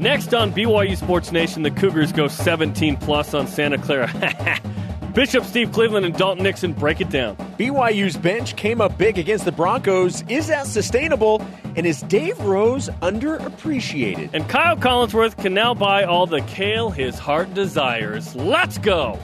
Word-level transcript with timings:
Next 0.00 0.32
on 0.32 0.52
BYU 0.52 0.96
Sports 0.96 1.32
Nation, 1.32 1.64
the 1.64 1.72
Cougars 1.72 2.12
go 2.12 2.28
17 2.28 2.96
plus 2.98 3.34
on 3.34 3.48
Santa 3.48 3.78
Clara. 3.78 4.08
Bishop 5.14 5.44
Steve 5.44 5.72
Cleveland 5.72 6.06
and 6.06 6.14
Dalton 6.16 6.44
Nixon 6.44 6.72
break 6.72 7.00
it 7.00 7.10
down. 7.10 7.36
BYU's 7.58 8.16
bench 8.16 8.54
came 8.54 8.80
up 8.80 8.96
big 8.96 9.18
against 9.18 9.44
the 9.44 9.50
Broncos. 9.50 10.22
Is 10.28 10.46
that 10.46 10.68
sustainable? 10.68 11.42
And 11.74 11.84
is 11.84 12.02
Dave 12.02 12.38
Rose 12.40 12.88
underappreciated? 13.02 14.30
And 14.34 14.48
Kyle 14.48 14.76
Collinsworth 14.76 15.36
can 15.36 15.52
now 15.52 15.74
buy 15.74 16.04
all 16.04 16.26
the 16.26 16.42
kale 16.42 16.90
his 16.90 17.18
heart 17.18 17.52
desires. 17.54 18.36
Let's 18.36 18.78
go! 18.78 19.18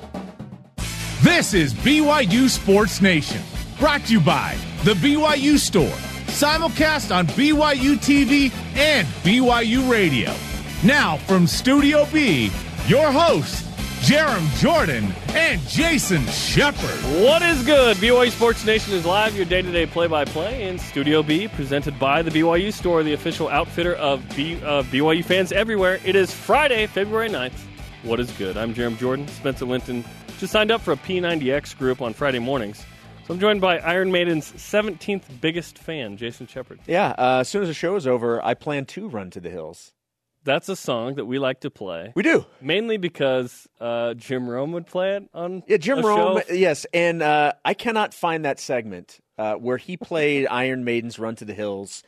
This 1.23 1.55
is 1.55 1.73
BYU 1.73 2.51
Sports 2.51 3.01
Nation, 3.01 3.41
brought 3.79 4.05
to 4.07 4.15
you 4.15 4.21
by 4.21 4.57
The 4.83 4.95
BYU 4.95 5.57
Store, 5.57 5.87
simulcast 6.27 7.15
on 7.15 7.29
BYU 7.29 7.95
TV 7.95 8.53
and 8.77 9.07
BYU 9.23 9.89
Radio. 9.89 10.35
Now 10.85 11.17
from 11.17 11.47
Studio 11.47 12.07
B, 12.13 12.51
your 12.87 13.11
hosts, 13.11 13.63
Jarom 14.07 14.47
Jordan 14.59 15.15
and 15.29 15.59
Jason 15.63 16.27
Shepard. 16.27 17.25
What 17.25 17.41
is 17.41 17.65
good? 17.65 17.97
BYU 17.97 18.31
Sports 18.31 18.67
Nation 18.67 18.93
is 18.93 19.07
live, 19.07 19.35
your 19.35 19.47
day 19.47 19.63
to 19.63 19.73
day 19.73 19.87
play 19.87 20.09
by 20.09 20.27
play 20.27 20.69
in 20.69 20.79
Studio 20.79 21.23
B, 21.23 21.49
presented 21.49 21.99
by 21.99 22.21
the 22.21 22.31
BYU 22.31 22.71
Store, 22.71 23.03
the 23.03 23.15
official 23.15 23.49
outfitter 23.49 23.95
of 23.95 24.23
B, 24.37 24.57
uh, 24.57 24.83
BYU 24.83 25.25
fans 25.25 25.53
everywhere. 25.53 26.01
It 26.05 26.17
is 26.17 26.35
Friday, 26.35 26.87
February 26.87 27.31
9th. 27.31 27.59
What 28.03 28.21
is 28.21 28.31
good? 28.33 28.59
I'm 28.59 28.75
Jarom 28.75 28.99
Jordan. 28.99 29.27
Spencer 29.29 29.65
Linton 29.65 30.05
just 30.37 30.53
signed 30.53 30.71
up 30.71 30.83
for 30.83 30.93
a 30.93 30.99
P90X 30.99 31.79
group 31.79 32.03
on 32.03 32.13
Friday 32.13 32.41
mornings. 32.41 32.85
So 33.27 33.33
I'm 33.33 33.41
joined 33.41 33.63
by 33.63 33.79
Iron 33.79 34.13
Maiden's 34.13 34.53
17th 34.53 35.41
biggest 35.41 35.79
fan, 35.79 36.19
Jason 36.19 36.47
Shepard. 36.47 36.81
Yeah, 36.87 37.15
uh, 37.17 37.39
as 37.41 37.49
soon 37.49 37.63
as 37.63 37.69
the 37.69 37.75
show 37.75 37.97
is 37.97 38.07
over, 38.07 38.45
I 38.45 38.53
plan 38.53 38.85
to 38.85 39.09
run 39.09 39.31
to 39.31 39.41
the 39.41 39.49
hills. 39.49 39.95
That's 40.45 40.69
a 40.69 40.77
song 40.77 41.15
that 41.15 41.25
we 41.25 41.39
like 41.39 41.61
to 41.61 41.71
play. 41.71 42.13
We 42.15 42.23
do. 42.23 42.45
Mainly 42.61 42.97
because 42.99 43.67
uh, 43.81 44.15
Jim 44.15 44.49
Rome 44.49 44.73
would 44.73 44.87
play 44.87 45.17
it 45.17 45.29
on 45.35 45.63
Yeah, 45.67 45.79
Jim 45.79 46.05
Rome, 46.05 46.43
show. 46.47 46.55
yes. 46.55 46.87
And 46.93 47.23
uh, 47.23 47.53
I 47.65 47.75
cannot 47.75 48.13
find 48.15 48.45
that 48.45 48.61
segment 48.61 49.19
uh, 49.39 49.55
where 49.55 49.79
he 49.79 49.97
played 49.97 50.47
Iron 50.51 50.85
Maiden's 50.85 51.19
Run 51.19 51.35
to 51.37 51.45
the 51.45 51.55
Hills 51.55 52.03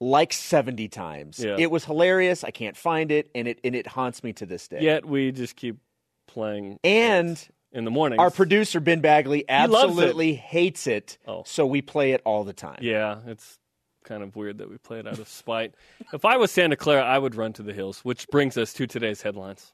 like 0.00 0.32
70 0.32 0.88
times. 0.88 1.38
Yeah. 1.38 1.56
It 1.58 1.70
was 1.70 1.84
hilarious. 1.84 2.44
I 2.44 2.50
can't 2.50 2.76
find 2.76 3.10
it, 3.10 3.30
and 3.34 3.48
it, 3.48 3.58
and 3.64 3.74
it 3.74 3.86
haunts 3.86 4.22
me 4.22 4.32
to 4.34 4.46
this 4.46 4.68
day. 4.68 4.80
Yet 4.80 5.04
we 5.06 5.32
just 5.32 5.56
keep 5.56 5.78
playing 6.26 6.78
And 6.84 7.30
it 7.36 7.48
in 7.72 7.84
the 7.84 7.90
morning. 7.90 8.18
our 8.18 8.30
producer, 8.30 8.80
Ben 8.80 9.00
Bagley, 9.00 9.44
loves 9.48 9.72
it. 9.72 9.76
absolutely 9.88 10.34
hates 10.34 10.86
it, 10.86 11.18
Oh. 11.26 11.42
so 11.46 11.64
we 11.66 11.80
play 11.82 12.12
it 12.12 12.20
all 12.24 12.44
the 12.44 12.52
time. 12.52 12.78
Yeah, 12.82 13.18
it's 13.26 13.58
kind 14.04 14.22
of 14.22 14.36
weird 14.36 14.58
that 14.58 14.70
we 14.70 14.78
play 14.78 15.00
it 15.00 15.06
out 15.08 15.18
of 15.18 15.28
spite. 15.28 15.74
if 16.12 16.24
I 16.24 16.36
was 16.36 16.50
Santa 16.50 16.76
Clara, 16.76 17.02
I 17.02 17.18
would 17.18 17.34
run 17.34 17.52
to 17.54 17.62
the 17.62 17.72
hills, 17.72 18.00
which 18.00 18.28
brings 18.28 18.56
us 18.56 18.72
to 18.74 18.86
today's 18.86 19.22
headlines. 19.22 19.72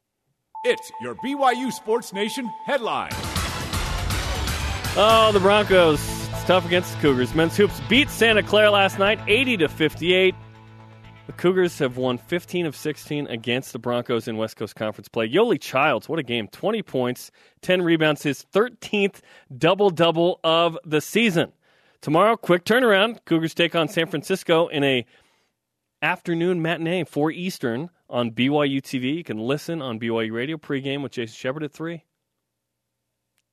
It's 0.64 0.90
your 1.02 1.14
BYU 1.16 1.72
Sports 1.72 2.12
Nation 2.12 2.50
headline. 2.66 3.10
Oh, 4.96 5.30
the 5.32 5.40
Broncos. 5.40 6.00
It's 6.00 6.44
tough 6.44 6.66
against 6.66 6.94
the 6.94 7.00
Cougars. 7.00 7.34
Men's 7.34 7.56
hoops 7.56 7.80
beat 7.88 8.10
Santa 8.10 8.42
Clara 8.42 8.70
last 8.70 8.98
night, 8.98 9.20
80 9.26 9.58
to 9.58 9.68
58. 9.68 10.34
The 11.26 11.32
Cougars 11.32 11.78
have 11.78 11.96
won 11.96 12.18
15 12.18 12.66
of 12.66 12.74
16 12.74 13.28
against 13.28 13.72
the 13.72 13.78
Broncos 13.78 14.26
in 14.26 14.36
West 14.36 14.56
Coast 14.56 14.74
Conference 14.74 15.06
play. 15.06 15.28
Yoeli 15.28 15.60
Childs, 15.60 16.08
what 16.08 16.18
a 16.18 16.24
game. 16.24 16.48
20 16.48 16.82
points, 16.82 17.30
10 17.62 17.82
rebounds, 17.82 18.22
his 18.24 18.44
13th 18.52 19.20
double 19.56 19.90
double 19.90 20.40
of 20.42 20.76
the 20.84 21.00
season. 21.00 21.52
Tomorrow, 22.02 22.36
quick 22.36 22.64
turnaround. 22.64 23.18
Cougars 23.26 23.54
take 23.54 23.74
on 23.74 23.88
San 23.88 24.06
Francisco 24.06 24.68
in 24.68 24.82
a 24.84 25.04
afternoon 26.02 26.62
matinee, 26.62 27.04
4 27.04 27.30
Eastern 27.30 27.90
on 28.08 28.30
BYU 28.30 28.80
TV. 28.80 29.16
You 29.16 29.24
can 29.24 29.38
listen 29.38 29.82
on 29.82 30.00
BYU 30.00 30.32
Radio 30.32 30.56
pregame 30.56 31.02
with 31.02 31.12
Jason 31.12 31.34
Shepard 31.34 31.62
at 31.62 31.72
3. 31.72 32.04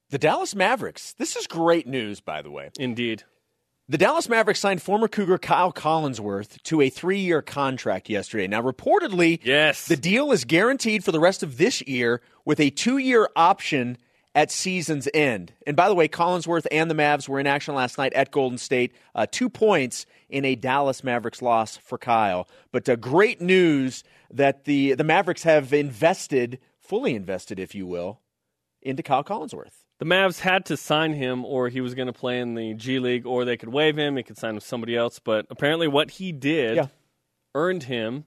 The 0.09 0.17
Dallas 0.17 0.55
Mavericks. 0.55 1.13
This 1.13 1.35
is 1.35 1.47
great 1.47 1.85
news, 1.87 2.21
by 2.21 2.41
the 2.41 2.49
way. 2.49 2.69
Indeed. 2.79 3.23
The 3.89 3.97
Dallas 3.97 4.29
Mavericks 4.29 4.59
signed 4.61 4.81
former 4.81 5.07
Cougar 5.09 5.37
Kyle 5.39 5.71
Collinsworth 5.73 6.61
to 6.63 6.81
a 6.81 6.89
three 6.89 7.19
year 7.19 7.41
contract 7.41 8.09
yesterday. 8.09 8.47
Now, 8.47 8.61
reportedly, 8.61 9.39
Yes. 9.43 9.87
the 9.87 9.95
deal 9.97 10.31
is 10.31 10.45
guaranteed 10.45 11.03
for 11.03 11.11
the 11.11 11.19
rest 11.19 11.43
of 11.43 11.57
this 11.57 11.81
year 11.81 12.21
with 12.45 12.59
a 12.61 12.69
two 12.69 12.97
year 12.97 13.29
option 13.35 13.97
at 14.37 14.51
season's 14.51 15.09
end. 15.15 15.51
And 15.65 15.75
by 15.75 15.89
the 15.89 15.95
way, 15.95 16.07
Collinsworth 16.07 16.67
and 16.71 16.91
the 16.91 16.95
Mavs 16.95 17.27
were 17.27 17.39
in 17.39 17.47
action 17.47 17.73
last 17.73 17.97
night 17.97 18.13
at 18.13 18.29
Golden 18.29 18.59
State. 18.59 18.93
Uh, 19.15 19.25
two 19.29 19.49
points 19.49 20.05
in 20.29 20.45
a 20.45 20.53
Dallas 20.53 21.03
Mavericks 21.03 21.41
loss 21.41 21.75
for 21.75 21.97
Kyle. 21.97 22.47
But 22.71 22.87
uh, 22.87 22.97
great 22.97 23.41
news 23.41 24.03
that 24.31 24.65
the, 24.65 24.93
the 24.93 25.03
Mavericks 25.03 25.41
have 25.41 25.73
invested, 25.73 26.59
fully 26.79 27.15
invested, 27.15 27.59
if 27.59 27.73
you 27.73 27.87
will, 27.87 28.21
into 28.83 29.01
Kyle 29.01 29.23
Collinsworth. 29.23 29.73
The 29.97 30.05
Mavs 30.05 30.41
had 30.41 30.65
to 30.67 30.77
sign 30.77 31.13
him, 31.13 31.43
or 31.43 31.69
he 31.69 31.81
was 31.81 31.95
going 31.95 32.05
to 32.05 32.13
play 32.13 32.39
in 32.39 32.53
the 32.53 32.75
G 32.75 32.99
League, 32.99 33.25
or 33.25 33.43
they 33.43 33.57
could 33.57 33.69
waive 33.69 33.97
him. 33.97 34.17
He 34.17 34.21
could 34.21 34.37
sign 34.37 34.53
with 34.53 34.63
somebody 34.63 34.95
else. 34.95 35.17
But 35.17 35.47
apparently, 35.49 35.87
what 35.87 36.11
he 36.11 36.31
did 36.31 36.75
Yeah. 36.75 36.87
earned 37.55 37.83
him 37.83 38.25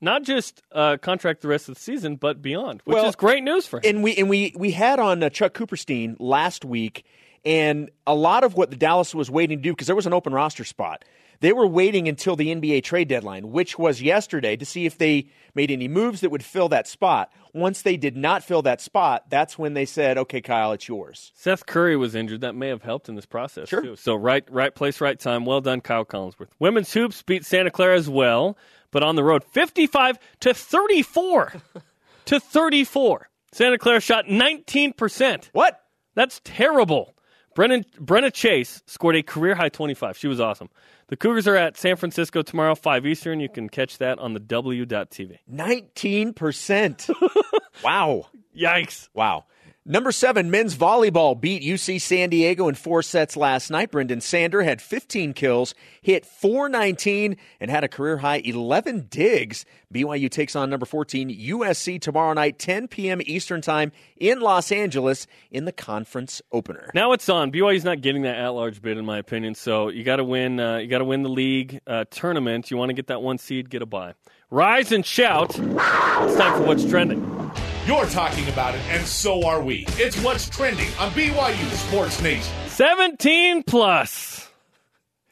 not 0.00 0.22
just 0.22 0.62
a 0.72 0.98
contract 0.98 1.42
the 1.42 1.48
rest 1.48 1.68
of 1.68 1.74
the 1.74 1.80
season, 1.80 2.16
but 2.16 2.40
beyond, 2.42 2.80
which 2.84 2.94
Well, 2.94 3.06
is 3.06 3.16
great 3.16 3.42
news 3.42 3.66
for 3.66 3.78
him. 3.78 3.82
And 3.96 4.02
we 4.04 4.16
and 4.16 4.28
we 4.28 4.54
we 4.56 4.70
had 4.72 4.98
on 4.98 5.22
uh, 5.22 5.30
Chuck 5.30 5.54
Cooperstein 5.54 6.16
last 6.18 6.64
week, 6.64 7.04
and 7.44 7.90
a 8.06 8.14
lot 8.14 8.44
of 8.44 8.54
what 8.54 8.70
the 8.70 8.76
Dallas 8.76 9.14
was 9.14 9.30
waiting 9.30 9.58
to 9.58 9.62
do 9.62 9.72
because 9.72 9.86
there 9.86 9.96
was 9.96 10.06
an 10.06 10.12
open 10.12 10.32
roster 10.32 10.64
spot. 10.64 11.04
They 11.40 11.54
were 11.54 11.66
waiting 11.66 12.06
until 12.06 12.36
the 12.36 12.54
NBA 12.54 12.82
trade 12.84 13.08
deadline, 13.08 13.50
which 13.50 13.78
was 13.78 14.02
yesterday, 14.02 14.56
to 14.56 14.66
see 14.66 14.84
if 14.84 14.98
they 14.98 15.28
made 15.54 15.70
any 15.70 15.88
moves 15.88 16.20
that 16.20 16.30
would 16.30 16.44
fill 16.44 16.68
that 16.68 16.86
spot. 16.86 17.32
Once 17.54 17.80
they 17.80 17.96
did 17.96 18.14
not 18.14 18.44
fill 18.44 18.60
that 18.60 18.78
spot, 18.82 19.30
that's 19.30 19.58
when 19.58 19.72
they 19.72 19.86
said, 19.86 20.18
"Okay, 20.18 20.42
Kyle, 20.42 20.72
it's 20.72 20.86
yours." 20.86 21.32
Seth 21.34 21.64
Curry 21.64 21.96
was 21.96 22.14
injured. 22.14 22.42
That 22.42 22.54
may 22.54 22.68
have 22.68 22.82
helped 22.82 23.08
in 23.08 23.14
this 23.14 23.24
process 23.24 23.70
Sure. 23.70 23.80
too. 23.80 23.96
So 23.96 24.14
right, 24.16 24.44
right 24.50 24.74
place, 24.74 25.00
right 25.00 25.18
time. 25.18 25.46
Well 25.46 25.62
done, 25.62 25.80
Kyle 25.80 26.04
Collinsworth. 26.04 26.48
Women's 26.58 26.92
hoops 26.92 27.22
beat 27.22 27.46
Santa 27.46 27.70
Clara 27.70 27.96
as 27.96 28.08
well, 28.10 28.58
but 28.90 29.02
on 29.02 29.16
the 29.16 29.24
road, 29.24 29.44
fifty-five 29.44 30.18
to 30.40 30.54
thirty-four, 30.54 31.52
to 32.26 32.40
thirty-four. 32.40 33.28
Santa 33.52 33.78
Clara 33.78 34.00
shot 34.00 34.28
nineteen 34.28 34.92
percent. 34.92 35.50
What? 35.52 35.80
That's 36.14 36.40
terrible. 36.44 37.14
Brennan, 37.54 37.84
Brenna 37.98 38.32
Chase 38.32 38.82
scored 38.86 39.16
a 39.16 39.22
career 39.22 39.54
high 39.56 39.68
25. 39.68 40.16
She 40.16 40.28
was 40.28 40.40
awesome. 40.40 40.70
The 41.08 41.16
Cougars 41.16 41.48
are 41.48 41.56
at 41.56 41.76
San 41.76 41.96
Francisco 41.96 42.42
tomorrow, 42.42 42.76
5 42.76 43.04
Eastern. 43.06 43.40
You 43.40 43.48
can 43.48 43.68
catch 43.68 43.98
that 43.98 44.20
on 44.20 44.34
the 44.34 44.40
W.TV. 44.40 45.38
Nineteen 45.48 46.32
percent. 46.32 47.08
wow. 47.84 48.26
Yikes. 48.56 49.08
Wow. 49.14 49.46
Number 49.86 50.12
seven, 50.12 50.50
men's 50.50 50.76
volleyball 50.76 51.40
beat 51.40 51.62
UC 51.62 52.02
San 52.02 52.28
Diego 52.28 52.68
in 52.68 52.74
four 52.74 53.02
sets 53.02 53.34
last 53.34 53.70
night. 53.70 53.90
Brendan 53.90 54.20
Sander 54.20 54.62
had 54.62 54.82
15 54.82 55.32
kills, 55.32 55.74
hit 56.02 56.26
419, 56.26 57.38
and 57.60 57.70
had 57.70 57.82
a 57.82 57.88
career 57.88 58.18
high 58.18 58.42
11 58.44 59.06
digs. 59.08 59.64
BYU 59.92 60.30
takes 60.30 60.54
on 60.54 60.68
number 60.68 60.84
14, 60.84 61.30
USC, 61.30 61.98
tomorrow 61.98 62.34
night, 62.34 62.58
10 62.58 62.88
p.m. 62.88 63.22
Eastern 63.24 63.62
Time 63.62 63.90
in 64.18 64.40
Los 64.40 64.70
Angeles 64.70 65.26
in 65.50 65.64
the 65.64 65.72
conference 65.72 66.42
opener. 66.52 66.90
Now 66.94 67.12
it's 67.12 67.30
on. 67.30 67.50
BYU's 67.50 67.82
not 67.82 68.02
getting 68.02 68.22
that 68.22 68.36
at-large 68.36 68.82
bid, 68.82 68.98
in 68.98 69.06
my 69.06 69.16
opinion. 69.16 69.54
So 69.54 69.88
you 69.88 70.04
got 70.04 70.16
to 70.16 70.24
win. 70.24 70.60
Uh, 70.60 70.76
you 70.76 70.88
got 70.88 70.98
to 70.98 71.06
win 71.06 71.22
the 71.22 71.30
league 71.30 71.80
uh, 71.86 72.04
tournament. 72.10 72.70
You 72.70 72.76
want 72.76 72.90
to 72.90 72.94
get 72.94 73.06
that 73.06 73.22
one 73.22 73.38
seed, 73.38 73.70
get 73.70 73.80
a 73.80 73.86
bye. 73.86 74.12
Rise 74.50 74.92
and 74.92 75.06
shout! 75.06 75.58
It's 75.58 76.36
time 76.36 76.58
for 76.58 76.64
what's 76.64 76.84
trending. 76.84 77.40
You're 77.86 78.06
talking 78.06 78.46
about 78.48 78.74
it, 78.74 78.82
and 78.90 79.06
so 79.06 79.46
are 79.46 79.62
we. 79.62 79.86
It's 79.92 80.22
what's 80.22 80.50
trending 80.50 80.88
on 80.98 81.10
BYU 81.12 81.70
Sports 81.70 82.20
Nation. 82.20 82.54
17 82.66 83.62
plus. 83.62 84.50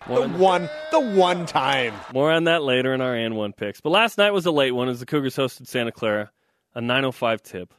The 0.07 0.27
one, 0.27 0.71
the 0.91 1.01
one 1.01 1.45
time. 1.45 1.93
More 2.15 2.33
on 2.33 2.45
that 2.45 2.63
later 2.63 2.95
in 2.95 3.03
our 3.03 3.15
and 3.15 3.37
one 3.37 3.53
picks. 3.53 3.83
But 3.83 3.91
last 3.91 4.17
night 4.17 4.31
was 4.31 4.47
a 4.47 4.51
late 4.51 4.71
one 4.71 4.89
as 4.89 5.01
the 5.01 5.05
Cougars 5.07 5.37
hosted 5.37 5.67
Santa 5.67 5.93
Clara, 5.93 6.31
a 6.75 6.81
9:05 6.81 7.43
tip. 7.43 7.75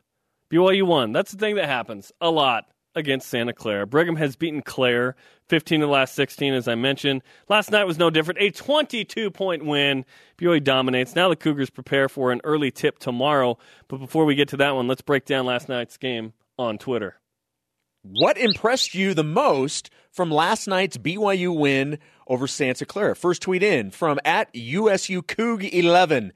BYU 0.51 0.83
won. 0.83 1.13
That's 1.13 1.31
the 1.31 1.39
thing 1.39 1.55
that 1.55 1.65
happens 1.65 2.11
a 2.21 2.29
lot 2.29 2.65
against 2.93 3.27
Santa 3.27 3.53
Clara. 3.53 3.87
Brigham 3.87 4.17
has 4.17 4.35
beaten 4.35 4.61
Clare 4.61 5.15
15 5.49 5.81
of 5.81 5.89
the 5.89 5.91
last 5.91 6.15
16, 6.15 6.53
as 6.53 6.67
I 6.67 6.75
mentioned. 6.75 7.23
Last 7.49 7.71
night 7.71 7.85
was 7.85 7.97
no 7.97 8.09
different. 8.09 8.39
A 8.39 8.51
22 8.51 9.31
point 9.31 9.65
win. 9.65 10.05
BYU 10.37 10.63
dominates. 10.63 11.15
Now 11.15 11.27
the 11.29 11.35
Cougars 11.35 11.69
prepare 11.69 12.07
for 12.07 12.31
an 12.31 12.39
early 12.43 12.71
tip 12.71 12.99
tomorrow. 12.99 13.57
But 13.87 13.97
before 13.97 14.25
we 14.25 14.35
get 14.35 14.49
to 14.49 14.57
that 14.57 14.75
one, 14.75 14.87
let's 14.87 15.01
break 15.01 15.25
down 15.25 15.45
last 15.45 15.67
night's 15.67 15.97
game 15.97 16.33
on 16.57 16.77
Twitter. 16.77 17.19
What 18.03 18.37
impressed 18.37 18.95
you 18.95 19.13
the 19.13 19.25
most 19.25 19.89
from 20.11 20.31
last 20.31 20.67
night's 20.67 20.97
BYU 20.97 21.57
win 21.57 21.99
over 22.27 22.47
Santa 22.47 22.85
Clara? 22.85 23.15
First 23.15 23.41
tweet 23.41 23.61
in 23.61 23.91
from 23.91 24.19
at 24.23 24.49
USU 24.55 25.21
Coug 25.21 25.69
11. 25.69 26.31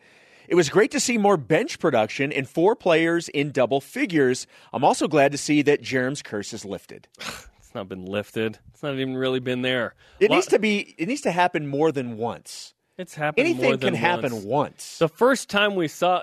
It 0.49 0.55
was 0.55 0.67
great 0.67 0.91
to 0.91 0.99
see 0.99 1.17
more 1.17 1.37
bench 1.37 1.79
production 1.79 2.33
and 2.33 2.49
four 2.49 2.75
players 2.75 3.29
in 3.29 3.51
double 3.51 3.79
figures. 3.79 4.45
I'm 4.73 4.83
also 4.83 5.07
glad 5.07 5.31
to 5.31 5.37
see 5.37 5.61
that 5.61 5.81
Jarom's 5.81 6.21
curse 6.21 6.51
is 6.51 6.65
lifted. 6.65 7.07
It's 7.73 7.75
not 7.75 7.89
been 7.89 8.05
lifted. 8.05 8.59
It's 8.71 8.83
not 8.83 8.93
even 8.93 9.17
really 9.17 9.39
been 9.39 9.63
there. 9.63 9.95
It 10.19 10.29
Lo- 10.29 10.35
needs 10.35 10.45
to 10.49 10.59
be. 10.59 10.93
It 10.99 11.07
needs 11.07 11.21
to 11.21 11.31
happen 11.31 11.67
more 11.67 11.91
than 11.91 12.17
once. 12.17 12.75
It's 12.99 13.15
happened 13.15 13.47
more 13.47 13.55
Anything 13.55 13.79
than 13.79 13.93
can 13.95 13.95
happen 13.95 14.31
once. 14.31 14.43
once. 14.45 14.97
The 14.99 15.09
first 15.09 15.49
time 15.49 15.73
we 15.73 15.87
saw 15.87 16.21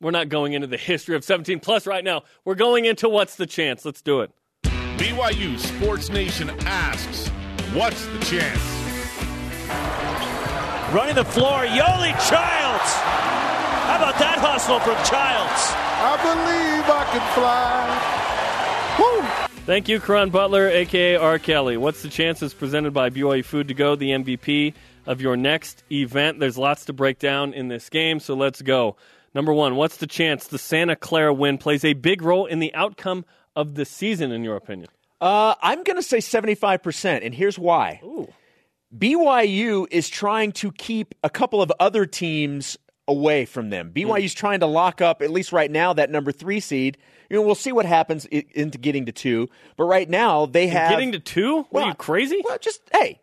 we're 0.00 0.10
not 0.10 0.28
going 0.28 0.54
into 0.54 0.66
the 0.66 0.76
history 0.76 1.14
of 1.14 1.22
17 1.22 1.60
plus 1.60 1.86
right 1.86 2.02
now. 2.02 2.22
We're 2.44 2.56
going 2.56 2.84
into 2.84 3.08
what's 3.08 3.36
the 3.36 3.46
chance. 3.46 3.84
Let's 3.84 4.02
do 4.02 4.22
it. 4.22 4.32
BYU 4.64 5.56
Sports 5.56 6.08
Nation 6.10 6.50
asks, 6.62 7.28
What's 7.72 8.04
the 8.06 8.18
chance? 8.18 8.60
Running 10.92 11.14
the 11.14 11.24
floor, 11.24 11.60
Yoeli 11.60 12.10
Childs. 12.28 12.90
How 13.86 13.98
about 13.98 14.18
that 14.18 14.38
hustle 14.40 14.80
from 14.80 14.96
Childs? 15.06 15.62
I 16.02 16.16
believe 16.26 16.90
I 16.90 17.04
can 17.12 17.22
fly. 17.36 18.16
Woo! 18.98 19.39
Thank 19.66 19.88
you, 19.88 20.00
Karan 20.00 20.30
Butler, 20.30 20.68
aka 20.68 21.16
R. 21.16 21.38
Kelly. 21.38 21.76
What's 21.76 22.02
the 22.02 22.08
chances 22.08 22.52
presented 22.54 22.92
by 22.92 23.10
BYU 23.10 23.44
Food 23.44 23.68
to 23.68 23.74
Go, 23.74 23.94
the 23.94 24.10
MVP 24.10 24.74
of 25.06 25.20
your 25.20 25.36
next 25.36 25.84
event? 25.92 26.40
There's 26.40 26.58
lots 26.58 26.86
to 26.86 26.92
break 26.92 27.18
down 27.18 27.52
in 27.52 27.68
this 27.68 27.88
game, 27.88 28.18
so 28.18 28.34
let's 28.34 28.62
go. 28.62 28.96
Number 29.32 29.52
one, 29.52 29.76
what's 29.76 29.98
the 29.98 30.08
chance 30.08 30.48
the 30.48 30.58
Santa 30.58 30.96
Clara 30.96 31.32
win 31.32 31.56
plays 31.58 31.84
a 31.84 31.92
big 31.92 32.22
role 32.22 32.46
in 32.46 32.58
the 32.58 32.74
outcome 32.74 33.24
of 33.54 33.74
the 33.76 33.84
season, 33.84 34.32
in 34.32 34.42
your 34.42 34.56
opinion? 34.56 34.88
Uh, 35.20 35.54
I'm 35.62 35.84
going 35.84 35.96
to 35.96 36.02
say 36.02 36.18
75%, 36.18 37.24
and 37.24 37.34
here's 37.34 37.58
why. 37.58 38.00
Ooh. 38.02 38.32
BYU 38.96 39.86
is 39.90 40.08
trying 40.08 40.50
to 40.52 40.72
keep 40.72 41.14
a 41.22 41.30
couple 41.30 41.62
of 41.62 41.70
other 41.78 42.06
teams 42.06 42.76
away 43.06 43.44
from 43.44 43.70
them. 43.70 43.92
BYU's 43.94 44.34
trying 44.34 44.60
to 44.60 44.66
lock 44.66 45.00
up, 45.00 45.22
at 45.22 45.30
least 45.30 45.52
right 45.52 45.70
now, 45.70 45.92
that 45.92 46.10
number 46.10 46.32
three 46.32 46.58
seed. 46.58 46.98
You 47.30 47.36
know, 47.36 47.42
we'll 47.42 47.54
see 47.54 47.70
what 47.72 47.86
happens 47.86 48.26
i- 48.32 48.44
into 48.54 48.76
getting 48.76 49.06
to 49.06 49.12
two. 49.12 49.48
But 49.76 49.84
right 49.84 50.08
now, 50.10 50.46
they 50.46 50.66
have 50.66 50.90
Getting 50.90 51.12
to 51.12 51.20
two? 51.20 51.58
What 51.58 51.72
Well, 51.72 51.84
are 51.84 51.88
you 51.88 51.94
crazy? 51.94 52.42
Well, 52.44 52.58
just 52.58 52.80
hey, 52.92 53.20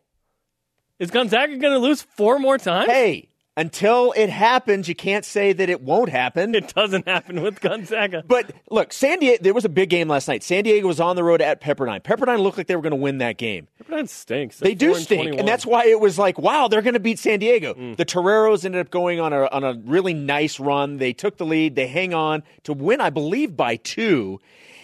Is 0.98 1.12
Gonzaga 1.12 1.58
going 1.58 1.74
to 1.74 1.80
lose 1.80 2.02
four 2.02 2.40
more 2.40 2.58
times? 2.58 2.90
hey. 2.90 3.28
Until 3.58 4.14
it 4.16 4.30
happens, 4.30 4.88
you 4.88 4.94
can't 4.94 5.26
say 5.26 5.52
that 5.52 5.68
it 5.68 5.82
won't 5.82 6.10
happen. 6.10 6.54
It 6.54 6.74
doesn't 6.76 7.08
happen 7.08 7.42
with 7.42 7.60
Gonzaga. 7.60 8.24
But 8.26 8.52
look, 8.70 8.94
San 8.94 9.18
Diego. 9.18 9.42
There 9.42 9.54
was 9.54 9.66
a 9.66 9.70
big 9.70 9.90
game 9.90 10.08
last 10.08 10.28
night. 10.28 10.44
San 10.44 10.64
Diego 10.64 10.88
was 10.88 11.00
on 11.00 11.16
the 11.16 11.24
road 11.24 11.42
at 11.42 11.60
Pepperdine. 11.60 12.04
Pepperdine 12.04 12.40
looked 12.40 12.58
like 12.58 12.68
they 12.68 12.76
were 12.76 12.84
going 12.84 12.92
to 12.92 12.96
win 12.96 13.18
that 13.18 13.38
game. 13.38 13.68
Pepperdine 13.84 14.08
stinks. 14.08 14.60
They 14.60 14.76
do 14.76 14.92
4 14.92 15.00
stink, 15.00 15.22
21. 15.22 15.40
and 15.40 15.48
that's 15.48 15.66
why 15.66 15.88
it 15.88 16.00
was 16.00 16.20
like, 16.20 16.38
wow, 16.38 16.68
they're 16.68 16.84
going 16.84 16.94
to 16.94 17.00
beat 17.00 17.18
San 17.18 17.40
Diego. 17.40 17.74
Mm. 17.74 17.98
The 17.98 18.06
Toreros 18.06 18.64
ended 18.64 18.80
up 18.80 18.92
going 18.92 19.20
on 19.20 19.34
a 19.34 19.48
on 19.48 19.64
a 19.64 19.74
really 19.86 20.14
nice 20.14 20.60
run. 20.60 20.98
They 20.98 21.14
took 21.14 21.38
the 21.38 21.46
lead. 21.46 21.76
They 21.76 21.88
hang 21.88 22.14
on 22.14 22.44
to 22.64 22.74
win, 22.74 23.02
I 23.02 23.10
believe, 23.10 23.58
by 23.58 23.78
two. 23.78 24.40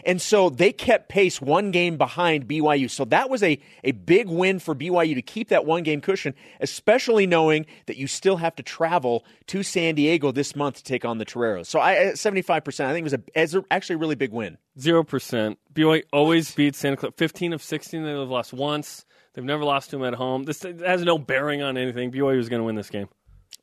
And 0.05 0.21
so 0.21 0.49
they 0.49 0.71
kept 0.71 1.09
pace 1.09 1.41
one 1.41 1.71
game 1.71 1.97
behind 1.97 2.47
BYU. 2.47 2.89
So 2.89 3.05
that 3.05 3.29
was 3.29 3.43
a, 3.43 3.59
a 3.83 3.91
big 3.91 4.27
win 4.29 4.59
for 4.59 4.75
BYU 4.75 5.15
to 5.15 5.21
keep 5.21 5.49
that 5.49 5.65
one 5.65 5.83
game 5.83 6.01
cushion, 6.01 6.33
especially 6.59 7.27
knowing 7.27 7.65
that 7.85 7.97
you 7.97 8.07
still 8.07 8.37
have 8.37 8.55
to 8.55 8.63
travel 8.63 9.25
to 9.47 9.63
San 9.63 9.95
Diego 9.95 10.31
this 10.31 10.55
month 10.55 10.77
to 10.77 10.83
take 10.83 11.05
on 11.05 11.17
the 11.17 11.25
Toreros. 11.25 11.67
So 11.67 11.79
I 11.79 12.13
75%, 12.13 12.85
I 12.85 12.93
think 12.93 13.07
it 13.07 13.33
was 13.35 13.55
a, 13.55 13.63
actually 13.71 13.95
a 13.95 13.99
really 13.99 14.15
big 14.15 14.31
win. 14.31 14.57
Zero 14.79 15.03
percent. 15.03 15.59
BYU 15.73 16.03
always 16.11 16.53
beats 16.55 16.79
Santa 16.79 16.97
Clara. 16.97 17.13
Fifteen 17.15 17.53
of 17.53 17.61
sixteen. 17.61 18.03
They've 18.03 18.17
lost 18.27 18.53
once. 18.53 19.05
They've 19.33 19.45
never 19.45 19.63
lost 19.63 19.91
to 19.91 19.97
them 19.97 20.05
at 20.05 20.15
home. 20.15 20.43
This 20.43 20.63
has 20.63 21.03
no 21.03 21.17
bearing 21.19 21.61
on 21.61 21.77
anything. 21.77 22.11
BYU 22.11 22.39
is 22.39 22.49
going 22.49 22.59
to 22.59 22.63
win 22.63 22.75
this 22.75 22.89
game. 22.89 23.07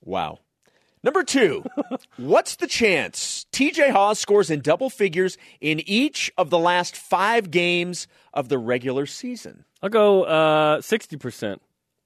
Wow. 0.05 0.39
Number 1.03 1.23
two, 1.23 1.65
what's 2.17 2.57
the 2.57 2.67
chance 2.67 3.40
TJ 3.52 3.91
Haws 3.91 4.19
scores 4.19 4.50
in 4.50 4.61
double 4.61 4.91
figures 4.91 5.37
in 5.61 5.81
each 5.81 6.31
of 6.38 6.50
the 6.50 6.58
last 6.58 6.97
five 6.97 7.50
games 7.50 8.06
of 8.32 8.49
the 8.49 8.58
regular 8.58 9.06
season? 9.06 9.64
I'll 9.82 9.88
go 9.88 10.25
uh, 10.25 10.81
sixty 10.81 11.17
percent. 11.17 11.62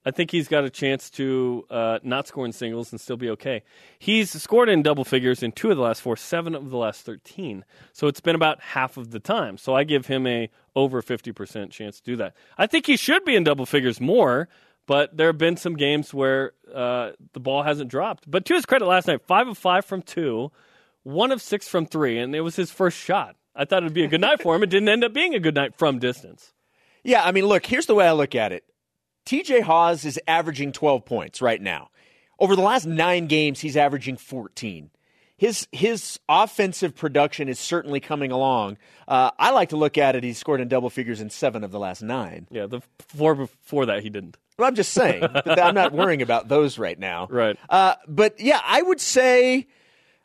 I 0.07 0.11
think 0.11 0.29
he's 0.29 0.47
got 0.47 0.63
a 0.63 0.69
chance 0.69 1.09
to 1.11 1.65
uh, 1.69 1.97
not 2.03 2.27
score 2.27 2.45
in 2.45 2.51
singles 2.51 2.91
and 2.91 3.01
still 3.01 3.17
be 3.17 3.29
okay. 3.31 3.63
He's 3.97 4.29
scored 4.39 4.69
in 4.69 4.83
double 4.83 5.03
figures 5.03 5.41
in 5.41 5.51
two 5.51 5.71
of 5.71 5.77
the 5.77 5.83
last 5.83 6.01
four, 6.03 6.15
seven 6.15 6.53
of 6.53 6.69
the 6.69 6.77
last 6.77 7.01
thirteen. 7.01 7.65
So 7.91 8.07
it's 8.07 8.21
been 8.21 8.35
about 8.35 8.61
half 8.61 8.97
of 8.97 9.11
the 9.11 9.19
time. 9.19 9.57
So 9.57 9.73
I 9.73 9.83
give 9.83 10.05
him 10.05 10.27
a 10.27 10.49
over 10.75 11.01
fifty 11.01 11.31
percent 11.31 11.71
chance 11.71 11.99
to 11.99 12.03
do 12.03 12.15
that. 12.17 12.35
I 12.57 12.67
think 12.67 12.85
he 12.85 12.97
should 12.97 13.25
be 13.25 13.35
in 13.35 13.43
double 13.43 13.65
figures 13.65 13.99
more, 13.99 14.47
but 14.85 15.15
there 15.17 15.27
have 15.27 15.39
been 15.39 15.57
some 15.57 15.75
games 15.75 16.13
where 16.13 16.53
uh, 16.73 17.11
the 17.33 17.39
ball 17.39 17.63
hasn't 17.63 17.89
dropped. 17.89 18.29
But 18.29 18.45
to 18.45 18.53
his 18.53 18.65
credit, 18.65 18.85
last 18.85 19.07
night 19.07 19.21
five 19.25 19.47
of 19.47 19.57
five 19.57 19.85
from 19.85 20.01
two, 20.01 20.51
one 21.05 21.31
of 21.31 21.41
six 21.41 21.67
from 21.67 21.85
three, 21.85 22.17
and 22.17 22.35
it 22.35 22.41
was 22.41 22.55
his 22.55 22.71
first 22.71 22.97
shot. 22.97 23.35
I 23.55 23.63
thought 23.63 23.83
it'd 23.83 23.93
be 23.93 24.03
a 24.03 24.09
good 24.09 24.21
night 24.21 24.41
for 24.41 24.55
him. 24.55 24.63
It 24.63 24.69
didn't 24.69 24.89
end 24.89 25.03
up 25.03 25.13
being 25.13 25.33
a 25.33 25.39
good 25.39 25.55
night 25.55 25.75
from 25.77 25.99
distance. 25.99 26.51
Yeah, 27.03 27.23
I 27.23 27.31
mean, 27.31 27.45
look, 27.45 27.65
here's 27.65 27.85
the 27.85 27.95
way 27.95 28.07
I 28.07 28.11
look 28.11 28.35
at 28.35 28.51
it 28.51 28.65
TJ 29.25 29.61
Haws 29.61 30.03
is 30.03 30.19
averaging 30.27 30.71
12 30.71 31.05
points 31.05 31.41
right 31.41 31.61
now. 31.61 31.89
Over 32.39 32.55
the 32.55 32.61
last 32.61 32.85
nine 32.85 33.27
games, 33.27 33.61
he's 33.61 33.77
averaging 33.77 34.17
14. 34.17 34.89
His 35.37 35.67
his 35.71 36.19
offensive 36.27 36.95
production 36.95 37.49
is 37.49 37.59
certainly 37.59 37.99
coming 37.99 38.31
along. 38.31 38.77
Uh, 39.07 39.31
I 39.37 39.51
like 39.51 39.69
to 39.69 39.77
look 39.77 39.97
at 39.97 40.15
it. 40.15 40.23
He's 40.23 40.37
scored 40.37 40.61
in 40.61 40.69
double 40.69 40.89
figures 40.89 41.19
in 41.19 41.29
seven 41.29 41.63
of 41.63 41.71
the 41.71 41.79
last 41.79 42.01
nine. 42.01 42.47
Yeah, 42.49 42.67
the 42.67 42.81
four 42.99 43.35
before 43.35 43.85
that 43.87 44.01
he 44.01 44.09
didn't. 44.09 44.37
But 44.57 44.65
I'm 44.65 44.75
just 44.75 44.93
saying. 44.93 45.21
that 45.45 45.61
I'm 45.61 45.75
not 45.75 45.91
worrying 45.91 46.21
about 46.21 46.47
those 46.47 46.79
right 46.79 46.97
now. 46.97 47.27
Right. 47.29 47.57
Uh, 47.69 47.95
but 48.07 48.39
yeah, 48.39 48.61
I 48.63 48.81
would 48.81 49.01
say. 49.01 49.67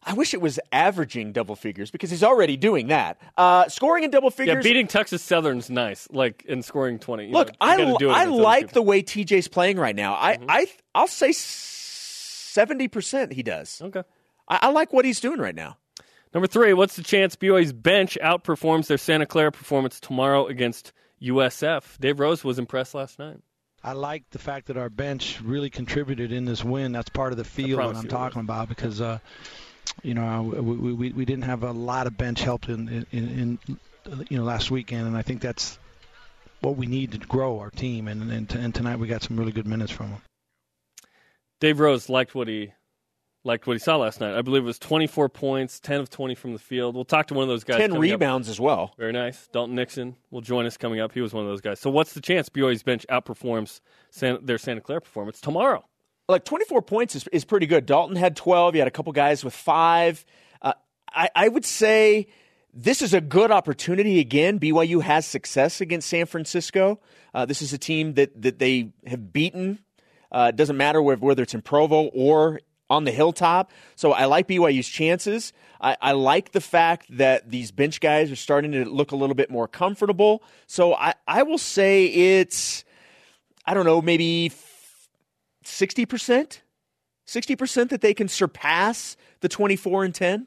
I 0.02 0.14
wish 0.14 0.32
it 0.32 0.40
was 0.40 0.58
averaging 0.72 1.32
double 1.32 1.56
figures 1.56 1.90
because 1.90 2.10
he's 2.10 2.22
already 2.22 2.56
doing 2.56 2.86
that. 2.88 3.20
Uh, 3.36 3.68
scoring 3.68 4.04
in 4.04 4.10
double 4.10 4.30
figures. 4.30 4.56
Yeah, 4.56 4.62
beating 4.62 4.86
Texas 4.86 5.22
Southern's 5.22 5.68
nice, 5.68 6.08
like 6.10 6.42
in 6.46 6.62
scoring 6.62 6.98
twenty. 6.98 7.26
You 7.26 7.32
Look, 7.32 7.48
know, 7.60 7.76
you 7.76 7.94
I, 7.94 7.98
do 7.98 8.10
it 8.10 8.12
I 8.12 8.24
like 8.24 8.72
the 8.72 8.82
way 8.82 9.02
TJ's 9.02 9.48
playing 9.48 9.76
right 9.78 9.94
now. 9.94 10.14
I 10.14 10.36
Mm-hmm. 10.36 10.46
I 10.48 10.66
I'll 10.94 11.06
say 11.06 11.32
seventy 11.32 12.88
percent 12.88 13.32
he 13.32 13.42
does. 13.42 13.80
Okay. 13.82 14.02
I, 14.48 14.58
I 14.62 14.70
like 14.70 14.92
what 14.92 15.04
he's 15.04 15.20
doing 15.20 15.38
right 15.38 15.54
now. 15.54 15.76
Number 16.32 16.46
three, 16.46 16.72
what's 16.72 16.96
the 16.96 17.02
chance 17.02 17.34
BYU's 17.36 17.72
bench 17.72 18.16
outperforms 18.22 18.86
their 18.86 18.98
Santa 18.98 19.26
Clara 19.26 19.50
performance 19.50 19.98
tomorrow 19.98 20.46
against 20.46 20.92
USF? 21.20 21.98
Dave 21.98 22.20
Rose 22.20 22.44
was 22.44 22.58
impressed 22.58 22.94
last 22.94 23.18
night. 23.18 23.38
I 23.82 23.92
like 23.92 24.28
the 24.30 24.38
fact 24.38 24.66
that 24.66 24.76
our 24.76 24.90
bench 24.90 25.40
really 25.42 25.70
contributed 25.70 26.32
in 26.32 26.44
this 26.44 26.62
win. 26.62 26.92
That's 26.92 27.08
part 27.08 27.32
of 27.32 27.38
the 27.38 27.44
feel 27.44 27.78
that 27.78 27.96
I'm 27.96 28.06
talking 28.08 28.42
about 28.42 28.68
because, 28.68 29.00
uh, 29.00 29.18
you 30.02 30.14
know, 30.14 30.42
we, 30.42 30.92
we, 30.92 31.12
we 31.12 31.24
didn't 31.24 31.44
have 31.44 31.62
a 31.62 31.72
lot 31.72 32.06
of 32.06 32.16
bench 32.16 32.42
help 32.42 32.68
in, 32.68 33.06
in, 33.10 33.58
in, 33.68 33.78
you 34.28 34.38
know, 34.38 34.44
last 34.44 34.70
weekend, 34.70 35.06
and 35.06 35.16
I 35.16 35.22
think 35.22 35.40
that's 35.40 35.78
what 36.60 36.76
we 36.76 36.86
need 36.86 37.12
to 37.12 37.18
grow 37.18 37.58
our 37.60 37.70
team. 37.70 38.08
And, 38.08 38.30
and, 38.30 38.52
and 38.52 38.74
tonight 38.74 38.98
we 38.98 39.08
got 39.08 39.22
some 39.22 39.38
really 39.38 39.52
good 39.52 39.66
minutes 39.66 39.92
from 39.92 40.10
them. 40.10 40.22
Dave 41.60 41.80
Rose 41.80 42.08
liked 42.08 42.34
what 42.34 42.48
he 42.48 42.72
liked 43.44 43.66
what 43.66 43.74
he 43.74 43.78
saw 43.78 43.96
last 43.96 44.20
night. 44.20 44.36
I 44.36 44.42
believe 44.42 44.62
it 44.62 44.66
was 44.66 44.78
24 44.78 45.28
points, 45.28 45.80
10 45.80 46.00
of 46.00 46.10
20 46.10 46.34
from 46.34 46.52
the 46.52 46.58
field. 46.58 46.94
We'll 46.94 47.04
talk 47.04 47.26
to 47.28 47.34
one 47.34 47.42
of 47.42 47.48
those 47.48 47.64
guys. 47.64 47.78
Ten 47.78 47.92
coming 47.92 48.10
up. 48.10 48.20
rebounds 48.20 48.48
as 48.48 48.60
well. 48.60 48.92
Very 48.98 49.12
nice. 49.12 49.48
Dalton 49.52 49.74
Nixon 49.74 50.16
will 50.30 50.40
join 50.40 50.66
us 50.66 50.76
coming 50.76 51.00
up. 51.00 51.12
He 51.12 51.20
was 51.20 51.32
one 51.32 51.44
of 51.44 51.50
those 51.50 51.60
guys. 51.60 51.80
So 51.80 51.90
what's 51.90 52.12
the 52.12 52.20
chance 52.20 52.48
BYU's 52.48 52.82
bench 52.82 53.06
outperforms 53.08 53.80
San, 54.10 54.38
their 54.44 54.58
Santa 54.58 54.80
Clara 54.80 55.00
performance 55.00 55.40
tomorrow? 55.40 55.84
Like 56.30 56.44
twenty 56.44 56.64
four 56.64 56.82
points 56.82 57.14
is 57.16 57.26
is 57.28 57.44
pretty 57.44 57.66
good. 57.66 57.86
Dalton 57.86 58.16
had 58.16 58.36
twelve. 58.36 58.74
You 58.74 58.80
had 58.80 58.88
a 58.88 58.92
couple 58.92 59.12
guys 59.12 59.44
with 59.44 59.54
five. 59.54 60.24
Uh, 60.62 60.74
I 61.12 61.28
I 61.34 61.48
would 61.48 61.64
say. 61.64 62.28
This 62.72 63.02
is 63.02 63.14
a 63.14 63.20
good 63.20 63.50
opportunity 63.50 64.20
again. 64.20 64.60
BYU 64.60 65.02
has 65.02 65.26
success 65.26 65.80
against 65.80 66.08
San 66.08 66.26
Francisco. 66.26 67.00
Uh, 67.34 67.44
this 67.44 67.62
is 67.62 67.72
a 67.72 67.78
team 67.78 68.14
that, 68.14 68.40
that 68.40 68.60
they 68.60 68.92
have 69.08 69.32
beaten. 69.32 69.80
Uh, 70.30 70.52
it 70.54 70.56
doesn't 70.56 70.76
matter 70.76 71.02
whether, 71.02 71.20
whether 71.20 71.42
it's 71.42 71.52
in 71.52 71.62
Provo 71.62 72.04
or 72.14 72.60
on 72.88 73.02
the 73.02 73.10
hilltop. 73.10 73.72
So 73.96 74.12
I 74.12 74.26
like 74.26 74.46
BYU's 74.46 74.88
chances. 74.88 75.52
I, 75.80 75.96
I 76.00 76.12
like 76.12 76.52
the 76.52 76.60
fact 76.60 77.06
that 77.16 77.50
these 77.50 77.72
bench 77.72 78.00
guys 78.00 78.30
are 78.30 78.36
starting 78.36 78.70
to 78.70 78.84
look 78.84 79.10
a 79.10 79.16
little 79.16 79.34
bit 79.34 79.50
more 79.50 79.66
comfortable. 79.66 80.44
So 80.68 80.94
I, 80.94 81.14
I 81.26 81.42
will 81.42 81.58
say 81.58 82.06
it's, 82.06 82.84
I 83.66 83.74
don't 83.74 83.84
know, 83.84 84.00
maybe 84.00 84.52
60%? 85.64 86.60
60% 87.26 87.88
that 87.90 88.00
they 88.00 88.14
can 88.14 88.28
surpass 88.28 89.16
the 89.40 89.48
24 89.48 90.04
and 90.04 90.14
10? 90.14 90.46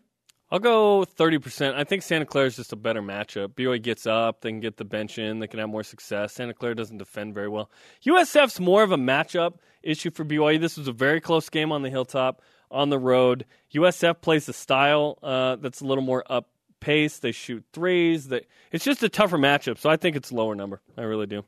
I'll 0.52 0.60
go 0.60 1.04
30%. 1.04 1.74
I 1.74 1.84
think 1.84 2.04
Santa 2.04 2.26
Clara 2.26 2.46
is 2.46 2.58
just 2.58 2.74
a 2.74 2.76
better 2.76 3.02
matchup. 3.02 3.56
BYU 3.56 3.82
gets 3.82 4.06
up, 4.06 4.42
they 4.42 4.52
can 4.52 4.60
get 4.60 4.78
the 4.78 4.86
bench 4.86 5.18
in, 5.18 5.40
they 5.40 5.48
can 5.48 5.60
have 5.60 5.70
more 5.70 5.82
success. 5.82 6.34
Santa 6.34 6.54
Clara 6.54 6.76
doesn't 6.76 7.00
defend 7.00 7.34
very 7.34 7.50
well. 7.50 7.72
USF's 8.06 8.60
more 8.60 8.84
of 8.84 8.92
a 8.92 8.98
matchup 8.98 9.56
issue 9.82 10.12
for 10.12 10.24
BYU. 10.24 10.62
This 10.62 10.78
was 10.78 10.88
a 10.88 10.92
very 10.92 11.20
close 11.20 11.50
game 11.50 11.72
on 11.72 11.82
the 11.82 11.90
hilltop, 11.90 12.44
on 12.70 12.90
the 12.90 13.00
road. 13.00 13.46
USF 13.74 14.22
plays 14.22 14.48
a 14.48 14.54
style 14.54 15.18
uh, 15.24 15.56
that's 15.56 15.82
a 15.82 15.86
little 15.86 16.04
more 16.04 16.24
up 16.30 16.50
pace. 16.80 17.18
They 17.18 17.32
shoot 17.32 17.64
threes. 17.74 18.28
They, 18.28 18.46
it's 18.72 18.86
just 18.86 19.02
a 19.02 19.10
tougher 19.10 19.40
matchup, 19.40 19.80
so 19.80 19.90
I 19.90 19.98
think 19.98 20.16
it's 20.16 20.30
a 20.30 20.36
lower 20.36 20.54
number. 20.54 20.82
I 20.96 21.02
really 21.02 21.26
do. 21.26 21.46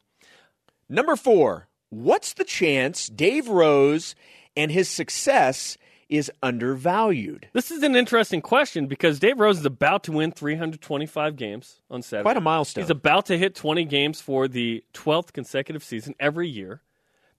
Number 0.90 1.16
four, 1.16 1.68
what's 2.04 2.34
the 2.34 2.44
chance 2.44 3.08
Dave 3.08 3.48
Rose 3.48 4.16
and 4.56 4.72
his 4.72 4.90
success 4.90 5.78
is 6.10 6.32
undervalued? 6.44 7.48
This 7.54 7.72
is 7.72 7.84
an 7.84 7.96
interesting 7.96 8.42
question 8.42 8.88
because 8.88 9.20
Dave 9.20 9.40
Rose 9.40 9.60
is 9.60 9.66
about 9.66 10.04
to 10.04 10.12
win 10.12 10.32
325 10.32 11.36
games 11.36 11.80
on 11.90 12.02
Saturday. 12.02 12.24
Quite 12.24 12.38
a 12.38 12.42
milestone. 12.42 12.84
He's 12.84 12.92
about 12.92 13.26
to 13.28 13.38
hit 13.38 13.56
20 13.56 13.86
games 13.86 14.22
for 14.22 14.48
the 14.48 14.84
12th 14.94 15.34
consecutive 15.34 15.84
season 15.84 16.14
every 16.20 16.48
year. 16.48 16.82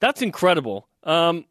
That's 0.01 0.23
incredible. 0.23 0.89
Um, 1.05 1.47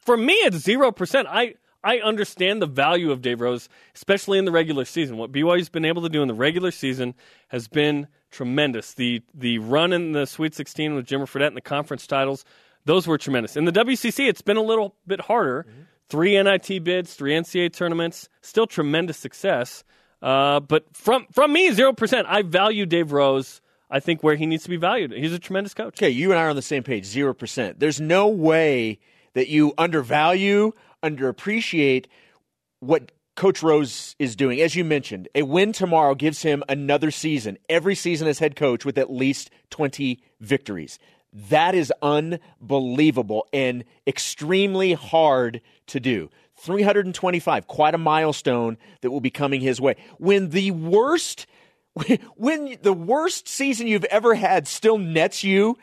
for 0.00 0.16
me, 0.16 0.34
it's 0.34 0.58
zero 0.58 0.92
percent. 0.92 1.28
I 1.30 1.54
I 1.84 1.98
understand 1.98 2.60
the 2.60 2.66
value 2.66 3.12
of 3.12 3.22
Dave 3.22 3.40
Rose, 3.40 3.68
especially 3.94 4.38
in 4.38 4.44
the 4.44 4.50
regular 4.50 4.84
season. 4.84 5.16
What 5.16 5.30
BYU's 5.30 5.68
been 5.68 5.84
able 5.84 6.02
to 6.02 6.08
do 6.08 6.22
in 6.22 6.28
the 6.28 6.34
regular 6.34 6.70
season 6.70 7.14
has 7.48 7.68
been 7.68 8.08
tremendous. 8.30 8.94
The 8.94 9.22
the 9.34 9.58
run 9.58 9.92
in 9.92 10.12
the 10.12 10.26
Sweet 10.26 10.54
16 10.54 10.94
with 10.94 11.06
Jimmer 11.06 11.28
Fredette 11.28 11.48
and 11.48 11.56
the 11.56 11.60
conference 11.60 12.06
titles, 12.06 12.44
those 12.84 13.06
were 13.06 13.18
tremendous. 13.18 13.56
In 13.56 13.64
the 13.64 13.72
WCC, 13.72 14.28
it's 14.28 14.42
been 14.42 14.56
a 14.56 14.62
little 14.62 14.96
bit 15.06 15.20
harder. 15.20 15.66
Mm-hmm. 15.68 15.82
Three 16.08 16.42
NIT 16.42 16.84
bids, 16.84 17.14
three 17.14 17.32
NCAA 17.32 17.72
tournaments, 17.72 18.28
still 18.40 18.66
tremendous 18.66 19.18
success. 19.18 19.84
Uh, 20.22 20.58
but 20.60 20.84
from 20.96 21.26
from 21.32 21.52
me, 21.52 21.70
zero 21.72 21.92
percent. 21.92 22.26
I 22.28 22.42
value 22.42 22.86
Dave 22.86 23.12
Rose. 23.12 23.60
I 23.90 24.00
think 24.00 24.22
where 24.22 24.36
he 24.36 24.46
needs 24.46 24.64
to 24.64 24.70
be 24.70 24.76
valued. 24.76 25.12
He's 25.12 25.32
a 25.32 25.38
tremendous 25.38 25.74
coach. 25.74 25.98
Okay, 25.98 26.10
you 26.10 26.30
and 26.30 26.38
I 26.38 26.44
are 26.44 26.50
on 26.50 26.56
the 26.56 26.62
same 26.62 26.82
page. 26.82 27.04
Zero 27.04 27.34
percent. 27.34 27.78
There's 27.78 28.00
no 28.00 28.28
way 28.28 28.98
that 29.34 29.48
you 29.48 29.72
undervalue, 29.78 30.72
underappreciate 31.02 32.06
what 32.80 33.12
Coach 33.36 33.62
Rose 33.62 34.16
is 34.18 34.34
doing. 34.34 34.60
As 34.60 34.74
you 34.74 34.84
mentioned, 34.84 35.28
a 35.34 35.42
win 35.42 35.72
tomorrow 35.72 36.14
gives 36.14 36.42
him 36.42 36.64
another 36.68 37.10
season, 37.10 37.56
every 37.68 37.94
season 37.94 38.26
as 38.26 38.40
head 38.40 38.56
coach, 38.56 38.84
with 38.84 38.98
at 38.98 39.12
least 39.12 39.50
20 39.70 40.20
victories. 40.40 40.98
That 41.32 41.74
is 41.74 41.92
unbelievable 42.02 43.46
and 43.52 43.84
extremely 44.06 44.94
hard 44.94 45.60
to 45.88 46.00
do. 46.00 46.30
325, 46.56 47.68
quite 47.68 47.94
a 47.94 47.98
milestone 47.98 48.76
that 49.02 49.10
will 49.10 49.20
be 49.20 49.30
coming 49.30 49.60
his 49.60 49.80
way. 49.80 49.94
When 50.18 50.50
the 50.50 50.72
worst 50.72 51.46
when 52.36 52.76
the 52.82 52.92
worst 52.92 53.48
season 53.48 53.86
you've 53.86 54.04
ever 54.04 54.34
had 54.34 54.66
still 54.66 54.98
nets 54.98 55.44
you 55.44 55.76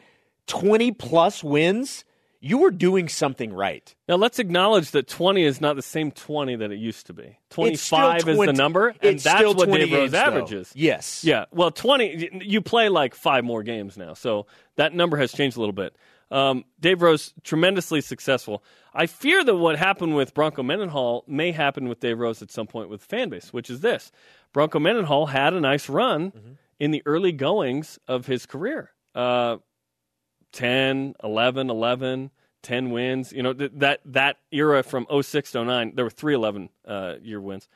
20 0.47 0.91
plus 0.91 1.43
wins, 1.43 2.03
you 2.39 2.59
were 2.59 2.71
doing 2.71 3.09
something 3.09 3.53
right. 3.53 3.93
Now 4.07 4.15
let's 4.15 4.39
acknowledge 4.39 4.91
that 4.91 5.07
20 5.07 5.43
is 5.43 5.61
not 5.61 5.75
the 5.75 5.81
same 5.81 6.11
20 6.11 6.57
that 6.57 6.71
it 6.71 6.77
used 6.77 7.07
to 7.07 7.13
be. 7.13 7.37
25 7.49 8.21
20, 8.21 8.39
is 8.39 8.45
the 8.45 8.53
number, 8.53 8.95
and 9.01 9.19
that's 9.19 9.55
what 9.55 9.71
Dave 9.71 9.91
Rose 9.91 10.13
averages. 10.13 10.71
Yes. 10.75 11.23
Yeah. 11.23 11.45
Well, 11.51 11.71
20 11.71 12.41
you 12.43 12.61
play 12.61 12.89
like 12.89 13.15
5 13.15 13.43
more 13.43 13.63
games 13.63 13.97
now. 13.97 14.13
So 14.13 14.47
that 14.75 14.93
number 14.93 15.17
has 15.17 15.31
changed 15.31 15.57
a 15.57 15.59
little 15.59 15.73
bit. 15.73 15.95
Um, 16.31 16.65
Dave 16.79 17.01
Rose 17.01 17.33
tremendously 17.43 18.01
successful. 18.01 18.63
I 18.93 19.05
fear 19.05 19.43
that 19.43 19.55
what 19.55 19.77
happened 19.77 20.15
with 20.15 20.33
Bronco 20.33 20.63
Mendenhall 20.63 21.23
may 21.27 21.51
happen 21.51 21.87
with 21.87 21.99
Dave 21.99 22.19
Rose 22.19 22.41
at 22.41 22.51
some 22.51 22.67
point 22.67 22.89
with 22.89 23.03
fan 23.03 23.29
base, 23.29 23.53
which 23.53 23.69
is 23.69 23.81
this: 23.81 24.11
Bronco 24.53 24.79
Mendenhall 24.79 25.27
had 25.27 25.53
a 25.53 25.59
nice 25.59 25.87
run 25.87 26.31
mm-hmm. 26.31 26.53
in 26.79 26.91
the 26.91 27.03
early 27.05 27.31
goings 27.31 27.99
of 28.07 28.25
his 28.25 28.45
career. 28.45 28.91
Uh, 29.13 29.57
10, 30.55 31.15
11, 31.23 31.69
11, 31.69 32.31
10 32.63 32.89
wins. 32.91 33.31
You 33.31 33.43
know, 33.43 33.53
th- 33.53 33.71
that, 33.75 33.99
that 34.05 34.37
era 34.51 34.83
from 34.83 35.05
06 35.21 35.51
to 35.51 35.65
09, 35.65 35.93
there 35.95 36.05
were 36.05 36.09
three 36.09 36.33
11 36.33 36.69
uh, 36.87 37.15
year 37.21 37.39
wins, 37.39 37.67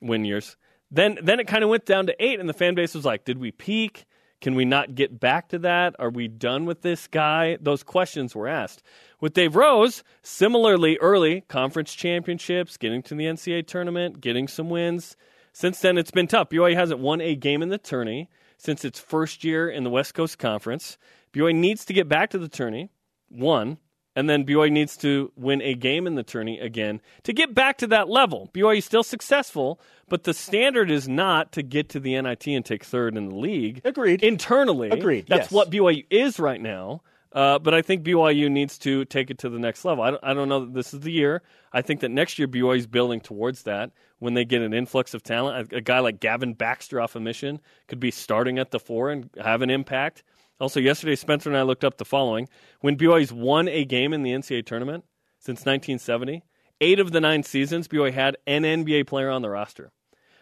win 0.00 0.24
years. 0.24 0.56
Then, 0.90 1.18
then 1.22 1.40
it 1.40 1.46
kind 1.46 1.64
of 1.64 1.70
went 1.70 1.86
down 1.86 2.06
to 2.06 2.24
eight, 2.24 2.38
and 2.38 2.48
the 2.48 2.54
fan 2.54 2.74
base 2.74 2.94
was 2.94 3.04
like, 3.04 3.24
did 3.24 3.38
we 3.38 3.50
peak? 3.50 4.06
Can 4.40 4.54
we 4.54 4.64
not 4.64 4.94
get 4.94 5.20
back 5.20 5.48
to 5.48 5.58
that? 5.60 5.94
Are 5.98 6.10
we 6.10 6.26
done 6.26 6.64
with 6.64 6.82
this 6.82 7.06
guy? 7.06 7.58
Those 7.60 7.82
questions 7.82 8.34
were 8.34 8.48
asked. 8.48 8.82
With 9.20 9.34
Dave 9.34 9.54
Rose, 9.54 10.02
similarly 10.22 10.96
early, 10.98 11.42
conference 11.42 11.94
championships, 11.94 12.76
getting 12.76 13.02
to 13.04 13.14
the 13.14 13.24
NCAA 13.24 13.66
tournament, 13.66 14.20
getting 14.20 14.48
some 14.48 14.70
wins. 14.70 15.16
Since 15.52 15.80
then, 15.80 15.98
it's 15.98 16.10
been 16.10 16.26
tough. 16.26 16.48
BYU 16.48 16.74
hasn't 16.74 17.00
won 17.00 17.20
a 17.20 17.34
game 17.34 17.62
in 17.62 17.68
the 17.68 17.78
tourney 17.78 18.30
since 18.56 18.84
its 18.84 18.98
first 18.98 19.44
year 19.44 19.68
in 19.68 19.84
the 19.84 19.90
West 19.90 20.14
Coast 20.14 20.38
Conference. 20.38 20.98
BYU 21.32 21.54
needs 21.54 21.84
to 21.86 21.92
get 21.92 22.08
back 22.08 22.30
to 22.30 22.38
the 22.38 22.48
tourney, 22.48 22.90
one, 23.28 23.78
and 24.16 24.28
then 24.28 24.44
BYU 24.44 24.70
needs 24.70 24.96
to 24.98 25.32
win 25.36 25.62
a 25.62 25.74
game 25.74 26.06
in 26.06 26.14
the 26.14 26.22
tourney 26.22 26.58
again 26.58 27.00
to 27.22 27.32
get 27.32 27.54
back 27.54 27.78
to 27.78 27.86
that 27.88 28.08
level. 28.08 28.50
BYU 28.52 28.78
is 28.78 28.84
still 28.84 29.04
successful, 29.04 29.80
but 30.08 30.24
the 30.24 30.34
standard 30.34 30.90
is 30.90 31.08
not 31.08 31.52
to 31.52 31.62
get 31.62 31.90
to 31.90 32.00
the 32.00 32.20
NIT 32.20 32.46
and 32.48 32.64
take 32.64 32.84
third 32.84 33.16
in 33.16 33.28
the 33.28 33.36
league. 33.36 33.80
Agreed. 33.84 34.22
Internally, 34.22 34.90
agreed. 34.90 35.26
That's 35.28 35.44
yes. 35.44 35.52
what 35.52 35.70
BYU 35.70 36.04
is 36.10 36.40
right 36.40 36.60
now. 36.60 37.02
Uh, 37.32 37.60
but 37.60 37.74
I 37.74 37.82
think 37.82 38.02
BYU 38.02 38.50
needs 38.50 38.76
to 38.78 39.04
take 39.04 39.30
it 39.30 39.38
to 39.38 39.48
the 39.48 39.58
next 39.58 39.84
level. 39.84 40.02
I 40.02 40.10
don't, 40.10 40.24
I 40.24 40.34
don't 40.34 40.48
know 40.48 40.64
that 40.64 40.74
this 40.74 40.92
is 40.92 41.00
the 41.00 41.12
year. 41.12 41.42
I 41.72 41.80
think 41.80 42.00
that 42.00 42.10
next 42.10 42.40
year 42.40 42.48
BYU 42.48 42.78
is 42.78 42.86
building 42.88 43.20
towards 43.20 43.62
that 43.62 43.92
when 44.18 44.34
they 44.34 44.44
get 44.44 44.62
an 44.62 44.74
influx 44.74 45.14
of 45.14 45.22
talent. 45.22 45.72
A, 45.72 45.76
a 45.76 45.80
guy 45.80 46.00
like 46.00 46.18
Gavin 46.18 46.54
Baxter 46.54 47.00
off 47.00 47.14
a 47.14 47.20
mission 47.20 47.60
could 47.86 48.00
be 48.00 48.10
starting 48.10 48.58
at 48.58 48.72
the 48.72 48.80
four 48.80 49.10
and 49.10 49.30
have 49.40 49.62
an 49.62 49.70
impact. 49.70 50.24
Also, 50.60 50.78
yesterday, 50.78 51.16
Spencer 51.16 51.48
and 51.48 51.56
I 51.56 51.62
looked 51.62 51.84
up 51.84 51.96
the 51.96 52.04
following. 52.04 52.48
When 52.80 52.96
BYU's 52.96 53.32
won 53.32 53.68
a 53.68 53.84
game 53.84 54.12
in 54.12 54.22
the 54.22 54.30
NCAA 54.30 54.66
tournament 54.66 55.04
since 55.38 55.60
1970, 55.60 56.42
eight 56.80 57.00
of 57.00 57.12
the 57.12 57.20
nine 57.20 57.42
seasons, 57.42 57.88
BYU 57.88 58.12
had 58.12 58.36
an 58.46 58.62
NBA 58.62 59.06
player 59.06 59.30
on 59.30 59.42
the 59.42 59.50
roster. 59.50 59.90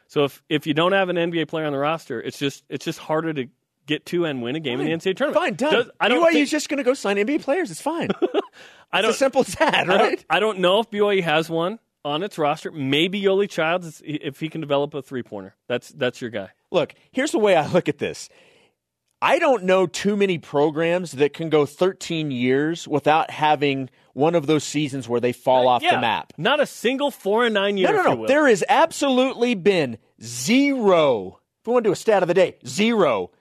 So 0.08 0.24
if, 0.24 0.42
if 0.48 0.66
you 0.66 0.74
don't 0.74 0.92
have 0.92 1.08
an 1.08 1.16
NBA 1.16 1.48
player 1.48 1.66
on 1.66 1.72
the 1.72 1.78
roster, 1.78 2.20
it's 2.20 2.38
just 2.38 2.64
it's 2.68 2.84
just 2.84 2.98
harder 2.98 3.32
to 3.34 3.48
get 3.86 4.06
to 4.06 4.24
and 4.24 4.42
win 4.42 4.56
a 4.56 4.60
game 4.60 4.78
fine. 4.78 4.88
in 4.88 4.98
the 4.98 5.04
NCAA 5.04 5.16
tournament. 5.16 5.42
Fine, 5.42 5.54
done. 5.54 5.72
Does, 5.72 5.90
I 6.00 6.08
don't 6.08 6.24
BYU's 6.24 6.32
think, 6.32 6.48
just 6.48 6.68
going 6.68 6.78
to 6.78 6.84
go 6.84 6.94
sign 6.94 7.16
NBA 7.16 7.42
players. 7.42 7.70
It's 7.70 7.80
fine. 7.80 8.10
I 8.92 9.02
don't, 9.02 9.10
it's 9.10 9.16
as 9.16 9.18
simple 9.18 9.42
as 9.42 9.54
that, 9.56 9.86
right? 9.86 9.90
I 9.90 9.98
don't, 9.98 10.24
I 10.30 10.40
don't 10.40 10.58
know 10.60 10.80
if 10.80 10.90
BYU 10.90 11.22
has 11.22 11.50
one 11.50 11.78
on 12.04 12.22
its 12.22 12.38
roster. 12.38 12.70
Maybe 12.70 13.20
Yoeli 13.20 13.48
Childs, 13.48 14.00
if 14.04 14.40
he 14.40 14.48
can 14.48 14.60
develop 14.60 14.94
a 14.94 15.02
three 15.02 15.22
pointer. 15.22 15.54
That's 15.68 15.90
that's 15.90 16.20
your 16.20 16.30
guy. 16.30 16.50
Look, 16.70 16.94
here's 17.12 17.32
the 17.32 17.38
way 17.38 17.56
I 17.56 17.66
look 17.66 17.88
at 17.88 17.98
this. 17.98 18.28
I 19.20 19.40
don't 19.40 19.64
know 19.64 19.86
too 19.86 20.16
many 20.16 20.38
programs 20.38 21.12
that 21.12 21.34
can 21.34 21.50
go 21.50 21.66
13 21.66 22.30
years 22.30 22.86
without 22.86 23.30
having 23.30 23.90
one 24.12 24.36
of 24.36 24.46
those 24.46 24.62
seasons 24.62 25.08
where 25.08 25.20
they 25.20 25.32
fall 25.32 25.66
uh, 25.66 25.72
off 25.72 25.82
yeah, 25.82 25.96
the 25.96 26.00
map. 26.00 26.32
Not 26.38 26.60
a 26.60 26.66
single 26.66 27.10
four 27.10 27.44
and 27.44 27.54
nine 27.54 27.76
year. 27.76 27.92
No, 27.92 28.02
no, 28.02 28.14
no. 28.14 28.26
There 28.26 28.46
has 28.46 28.62
absolutely 28.68 29.54
been 29.54 29.98
zero. 30.22 31.40
If 31.60 31.66
we 31.66 31.72
want 31.72 31.84
to 31.84 31.88
do 31.88 31.92
a 31.92 31.96
stat 31.96 32.22
of 32.22 32.28
the 32.28 32.34
day, 32.34 32.58
zero, 32.64 33.32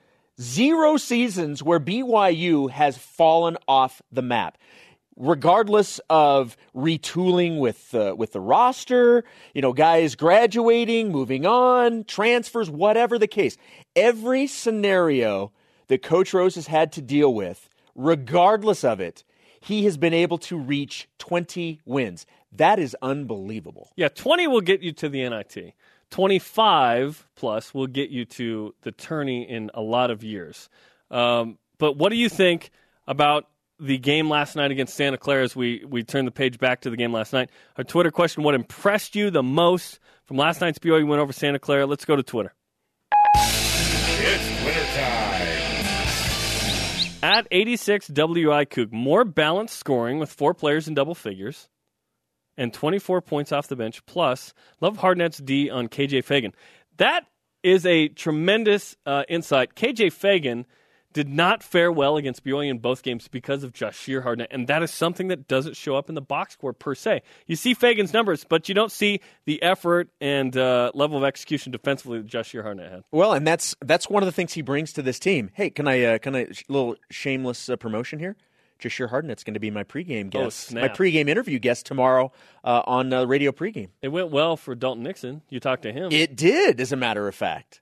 zero 0.42 0.98
seasons 0.98 1.62
where 1.62 1.80
BYU 1.80 2.72
has 2.72 2.98
fallen 2.98 3.58
off 3.68 4.02
the 4.12 4.24
map 4.24 4.58
regardless 5.20 6.00
of 6.12 6.56
retooling 6.76 7.60
with 7.60 7.94
uh, 7.96 8.16
with 8.16 8.34
the 8.34 8.40
roster, 8.40 9.24
you 9.54 9.62
know, 9.62 9.74
guys 9.74 10.16
graduating, 10.16 11.12
moving 11.12 11.46
on, 11.46 12.04
transfers, 12.04 12.70
whatever 12.70 13.18
the 13.18 13.28
case. 13.28 13.58
Every 13.96 14.48
scenario 14.48 15.52
that 15.88 16.02
Coach 16.02 16.34
Rose 16.34 16.56
has 16.56 16.68
had 16.68 16.92
to 16.94 17.02
deal 17.02 17.34
with, 17.34 17.70
regardless 17.96 18.84
of 18.84 19.00
it, 19.00 19.24
he 19.60 19.86
has 19.86 19.98
been 19.98 20.14
able 20.14 20.38
to 20.38 20.58
reach 20.58 21.10
20 21.18 21.82
wins. 21.86 22.26
That 22.52 22.80
is 22.80 22.96
unbelievable. 23.02 23.92
Yeah, 23.96 24.10
20 24.10 24.48
will 24.48 24.62
get 24.62 24.82
you 24.82 24.92
to 24.94 25.10
the 25.10 25.28
NIT. 25.28 25.74
25 26.10 27.28
plus 27.36 27.74
will 27.74 27.88
get 27.88 28.10
you 28.10 28.26
to 28.26 28.74
the 28.82 28.92
tourney 28.92 29.44
in 29.48 29.70
a 29.74 29.82
lot 29.82 30.10
of 30.10 30.24
years. 30.24 30.70
Um, 31.12 31.58
but 31.78 31.98
what 31.98 32.10
do 32.10 32.16
you 32.16 32.30
think 32.30 32.72
about 33.08 33.48
the 33.80 33.98
game 33.98 34.30
last 34.30 34.56
night 34.56 34.72
against 34.72 34.96
Santa 34.96 35.18
Clara 35.18 35.44
as 35.44 35.56
we, 35.56 35.84
we 35.86 36.04
turn 36.04 36.26
the 36.26 36.32
page 36.32 36.60
back 36.60 36.82
to 36.82 36.90
the 36.90 36.98
game 36.98 37.12
last 37.12 37.34
night? 37.34 37.50
Our 37.78 37.84
Twitter 37.84 38.12
question 38.12 38.44
What 38.44 38.56
impressed 38.56 39.16
you 39.16 39.30
the 39.30 39.44
most 39.44 40.00
from 40.26 40.38
last 40.38 40.62
night's 40.62 40.80
BYU 40.80 41.08
win 41.08 41.20
over 41.20 41.34
Santa 41.34 41.60
Clara? 41.60 41.86
Let's 41.86 42.06
go 42.06 42.16
to 42.16 42.24
Twitter. 42.24 42.54
It's 43.36 44.48
Twitter 44.48 44.48
time. 44.48 44.57
At 47.24 47.48
86 47.50 48.10
WI 48.10 48.66
Cook, 48.66 48.94
more 48.94 49.26
balanced 49.26 49.78
scoring 49.78 50.20
with 50.20 50.32
four 50.32 50.54
players 50.54 50.88
in 50.88 50.94
double 50.94 51.16
figures 51.16 51.68
and 52.58 52.72
24 52.72 53.22
points 53.22 53.52
off 53.52 53.68
the 53.68 53.76
bench. 53.76 54.06
Plus, 54.06 54.54
love 54.82 54.98
Hardnett's 54.98 55.40
D 55.40 55.70
on 55.70 55.88
KJ 55.88 56.24
Feagin. 56.24 56.54
That 56.98 57.26
is 57.64 57.88
a 57.88 58.08
tremendous 58.10 58.96
uh, 59.06 59.24
insight. 59.28 59.74
KJ 59.74 60.14
Feagin 60.14 60.66
did 61.18 61.30
not 61.30 61.64
fare 61.64 61.92
well 61.92 62.16
against 62.16 62.44
BYU 62.44 62.70
in 62.70 62.78
both 62.78 63.02
games 63.02 63.28
because 63.28 63.64
of 63.64 63.74
Jahshire 63.74 64.22
Hardnett, 64.22 64.50
and 64.52 64.68
that 64.68 64.84
is 64.84 64.92
something 64.92 65.30
that 65.30 65.48
doesn't 65.48 65.76
show 65.76 65.96
up 65.96 66.10
in 66.10 66.16
the 66.16 66.22
box 66.22 66.54
score 66.54 66.74
per 66.74 66.94
se. 66.94 67.24
You 67.48 67.56
see 67.56 67.74
Feagin's 67.74 68.14
numbers, 68.14 68.46
but 68.48 68.70
you 68.70 68.76
don't 68.76 68.92
see 68.92 69.22
the 69.46 69.64
effort 69.64 70.10
and 70.22 70.56
uh, 70.56 70.92
level 70.94 71.18
of 71.18 71.24
execution 71.24 71.72
defensively 71.72 72.20
that 72.20 72.28
Jahshire 72.28 72.64
Hardnett 72.64 72.92
had. 72.92 73.04
Well, 73.10 73.34
and 73.34 73.48
that's 73.48 73.76
that's 73.82 74.08
one 74.12 74.22
of 74.22 74.28
the 74.28 74.32
things 74.32 74.54
he 74.54 74.62
brings 74.62 74.94
to 74.94 75.02
this 75.02 75.18
team. 75.18 75.50
Hey, 75.56 75.72
can 75.72 75.88
I 75.88 76.04
uh, 76.04 76.18
can 76.20 76.36
I 76.36 76.50
little 76.68 76.96
shameless 77.10 77.68
uh, 77.68 77.78
promotion 77.78 78.20
here? 78.20 78.36
Jahshire 78.78 79.10
Hardnett's 79.10 79.44
going 79.44 79.56
to 79.56 79.60
be 79.60 79.72
my 79.72 79.84
pregame 79.84 80.28
oh, 80.36 80.44
guest, 80.44 80.72
oh, 80.76 80.82
my 80.82 80.88
pregame 80.88 81.30
interview 81.30 81.58
guest 81.58 81.88
tomorrow 81.88 82.32
uh, 82.64 82.84
on 82.86 83.12
uh, 83.12 83.26
Radio 83.26 83.52
Pregame. 83.52 83.90
It 84.04 84.10
went 84.10 84.30
well 84.30 84.56
for 84.56 84.76
Dalton 84.76 85.02
Nixon. 85.02 85.42
You 85.50 85.60
talked 85.60 85.82
to 85.82 85.92
him. 85.92 86.12
It 86.12 86.36
did, 86.36 86.80
as 86.80 86.92
a 86.92 86.96
matter 86.96 87.28
of 87.28 87.34
fact. 87.34 87.82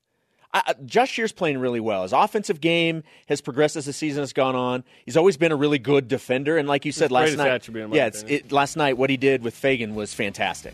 I, 0.55 0.73
Jahshire's 0.85 1.33
playing 1.33 1.57
really 1.57 1.81
well. 1.81 2.03
His 2.03 2.13
offensive 2.13 2.61
game 2.61 3.03
has 3.27 3.41
progressed 3.41 3.75
as 3.75 3.87
the 3.87 3.93
season 3.93 4.21
has 4.21 4.31
gone 4.31 4.55
on. 4.55 4.85
He's 5.03 5.17
always 5.17 5.35
been 5.35 5.51
a 5.51 5.55
really 5.55 5.79
good 5.79 6.07
defender, 6.07 6.57
and 6.57 6.65
like 6.65 6.85
you 6.85 6.93
said 6.93 7.11
last 7.11 7.35
night, 7.35 7.67
yeah, 7.91 8.09
it, 8.25 8.53
last 8.53 8.77
night 8.77 8.97
what 8.97 9.09
he 9.09 9.17
did 9.17 9.43
with 9.43 9.53
Feagin 9.53 9.95
was 9.95 10.13
fantastic. 10.13 10.73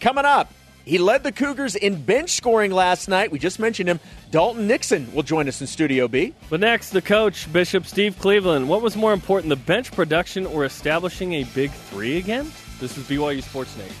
Coming 0.00 0.24
up, 0.24 0.52
he 0.84 0.98
led 0.98 1.22
the 1.22 1.30
Cougars 1.30 1.76
in 1.76 2.02
bench 2.02 2.30
scoring 2.30 2.72
last 2.72 3.08
night. 3.08 3.30
We 3.30 3.38
just 3.38 3.60
mentioned 3.60 3.88
him. 3.88 4.00
Dalton 4.32 4.66
Nixon 4.66 5.12
will 5.14 5.22
join 5.22 5.46
us 5.46 5.60
in 5.60 5.68
Studio 5.68 6.08
B. 6.08 6.34
But 6.50 6.58
next, 6.58 6.90
the 6.90 7.00
coach, 7.00 7.50
Bishop 7.52 7.86
Steve 7.86 8.18
Cleveland. 8.18 8.68
What 8.68 8.82
was 8.82 8.96
more 8.96 9.12
important, 9.12 9.50
the 9.50 9.56
bench 9.56 9.92
production 9.92 10.46
or 10.46 10.64
establishing 10.64 11.34
a 11.34 11.44
big 11.44 11.70
three 11.70 12.18
again? 12.18 12.50
This 12.80 12.98
is 12.98 13.04
BYU 13.04 13.42
Sports 13.42 13.76
Nation. 13.76 13.94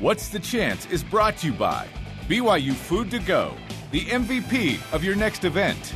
What's 0.00 0.30
the 0.30 0.40
Chance 0.40 0.86
is 0.86 1.04
brought 1.04 1.36
to 1.38 1.46
you 1.46 1.52
by 1.52 1.86
BYU 2.32 2.72
Food 2.72 3.10
to 3.10 3.18
Go, 3.18 3.52
the 3.90 4.06
MVP 4.06 4.80
of 4.94 5.04
your 5.04 5.14
next 5.14 5.44
event. 5.44 5.92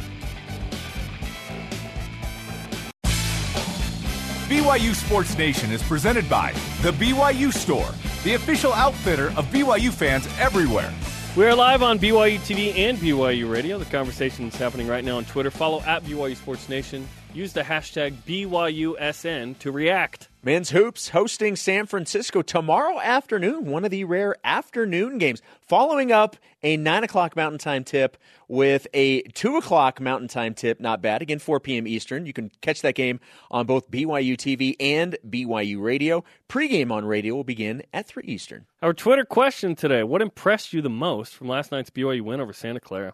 BYU 4.46 4.94
Sports 4.94 5.38
Nation 5.38 5.72
is 5.72 5.82
presented 5.82 6.28
by 6.28 6.52
The 6.82 6.90
BYU 6.92 7.50
Store, 7.50 7.88
the 8.22 8.34
official 8.34 8.74
outfitter 8.74 9.28
of 9.28 9.46
BYU 9.46 9.90
fans 9.90 10.28
everywhere. 10.38 10.92
We 11.38 11.46
are 11.46 11.54
live 11.54 11.82
on 11.82 11.98
BYU 11.98 12.38
TV 12.40 12.76
and 12.76 12.98
BYU 12.98 13.50
Radio. 13.50 13.78
The 13.78 13.86
conversation 13.86 14.48
is 14.48 14.56
happening 14.56 14.86
right 14.86 15.06
now 15.06 15.16
on 15.16 15.24
Twitter. 15.24 15.50
Follow 15.50 15.80
at 15.86 16.04
BYU 16.04 16.36
Sports 16.36 16.68
Nation. 16.68 17.08
Use 17.36 17.52
the 17.52 17.64
hashtag 17.64 18.14
BYUSN 18.26 19.58
to 19.58 19.70
react. 19.70 20.30
Men's 20.42 20.70
Hoops 20.70 21.10
hosting 21.10 21.54
San 21.54 21.84
Francisco 21.84 22.40
tomorrow 22.40 22.98
afternoon, 22.98 23.66
one 23.66 23.84
of 23.84 23.90
the 23.90 24.04
rare 24.04 24.36
afternoon 24.42 25.18
games, 25.18 25.42
following 25.60 26.10
up 26.10 26.38
a 26.62 26.78
9 26.78 27.04
o'clock 27.04 27.36
Mountain 27.36 27.58
Time 27.58 27.84
tip 27.84 28.16
with 28.48 28.86
a 28.94 29.20
2 29.20 29.58
o'clock 29.58 30.00
Mountain 30.00 30.28
Time 30.28 30.54
tip. 30.54 30.80
Not 30.80 31.02
bad. 31.02 31.20
Again, 31.20 31.38
4 31.38 31.60
p.m. 31.60 31.86
Eastern. 31.86 32.24
You 32.24 32.32
can 32.32 32.50
catch 32.62 32.80
that 32.80 32.94
game 32.94 33.20
on 33.50 33.66
both 33.66 33.90
BYU 33.90 34.38
TV 34.38 34.74
and 34.80 35.18
BYU 35.28 35.82
Radio. 35.82 36.24
Pregame 36.48 36.90
on 36.90 37.04
radio 37.04 37.34
will 37.34 37.44
begin 37.44 37.82
at 37.92 38.06
3 38.06 38.22
Eastern. 38.24 38.64
Our 38.80 38.94
Twitter 38.94 39.26
question 39.26 39.74
today 39.74 40.02
What 40.02 40.22
impressed 40.22 40.72
you 40.72 40.80
the 40.80 40.88
most 40.88 41.34
from 41.34 41.48
last 41.48 41.70
night's 41.70 41.90
BYU 41.90 42.22
win 42.22 42.40
over 42.40 42.54
Santa 42.54 42.80
Clara? 42.80 43.12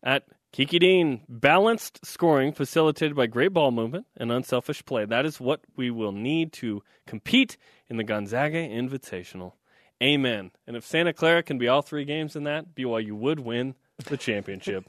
At 0.00 0.22
Kiki 0.54 0.78
Dean, 0.78 1.22
balanced 1.28 2.06
scoring 2.06 2.52
facilitated 2.52 3.16
by 3.16 3.26
great 3.26 3.48
ball 3.52 3.72
movement 3.72 4.06
and 4.16 4.30
unselfish 4.30 4.84
play. 4.84 5.04
That 5.04 5.26
is 5.26 5.40
what 5.40 5.62
we 5.74 5.90
will 5.90 6.12
need 6.12 6.52
to 6.52 6.80
compete 7.08 7.56
in 7.88 7.96
the 7.96 8.04
Gonzaga 8.04 8.58
Invitational. 8.58 9.54
Amen. 10.00 10.52
And 10.68 10.76
if 10.76 10.86
Santa 10.86 11.12
Clara 11.12 11.42
can 11.42 11.58
be 11.58 11.66
all 11.66 11.82
three 11.82 12.04
games 12.04 12.36
in 12.36 12.44
that, 12.44 12.72
BYU 12.76 13.14
would 13.14 13.40
win 13.40 13.74
the 14.04 14.16
championship. 14.16 14.84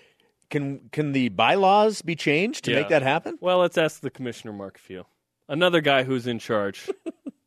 can 0.50 0.90
can 0.92 1.12
the 1.12 1.30
bylaws 1.30 2.02
be 2.02 2.14
changed 2.14 2.66
to 2.66 2.72
Yeah. 2.72 2.80
make 2.80 2.90
that 2.90 3.00
happen? 3.00 3.38
Well, 3.40 3.56
let's 3.56 3.78
ask 3.78 4.02
the 4.02 4.10
commissioner, 4.10 4.52
Mark 4.52 4.76
Few. 4.76 5.06
Another 5.48 5.80
guy 5.80 6.02
who's 6.02 6.26
in 6.26 6.38
charge. 6.38 6.90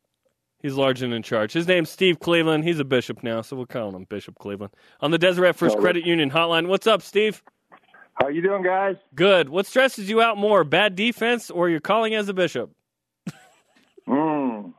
He's 0.60 0.74
large 0.74 1.02
and 1.02 1.14
in 1.14 1.22
charge. 1.22 1.52
His 1.52 1.68
name's 1.68 1.88
Steve 1.88 2.18
Cleveland. 2.18 2.64
He's 2.64 2.80
a 2.80 2.84
bishop 2.84 3.22
now, 3.22 3.42
so 3.42 3.54
we'll 3.54 3.66
call 3.66 3.94
him 3.94 4.06
Bishop 4.08 4.40
Cleveland. 4.40 4.74
On 5.00 5.12
the 5.12 5.18
Deseret 5.18 5.54
First 5.54 5.78
Credit 5.78 6.04
Union 6.04 6.32
hotline. 6.32 6.66
What's 6.66 6.88
up, 6.88 7.00
Steve? 7.00 7.40
How 8.20 8.28
you 8.28 8.42
doing, 8.42 8.62
guys? 8.62 8.96
Good. 9.14 9.48
What 9.48 9.64
stresses 9.64 10.10
you 10.10 10.20
out 10.20 10.36
more, 10.36 10.62
bad 10.62 10.94
defense 10.94 11.50
or 11.50 11.70
you're 11.70 11.80
calling 11.80 12.14
as 12.14 12.28
a 12.28 12.34
bishop? 12.34 12.70
Hmm. 14.06 14.70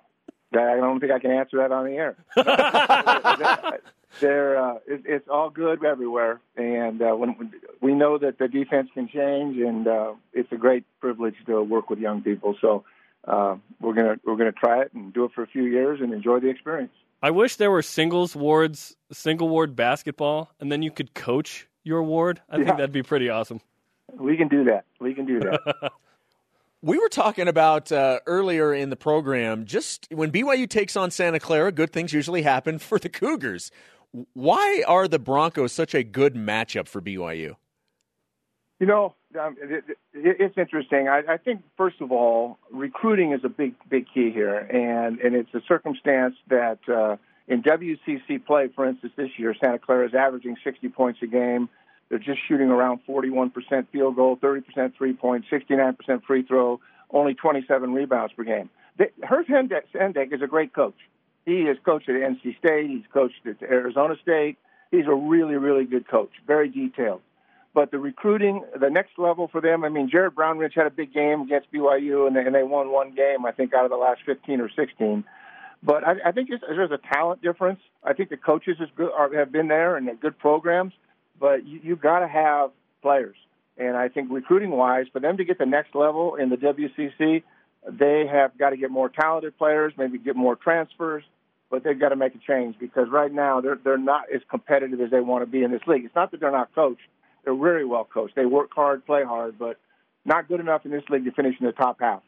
I 0.53 0.75
don't 0.75 0.99
think 0.99 1.11
I 1.11 1.19
can 1.19 1.31
answer 1.31 1.57
that 1.57 1.71
on 1.71 1.85
the 1.85 1.93
air. 1.93 2.17
They're, 4.19 4.61
uh, 4.61 4.75
it, 4.85 5.03
it's 5.05 5.27
all 5.29 5.49
good 5.49 5.83
everywhere, 5.85 6.41
and 6.57 7.01
uh, 7.01 7.13
when 7.13 7.49
we 7.79 7.93
know 7.93 8.17
that 8.17 8.37
the 8.37 8.49
defense 8.49 8.89
can 8.93 9.07
change, 9.07 9.57
and 9.57 9.87
uh, 9.87 10.13
it's 10.33 10.51
a 10.51 10.57
great 10.57 10.83
privilege 10.99 11.35
to 11.45 11.63
work 11.63 11.89
with 11.89 11.97
young 11.97 12.21
people. 12.21 12.57
So 12.59 12.83
uh, 13.25 13.55
we're 13.79 13.93
gonna 13.93 14.17
we're 14.25 14.35
gonna 14.35 14.51
try 14.51 14.81
it 14.81 14.91
and 14.93 15.13
do 15.13 15.23
it 15.23 15.31
for 15.33 15.43
a 15.43 15.47
few 15.47 15.63
years 15.63 16.01
and 16.01 16.13
enjoy 16.13 16.41
the 16.41 16.49
experience. 16.49 16.91
I 17.23 17.31
wish 17.31 17.55
there 17.55 17.71
were 17.71 17.81
singles 17.81 18.35
wards, 18.35 18.97
single 19.13 19.47
ward 19.47 19.77
basketball, 19.77 20.51
and 20.59 20.69
then 20.69 20.81
you 20.81 20.91
could 20.91 21.13
coach 21.13 21.69
your 21.83 22.03
ward. 22.03 22.41
I 22.49 22.57
think 22.57 22.67
that'd 22.67 22.91
be 22.91 23.03
pretty 23.03 23.29
awesome. 23.29 23.61
We 24.13 24.37
can 24.37 24.47
do 24.47 24.65
that. 24.65 24.85
We 24.99 25.13
can 25.13 25.25
do 25.25 25.39
that. 25.39 25.91
We 26.83 26.97
were 26.97 27.09
talking 27.09 27.47
about 27.47 27.91
uh, 27.91 28.21
earlier 28.25 28.73
in 28.73 28.89
the 28.89 28.95
program 28.95 29.65
just 29.65 30.07
when 30.11 30.31
BYU 30.31 30.67
takes 30.67 30.95
on 30.95 31.11
Santa 31.11 31.39
Clara, 31.39 31.71
good 31.71 31.93
things 31.93 32.11
usually 32.11 32.41
happen 32.41 32.79
for 32.79 32.97
the 32.97 33.07
Cougars. 33.07 33.69
Why 34.33 34.83
are 34.87 35.07
the 35.07 35.19
Broncos 35.19 35.71
such 35.73 35.93
a 35.93 36.03
good 36.03 36.33
matchup 36.33 36.87
for 36.87 36.99
BYU? 36.99 37.55
You 38.79 38.87
know, 38.87 39.13
um, 39.39 39.57
it, 39.61 39.83
it, 39.87 39.97
it's 40.13 40.57
interesting. 40.57 41.07
I, 41.07 41.21
I 41.29 41.37
think 41.37 41.61
first 41.77 42.01
of 42.01 42.11
all, 42.11 42.57
recruiting 42.71 43.31
is 43.31 43.41
a 43.43 43.49
big, 43.49 43.75
big 43.87 44.07
key 44.11 44.31
here, 44.31 44.57
and 44.57 45.19
and 45.19 45.35
it's 45.35 45.53
a 45.53 45.61
circumstance 45.67 46.33
that 46.47 46.79
uh, 46.89 47.17
in 47.47 47.63
WCC 47.63 48.45
play, 48.45 48.69
for 48.75 48.85
instance, 48.85 49.13
this 49.15 49.29
year 49.37 49.55
Santa 49.59 49.79
Clara 49.79 50.07
is 50.07 50.13
averaging 50.13 50.57
60 50.63 50.89
points 50.89 51.19
a 51.21 51.27
game. 51.27 51.69
They're 52.09 52.19
just 52.19 52.39
shooting 52.47 52.69
around 52.69 52.99
41% 53.07 53.53
field 53.91 54.15
goal, 54.15 54.37
30% 54.37 54.95
three 54.97 55.13
point, 55.13 55.45
69% 55.51 56.23
free 56.23 56.43
throw, 56.43 56.79
only 57.09 57.33
27 57.33 57.93
rebounds 57.93 58.33
per 58.33 58.43
game. 58.43 58.69
Herb 59.23 59.47
Sendek 59.47 60.33
is 60.33 60.41
a 60.41 60.47
great 60.47 60.73
coach. 60.73 60.97
He 61.45 61.65
has 61.65 61.77
coached 61.83 62.09
at 62.09 62.15
NC 62.15 62.57
State. 62.59 62.89
He's 62.89 63.05
coached 63.11 63.45
at 63.45 63.61
Arizona 63.63 64.15
State. 64.21 64.57
He's 64.91 65.07
a 65.07 65.15
really, 65.15 65.55
really 65.55 65.85
good 65.85 66.07
coach. 66.07 66.31
Very 66.45 66.69
detailed. 66.69 67.21
But 67.73 67.91
the 67.91 67.99
recruiting, 67.99 68.65
the 68.77 68.89
next 68.89 69.17
level 69.17 69.47
for 69.47 69.61
them, 69.61 69.85
I 69.85 69.89
mean, 69.89 70.09
Jared 70.09 70.35
Brownridge 70.35 70.75
had 70.75 70.87
a 70.87 70.91
big 70.91 71.13
game 71.13 71.41
against 71.41 71.71
BYU, 71.71 72.27
and 72.27 72.35
they, 72.35 72.41
and 72.41 72.53
they 72.53 72.63
won 72.63 72.91
one 72.91 73.15
game, 73.15 73.45
I 73.45 73.51
think, 73.51 73.73
out 73.73 73.85
of 73.85 73.91
the 73.91 73.97
last 73.97 74.21
15 74.25 74.59
or 74.59 74.69
16. 74.69 75.23
But 75.83 76.03
I, 76.07 76.13
I 76.25 76.31
think 76.31 76.49
there's, 76.49 76.91
a 76.91 76.99
talent 77.13 77.41
difference. 77.41 77.79
I 78.03 78.13
think 78.13 78.29
the 78.29 78.37
coaches 78.37 78.77
good, 78.95 79.11
are, 79.11 79.33
have 79.35 79.51
been 79.51 79.67
there 79.67 79.97
and 79.97 80.09
good 80.19 80.37
programs, 80.37 80.93
but 81.39 81.65
you, 81.65 81.79
you 81.83 81.95
got 81.95 82.19
to 82.19 82.27
have 82.27 82.69
players. 83.01 83.35
And 83.77 83.97
I 83.97 84.09
think 84.09 84.29
recruiting 84.31 84.69
wise, 84.71 85.05
for 85.11 85.19
them 85.19 85.37
to 85.37 85.43
get 85.43 85.57
the 85.57 85.65
next 85.65 85.95
level 85.95 86.35
in 86.35 86.49
the 86.49 86.57
WCC, 86.57 87.41
they 87.87 88.27
have 88.31 88.55
got 88.57 88.71
to 88.71 88.77
get 88.77 88.91
more 88.91 89.09
talented 89.09 89.57
players, 89.57 89.93
maybe 89.97 90.19
get 90.19 90.35
more 90.35 90.55
transfers, 90.55 91.23
but 91.71 91.83
they've 91.83 91.99
got 91.99 92.09
to 92.09 92.15
make 92.15 92.35
a 92.35 92.39
change 92.45 92.75
because 92.79 93.07
right 93.09 93.33
now 93.33 93.61
they're 93.61 93.79
they're 93.83 93.97
not 93.97 94.25
as 94.33 94.41
competitive 94.49 95.01
as 95.01 95.09
they 95.09 95.21
want 95.21 95.41
to 95.41 95.49
be 95.49 95.63
in 95.63 95.71
this 95.71 95.81
league. 95.87 96.05
It's 96.05 96.13
not 96.13 96.29
that 96.31 96.39
they're 96.39 96.51
not 96.51 96.75
coached; 96.75 97.01
they're 97.43 97.55
very 97.55 97.85
well 97.85 98.03
coached. 98.03 98.35
They 98.35 98.45
work 98.45 98.69
hard, 98.75 99.05
play 99.05 99.23
hard, 99.23 99.57
but 99.57 99.77
not 100.25 100.47
good 100.47 100.59
enough 100.59 100.85
in 100.85 100.91
this 100.91 101.03
league 101.09 101.25
to 101.25 101.31
finish 101.31 101.55
in 101.59 101.65
the 101.65 101.71
top 101.71 101.97
half. 102.01 102.21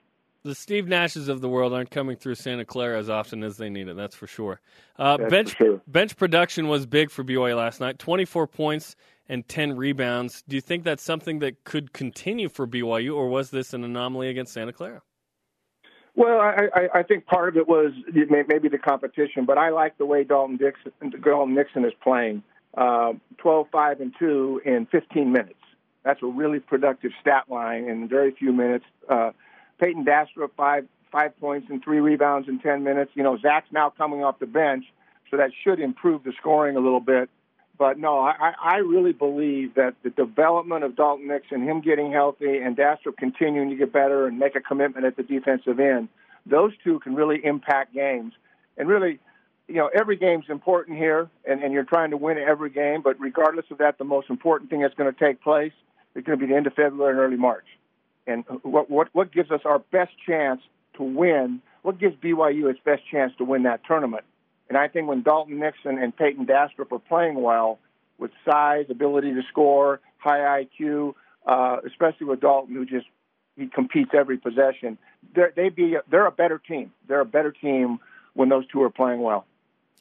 The 0.43 0.55
Steve 0.55 0.87
Nashes 0.87 1.29
of 1.29 1.39
the 1.39 1.47
world 1.47 1.73
aren't 1.73 1.89
coming 1.89 2.17
through 2.17 2.35
Santa 2.35 2.65
Clara 2.65 2.99
as 2.99 3.09
often 3.09 3.43
as 3.43 3.55
they 3.55 3.69
need 3.69 3.87
it. 3.87 3.95
That's 3.95 4.15
for 4.15 4.27
sure. 4.27 4.59
Uh, 4.99 5.15
That's 5.15 5.29
bench 5.29 5.51
for 5.51 5.57
sure. 5.57 5.81
bench 5.87 6.17
production 6.17 6.67
was 6.67 6.85
big 6.85 7.11
for 7.11 7.23
BYU 7.23 7.55
last 7.55 7.79
night. 7.79 7.97
Twenty 7.97 8.25
four 8.25 8.45
points 8.45 8.97
and 9.29 9.47
ten 9.47 9.77
rebounds. 9.77 10.43
Do 10.47 10.55
you 10.57 10.61
think 10.61 10.83
that's 10.83 11.01
something 11.01 11.39
that 11.39 11.63
could 11.63 11.93
continue 11.93 12.49
for 12.49 12.67
BYU, 12.67 13.15
or 13.15 13.29
was 13.29 13.51
this 13.51 13.73
an 13.73 13.85
anomaly 13.85 14.27
against 14.29 14.51
Santa 14.51 14.73
Clara? 14.73 15.01
Well, 16.15 16.39
I, 16.39 16.67
I, 16.75 16.99
I 16.99 17.03
think 17.03 17.25
part 17.25 17.49
of 17.49 17.57
it 17.57 17.67
was 17.67 17.91
maybe 18.13 18.69
the 18.69 18.77
competition, 18.77 19.45
but 19.45 19.57
I 19.57 19.69
like 19.69 19.97
the 19.97 20.05
way 20.05 20.23
Dalton 20.23 20.57
Dixon, 20.57 20.91
Dalton 21.23 21.55
Nixon 21.55 21.85
is 21.85 21.93
playing. 22.03 22.43
Uh, 22.75 23.13
12, 23.37 23.67
5, 23.71 24.01
and 24.01 24.13
2 24.19 24.61
in 24.65 24.87
15 24.91 25.31
minutes. 25.31 25.55
That's 26.03 26.21
a 26.21 26.27
really 26.27 26.59
productive 26.59 27.11
stat 27.21 27.45
line 27.49 27.87
in 27.87 28.07
very 28.07 28.31
few 28.31 28.51
minutes. 28.51 28.85
Uh, 29.07 29.31
Peyton 29.83 30.05
Dastrup, 30.05 30.51
five, 30.55 30.87
five 31.11 31.37
points 31.41 31.67
and 31.69 31.83
three 31.83 31.99
rebounds 31.99 32.47
in 32.47 32.59
10 32.59 32.83
minutes. 32.83 33.11
You 33.15 33.23
know, 33.23 33.37
Zach's 33.37 33.67
now 33.73 33.89
coming 33.89 34.23
off 34.23 34.39
the 34.39 34.45
bench, 34.45 34.85
so 35.29 35.35
that 35.35 35.51
should 35.61 35.81
improve 35.81 36.23
the 36.23 36.31
scoring 36.39 36.77
a 36.77 36.79
little 36.79 37.01
bit. 37.01 37.29
But 37.77 37.99
no, 37.99 38.19
I, 38.19 38.53
I 38.63 38.77
really 38.77 39.11
believe 39.11 39.75
that 39.75 39.95
the 40.01 40.09
development 40.09 40.85
of 40.85 40.95
Dalton 40.95 41.27
Nixon, 41.27 41.63
him 41.63 41.81
getting 41.81 42.13
healthy, 42.13 42.59
and 42.59 42.77
Dastrup 42.77 43.17
continuing 43.17 43.71
to 43.71 43.75
get 43.75 43.91
better 43.91 44.25
and 44.25 44.39
make 44.39 44.55
a 44.55 44.61
commitment 44.61 45.05
at 45.05 45.17
the 45.17 45.23
defensive 45.23 45.81
end, 45.81 46.07
those 46.45 46.71
two 46.81 46.99
can 46.99 47.13
really 47.13 47.43
impact 47.43 47.93
games. 47.93 48.31
And 48.77 48.87
really, 48.87 49.19
you 49.67 49.75
know, 49.75 49.89
every 49.93 50.15
game's 50.15 50.45
important 50.47 50.97
here, 50.97 51.29
and, 51.45 51.61
and 51.61 51.73
you're 51.73 51.83
trying 51.83 52.11
to 52.11 52.17
win 52.17 52.37
every 52.37 52.69
game. 52.69 53.01
But 53.01 53.19
regardless 53.19 53.65
of 53.69 53.79
that, 53.79 53.97
the 53.97 54.05
most 54.05 54.29
important 54.29 54.69
thing 54.69 54.81
that's 54.81 54.95
going 54.95 55.13
to 55.13 55.19
take 55.19 55.41
place 55.41 55.73
is 56.15 56.23
going 56.23 56.39
to 56.39 56.45
be 56.45 56.49
the 56.49 56.55
end 56.55 56.67
of 56.67 56.73
February 56.73 57.11
and 57.11 57.19
early 57.19 57.37
March. 57.37 57.65
And 58.25 58.43
what 58.61 58.89
what 58.89 59.09
what 59.13 59.31
gives 59.31 59.51
us 59.51 59.61
our 59.65 59.79
best 59.79 60.11
chance 60.25 60.61
to 60.97 61.03
win? 61.03 61.61
What 61.81 61.99
gives 61.99 62.15
BYU 62.15 62.69
its 62.69 62.79
best 62.85 63.01
chance 63.11 63.33
to 63.37 63.43
win 63.43 63.63
that 63.63 63.81
tournament? 63.85 64.23
And 64.69 64.77
I 64.77 64.87
think 64.87 65.07
when 65.07 65.23
Dalton 65.23 65.59
Nixon 65.59 65.97
and 65.97 66.15
Peyton 66.15 66.45
Dastrup 66.45 66.91
are 66.91 66.99
playing 66.99 67.41
well, 67.41 67.79
with 68.17 68.31
size, 68.49 68.85
ability 68.89 69.33
to 69.33 69.41
score, 69.49 69.99
high 70.17 70.63
IQ, 70.63 71.13
uh, 71.45 71.77
especially 71.85 72.27
with 72.27 72.39
Dalton, 72.39 72.73
who 72.75 72.85
just 72.85 73.05
he 73.55 73.67
competes 73.67 74.11
every 74.17 74.37
possession. 74.37 74.97
They're, 75.35 75.53
they 75.55 75.69
be 75.69 75.97
they're 76.09 76.25
a 76.25 76.31
better 76.31 76.57
team. 76.57 76.91
They're 77.07 77.21
a 77.21 77.25
better 77.25 77.51
team 77.51 77.99
when 78.33 78.49
those 78.49 78.65
two 78.67 78.81
are 78.81 78.89
playing 78.89 79.21
well. 79.21 79.45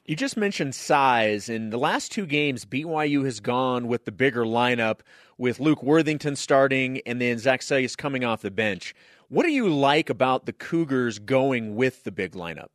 You 0.05 0.17
just 0.17 0.35
mentioned 0.35 0.75
size. 0.75 1.47
In 1.47 1.69
the 1.69 1.77
last 1.77 2.11
two 2.11 2.25
games, 2.25 2.65
BYU 2.65 3.23
has 3.23 3.39
gone 3.39 3.87
with 3.87 4.03
the 4.03 4.11
bigger 4.11 4.43
lineup 4.43 4.99
with 5.37 5.61
Luke 5.61 5.81
Worthington 5.81 6.35
starting 6.35 6.99
and 7.05 7.21
then 7.21 7.39
Zach 7.39 7.61
Seljaas 7.61 7.95
coming 7.95 8.25
off 8.25 8.41
the 8.41 8.51
bench. 8.51 8.93
What 9.29 9.43
do 9.43 9.51
you 9.51 9.69
like 9.69 10.09
about 10.09 10.45
the 10.45 10.51
Cougars 10.51 11.19
going 11.19 11.77
with 11.77 12.03
the 12.03 12.11
big 12.11 12.33
lineup? 12.33 12.67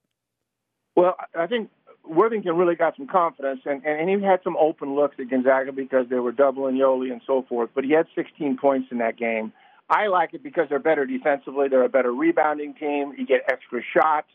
Well, 0.96 1.16
I 1.38 1.46
think 1.46 1.68
Worthington 2.02 2.56
really 2.56 2.76
got 2.76 2.96
some 2.96 3.06
confidence, 3.06 3.60
and, 3.66 3.84
and 3.84 4.08
he 4.08 4.24
had 4.24 4.40
some 4.42 4.56
open 4.56 4.96
looks 4.96 5.16
at 5.20 5.28
Gonzaga 5.28 5.70
because 5.72 6.06
they 6.08 6.20
were 6.20 6.32
doubling 6.32 6.76
Yoeli 6.76 7.12
and 7.12 7.20
so 7.26 7.44
forth, 7.46 7.68
but 7.74 7.84
he 7.84 7.92
had 7.92 8.06
16 8.14 8.56
points 8.56 8.88
in 8.90 8.98
that 8.98 9.18
game. 9.18 9.52
I 9.90 10.06
like 10.06 10.32
it 10.32 10.42
because 10.42 10.70
they're 10.70 10.78
better 10.78 11.04
defensively. 11.04 11.68
They're 11.68 11.84
a 11.84 11.90
better 11.90 12.10
rebounding 12.10 12.72
team. 12.72 13.12
You 13.18 13.26
get 13.26 13.42
extra 13.50 13.82
shots. 13.94 14.28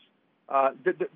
Uh, 0.48 0.70
the, 0.84 0.92
the 0.92 1.08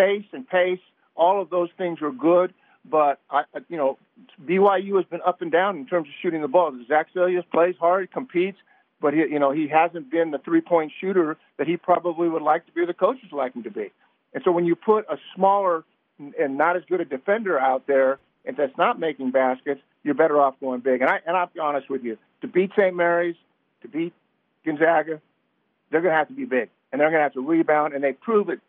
space 0.00 0.26
and 0.32 0.48
pace 0.48 0.80
All 1.16 1.40
of 1.42 1.50
those 1.50 1.68
things 1.76 2.00
are 2.02 2.12
good, 2.12 2.54
but 2.84 3.20
I, 3.30 3.42
you 3.68 3.76
know, 3.76 3.98
BYU 4.44 4.96
has 4.96 5.04
been 5.06 5.20
up 5.26 5.42
and 5.42 5.52
down 5.52 5.76
in 5.76 5.86
terms 5.86 6.08
of 6.08 6.14
shooting 6.22 6.40
the 6.40 6.48
ball. 6.48 6.72
Zach 6.88 7.08
Seljaas 7.14 7.44
plays 7.50 7.74
hard, 7.78 8.10
competes, 8.10 8.58
but 9.00 9.12
he, 9.12 9.20
you 9.20 9.38
know, 9.38 9.50
he 9.50 9.68
hasn't 9.68 10.10
been 10.10 10.30
the 10.30 10.38
three-point 10.38 10.92
shooter 11.00 11.36
that 11.58 11.66
he 11.66 11.76
probably 11.76 12.28
would 12.28 12.42
like 12.42 12.64
to 12.66 12.72
be, 12.72 12.80
or 12.82 12.86
the 12.86 12.94
coaches 12.94 13.30
like 13.32 13.54
him 13.54 13.62
to 13.64 13.70
be. 13.70 13.92
And 14.32 14.42
so 14.44 14.50
when 14.52 14.64
you 14.64 14.76
put 14.76 15.04
a 15.10 15.18
smaller 15.34 15.84
and 16.18 16.56
not 16.56 16.76
as 16.76 16.82
good 16.88 17.00
a 17.00 17.04
defender 17.04 17.58
out 17.58 17.86
there, 17.86 18.18
and 18.46 18.56
that's 18.56 18.76
not 18.78 18.98
making 18.98 19.30
baskets, 19.32 19.80
you're 20.02 20.14
better 20.14 20.40
off 20.40 20.54
going 20.60 20.80
big. 20.80 21.02
And 21.02 21.10
I 21.10 21.18
and 21.26 21.36
I'll 21.36 21.50
be 21.52 21.60
honest 21.60 21.90
with 21.90 22.02
you, 22.02 22.16
to 22.40 22.46
beat 22.46 22.70
St. 22.76 22.94
Mary's, 22.94 23.36
to 23.82 23.88
beat 23.88 24.14
Gonzaga, 24.64 25.20
they're 25.90 26.00
going 26.00 26.12
to 26.12 26.18
have 26.18 26.28
to 26.28 26.34
be 26.34 26.44
big, 26.46 26.70
and 26.90 27.00
they're 27.00 27.10
going 27.10 27.20
to 27.20 27.24
have 27.24 27.34
to 27.34 27.46
rebound, 27.46 27.92
and 27.92 28.02
they 28.02 28.12
prove 28.12 28.48
it 28.48 28.60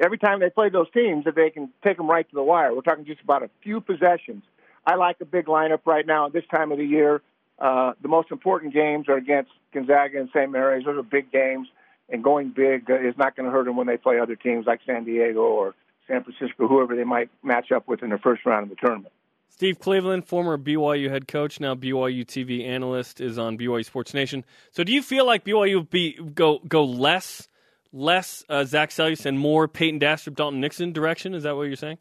every 0.00 0.18
time 0.18 0.40
they 0.40 0.50
play 0.50 0.68
those 0.68 0.90
teams 0.92 1.24
that 1.24 1.34
they 1.34 1.50
can 1.50 1.70
take 1.84 1.96
them 1.96 2.08
right 2.08 2.28
to 2.28 2.34
the 2.34 2.42
wire. 2.42 2.74
We're 2.74 2.82
talking 2.82 3.04
just 3.04 3.20
about 3.20 3.42
a 3.42 3.50
few 3.62 3.80
possessions. 3.80 4.42
I 4.86 4.94
like 4.94 5.16
a 5.20 5.24
big 5.24 5.46
lineup 5.46 5.80
right 5.84 6.06
now 6.06 6.26
at 6.26 6.32
this 6.32 6.44
time 6.54 6.72
of 6.72 6.78
the 6.78 6.84
year. 6.84 7.20
Uh, 7.58 7.92
the 8.00 8.08
most 8.08 8.30
important 8.30 8.72
games 8.72 9.08
are 9.08 9.16
against 9.16 9.50
Gonzaga 9.74 10.18
and 10.18 10.28
St. 10.34 10.50
Mary's. 10.50 10.84
Those 10.84 10.98
are 10.98 11.02
big 11.02 11.32
games, 11.32 11.68
and 12.08 12.22
going 12.22 12.50
big 12.50 12.88
is 12.88 13.14
not 13.18 13.36
going 13.36 13.46
to 13.46 13.52
hurt 13.52 13.66
them 13.66 13.76
when 13.76 13.86
they 13.86 13.96
play 13.96 14.18
other 14.20 14.36
teams 14.36 14.66
like 14.66 14.80
San 14.86 15.04
Diego 15.04 15.40
or 15.40 15.74
San 16.06 16.24
Francisco, 16.24 16.68
whoever 16.68 16.96
they 16.96 17.04
might 17.04 17.30
match 17.42 17.70
up 17.72 17.86
with 17.88 18.02
in 18.02 18.10
the 18.10 18.18
first 18.18 18.46
round 18.46 18.64
of 18.64 18.70
the 18.70 18.76
tournament. 18.76 19.12
Steve 19.50 19.80
Cleveland, 19.80 20.24
former 20.24 20.56
BYU 20.56 21.10
head 21.10 21.26
coach, 21.26 21.58
now 21.58 21.74
BYU 21.74 22.24
TV 22.24 22.64
analyst, 22.64 23.20
is 23.20 23.38
on 23.38 23.58
BYU 23.58 23.84
Sports 23.84 24.14
Nation. 24.14 24.44
So, 24.70 24.84
do 24.84 24.92
you 24.92 25.02
feel 25.02 25.26
like 25.26 25.44
BYU 25.44 25.88
be 25.88 26.12
go 26.12 26.60
go 26.60 26.84
less 26.84 27.48
less 27.92 28.44
uh, 28.48 28.64
Zach 28.64 28.90
Seljaas 28.90 29.26
and 29.26 29.38
more 29.38 29.68
Peyton 29.68 30.00
Dastrup, 30.00 30.34
Dalton 30.34 30.60
Nixon 30.60 30.92
direction? 30.92 31.34
Is 31.34 31.42
that 31.44 31.56
what 31.56 31.64
you're 31.64 31.76
saying? 31.76 31.98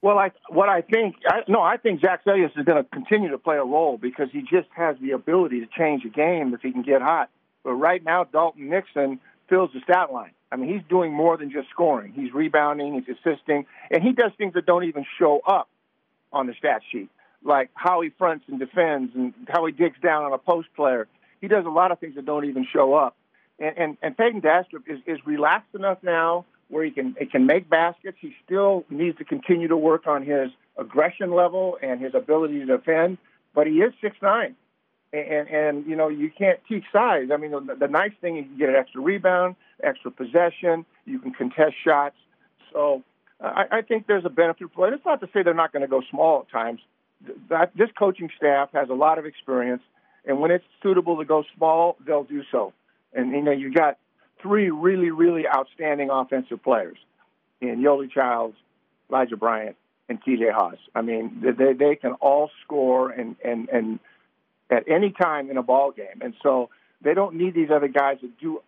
Well, 0.00 0.18
I 0.18 0.30
what 0.48 0.68
I 0.68 0.82
think 0.82 1.16
I, 1.26 1.40
no, 1.48 1.60
I 1.60 1.76
think 1.76 2.00
Zach 2.00 2.24
Seljaas 2.24 2.56
is 2.56 2.64
going 2.64 2.82
to 2.82 2.88
continue 2.90 3.30
to 3.30 3.38
play 3.38 3.56
a 3.56 3.64
role 3.64 3.98
because 3.98 4.28
he 4.32 4.42
just 4.42 4.68
has 4.76 4.96
the 5.02 5.10
ability 5.10 5.60
to 5.60 5.66
change 5.76 6.04
a 6.04 6.08
game 6.08 6.54
if 6.54 6.60
he 6.60 6.70
can 6.70 6.82
get 6.82 7.02
hot. 7.02 7.30
But 7.64 7.72
right 7.72 8.02
now, 8.02 8.24
Dalton 8.24 8.70
Nixon 8.70 9.20
fills 9.48 9.70
the 9.74 9.80
stat 9.80 10.12
line. 10.12 10.30
I 10.50 10.56
mean, 10.56 10.72
he's 10.72 10.86
doing 10.88 11.12
more 11.12 11.36
than 11.36 11.50
just 11.50 11.68
scoring. 11.70 12.12
He's 12.12 12.32
rebounding, 12.32 12.94
he's 12.94 13.16
assisting, 13.16 13.66
and 13.90 14.02
he 14.02 14.12
does 14.12 14.30
things 14.38 14.54
that 14.54 14.66
don't 14.66 14.84
even 14.84 15.04
show 15.18 15.40
up 15.46 15.68
on 16.32 16.46
the 16.46 16.54
stat 16.58 16.82
sheet, 16.90 17.10
like 17.44 17.70
how 17.74 18.00
he 18.00 18.10
fronts 18.10 18.44
and 18.48 18.58
defends 18.58 19.14
and 19.14 19.34
how 19.48 19.66
he 19.66 19.72
digs 19.72 19.98
down 20.02 20.24
on 20.24 20.32
a 20.32 20.38
post 20.38 20.68
player. 20.76 21.06
He 21.40 21.48
does 21.48 21.66
a 21.66 21.70
lot 21.70 21.92
of 21.92 21.98
things 21.98 22.14
that 22.14 22.24
don't 22.24 22.46
even 22.46 22.66
show 22.72 22.94
up. 22.94 23.16
And 23.58 23.78
and, 23.78 23.96
and 24.02 24.16
Peyton 24.16 24.40
Dastrup 24.40 24.82
is, 24.86 25.00
is 25.06 25.18
relaxed 25.26 25.74
enough 25.74 25.98
now 26.02 26.44
where 26.68 26.84
he 26.84 26.90
can 26.90 27.16
he 27.18 27.26
can 27.26 27.46
make 27.46 27.68
baskets. 27.68 28.18
He 28.20 28.34
still 28.44 28.84
needs 28.90 29.18
to 29.18 29.24
continue 29.24 29.68
to 29.68 29.76
work 29.76 30.06
on 30.06 30.24
his 30.24 30.50
aggression 30.76 31.32
level 31.32 31.78
and 31.82 32.00
his 32.00 32.14
ability 32.14 32.60
to 32.60 32.66
defend, 32.66 33.18
but 33.54 33.66
he 33.66 33.74
is 33.74 33.92
six 34.00 34.16
nine. 34.22 34.54
And, 35.10 35.48
and 35.48 35.86
you 35.86 35.96
know 35.96 36.08
you 36.08 36.30
can't 36.30 36.60
teach 36.68 36.84
size. 36.92 37.28
I 37.32 37.38
mean, 37.38 37.52
the, 37.52 37.74
the 37.74 37.88
nice 37.88 38.12
thing 38.20 38.36
is 38.36 38.44
you 38.52 38.58
get 38.58 38.68
an 38.68 38.76
extra 38.76 39.00
rebound, 39.00 39.56
extra 39.82 40.10
possession. 40.10 40.84
You 41.06 41.18
can 41.18 41.32
contest 41.32 41.76
shots. 41.82 42.16
So 42.72 43.02
I, 43.40 43.64
I 43.70 43.82
think 43.82 44.06
there's 44.06 44.26
a 44.26 44.30
benefit 44.30 44.68
for 44.74 44.86
it. 44.86 44.92
It's 44.92 45.06
not 45.06 45.20
to 45.20 45.28
say 45.32 45.42
they're 45.42 45.54
not 45.54 45.72
going 45.72 45.80
to 45.80 45.88
go 45.88 46.02
small 46.10 46.40
at 46.40 46.50
times. 46.50 46.80
That, 47.48 47.72
this 47.74 47.88
coaching 47.98 48.28
staff 48.36 48.68
has 48.74 48.90
a 48.90 48.94
lot 48.94 49.18
of 49.18 49.24
experience, 49.24 49.82
and 50.26 50.40
when 50.40 50.50
it's 50.50 50.64
suitable 50.82 51.16
to 51.16 51.24
go 51.24 51.42
small, 51.56 51.96
they'll 52.06 52.24
do 52.24 52.42
so. 52.52 52.74
And 53.12 53.32
you 53.32 53.42
know, 53.42 53.52
you 53.52 53.72
got 53.72 53.98
three 54.42 54.70
really, 54.70 55.10
really 55.10 55.44
outstanding 55.46 56.10
offensive 56.10 56.62
players 56.62 56.98
in 57.60 57.82
Yoeli 57.82 58.10
Childs, 58.10 58.56
Elijah 59.10 59.36
Bryant, 59.36 59.76
and 60.08 60.22
TJ 60.22 60.52
Haws. 60.52 60.78
I 60.94 61.02
mean, 61.02 61.42
they 61.58 61.72
they 61.72 61.96
can 61.96 62.12
all 62.14 62.50
score 62.64 63.10
and 63.10 63.36
and 63.44 63.68
and 63.68 64.00
at 64.70 64.84
any 64.88 65.10
time 65.10 65.50
in 65.50 65.56
a 65.56 65.62
ball 65.62 65.92
game, 65.92 66.20
and 66.20 66.34
so 66.42 66.70
they 67.02 67.14
don't 67.14 67.36
need 67.36 67.54
these 67.54 67.70
other 67.70 67.88
guys 67.88 68.20
to 68.20 68.28
do 68.40 68.60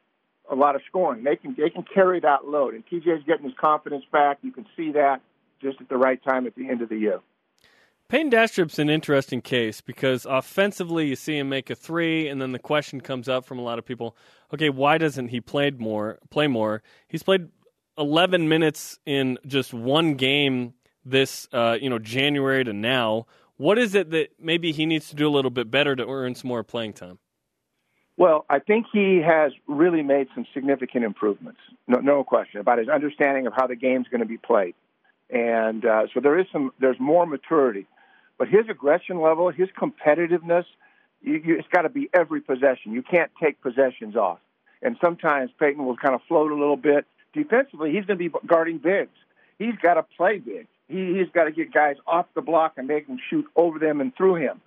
a 0.51 0.55
lot 0.55 0.75
of 0.75 0.83
scoring. 0.89 1.25
They 1.25 1.37
can 1.37 1.55
they 1.57 1.71
can 1.71 1.83
carry 1.83 2.21
that 2.21 2.47
load, 2.47 2.75
and 2.75 2.85
TJ's 2.87 3.25
getting 3.25 3.45
his 3.45 3.55
confidence 3.59 4.05
back. 4.13 4.39
You 4.43 4.53
can 4.53 4.67
see 4.77 4.93
that 4.93 5.21
just 5.63 5.81
at 5.81 5.89
the 5.89 5.97
right 5.97 6.23
time 6.23 6.47
at 6.47 6.55
the 6.55 6.69
end 6.69 6.83
of 6.83 6.89
the 6.89 6.97
year. 6.97 7.21
Peyton 8.11 8.29
Dastrup's 8.29 8.81
an 8.81 8.91
interesting 8.91 9.41
case 9.41 9.81
because 9.81 10.27
offensively 10.27 11.07
you 11.07 11.15
see 11.15 11.39
him 11.39 11.49
make 11.49 11.71
a 11.71 11.77
three, 11.77 12.27
and 12.27 12.43
then 12.43 12.51
the 12.51 12.59
question 12.59 13.01
comes 13.01 13.29
up 13.29 13.45
from 13.45 13.61
a 13.61 13.63
lot 13.63 13.79
of 13.79 13.87
people: 13.87 14.17
Okay, 14.53 14.69
why 14.69 14.99
doesn't 14.99 15.29
he 15.29 15.41
play 15.41 15.71
more? 15.71 16.19
Play 16.29 16.49
more? 16.49 16.83
He's 17.07 17.23
played 17.23 17.51
11 17.97 18.49
minutes 18.49 18.99
in 19.07 19.39
just 19.47 19.73
one 19.73 20.15
game 20.15 20.75
this 21.05 21.47
uh, 21.53 21.79
you 21.81 21.89
know 21.89 22.01
January 22.01 22.65
to 22.65 22.73
now. 22.73 23.27
What 23.59 23.79
is 23.79 23.95
it 23.95 24.11
that 24.11 24.31
maybe 24.41 24.73
he 24.73 24.87
needs 24.87 25.09
to 25.11 25.15
do 25.15 25.29
a 25.29 25.31
little 25.31 25.53
bit 25.53 25.71
better 25.71 25.95
to 25.95 26.05
earn 26.05 26.35
some 26.35 26.49
more 26.49 26.65
playing 26.65 26.95
time? 26.95 27.21
Well, 28.17 28.45
I 28.51 28.59
think 28.59 28.87
he 28.93 29.23
has 29.25 29.53
really 29.69 30.03
made 30.03 30.27
some 30.35 30.47
significant 30.53 31.05
improvements, 31.05 31.61
no, 31.87 32.01
no 32.01 32.25
question, 32.25 32.61
about 32.61 32.79
his 32.79 32.89
understanding 32.89 33.47
of 33.47 33.53
how 33.55 33.69
the 33.69 33.77
game's 33.77 34.09
going 34.09 34.21
to 34.21 34.27
be 34.27 34.37
played, 34.37 34.75
and 35.31 35.85
uh, 35.85 36.09
so 36.13 36.19
there 36.19 36.41
is 36.41 36.47
some, 36.53 36.73
there's 36.81 36.99
more 36.99 37.25
maturity, 37.25 37.87
but 38.41 38.49
his 38.49 38.69
aggression 38.71 39.21
level, 39.21 39.51
his 39.51 39.69
competitiveness, 39.79 40.65
you, 41.21 41.35
you, 41.45 41.59
it's 41.59 41.69
got 41.69 41.83
to 41.83 41.91
be 41.91 42.09
every 42.15 42.41
possession. 42.41 42.93
You 42.93 43.03
can't 43.03 43.31
take 43.41 43.61
possessions 43.61 44.17
off, 44.17 44.39
and 44.83 44.97
sometimes 45.01 45.51
Peyton 45.61 45.85
will 45.85 45.97
kind 45.97 46.15
of 46.15 46.23
float 46.27 46.51
a 46.51 46.55
little 46.55 46.79
bit 46.79 47.05
defensively. 47.35 47.93
He's 47.93 48.07
going 48.07 48.19
to 48.19 48.31
be 48.31 48.35
guarding 48.47 48.79
bigs. 48.79 49.13
He's 49.59 49.77
got 49.81 49.95
to 49.95 50.03
play 50.17 50.39
big. 50.39 50.67
He, 50.89 51.19
he's 51.19 51.29
got 51.33 51.45
to 51.45 51.53
get 51.53 51.71
guys 51.73 51.97
off 52.07 52.27
the 52.35 52.41
block 52.41 52.73
and 52.79 52.89
make 52.89 53.07
them 53.07 53.19
shoot 53.29 53.45
over 53.55 53.79
them 53.79 54.01
and 54.01 54.17
through 54.17 54.37
him 54.37 54.61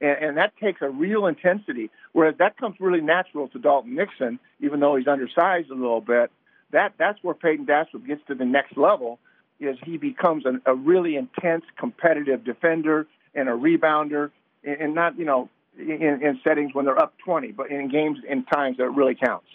and, 0.00 0.18
and 0.22 0.36
that 0.36 0.52
takes 0.56 0.80
a 0.82 0.88
real 0.88 1.26
intensity. 1.26 1.90
Whereas 2.12 2.36
that 2.38 2.56
comes 2.56 2.76
really 2.80 3.00
natural 3.00 3.48
to 3.48 3.58
Dalton 3.58 3.94
Nixon, 3.94 4.38
even 4.60 4.80
though 4.80 4.96
he's 4.96 5.06
undersized 5.06 5.70
a 5.70 5.74
little 5.74 6.00
bit. 6.00 6.30
That 6.70 6.94
that's 6.98 7.18
where 7.22 7.34
Peyton 7.34 7.66
Dastrup 7.66 8.06
gets 8.06 8.20
to 8.28 8.34
the 8.34 8.44
next 8.44 8.76
level, 8.76 9.18
is 9.60 9.76
he 9.84 9.96
becomes 9.96 10.44
an, 10.44 10.60
a 10.66 10.74
really 10.74 11.16
intense, 11.16 11.64
competitive 11.78 12.44
defender 12.44 13.06
and 13.38 13.48
a 13.48 13.52
rebounder, 13.52 14.30
and, 14.64 14.80
and 14.80 14.94
not 14.94 15.18
you 15.18 15.24
know 15.24 15.48
in, 15.78 16.20
in 16.22 16.40
settings 16.42 16.74
when 16.74 16.84
they're 16.84 17.00
up 17.00 17.14
20, 17.24 17.52
but 17.52 17.70
in 17.70 17.88
games 17.88 18.18
in 18.28 18.44
times 18.44 18.76
that 18.78 18.84
it 18.84 18.92
really 18.92 19.14
counts. 19.14 19.46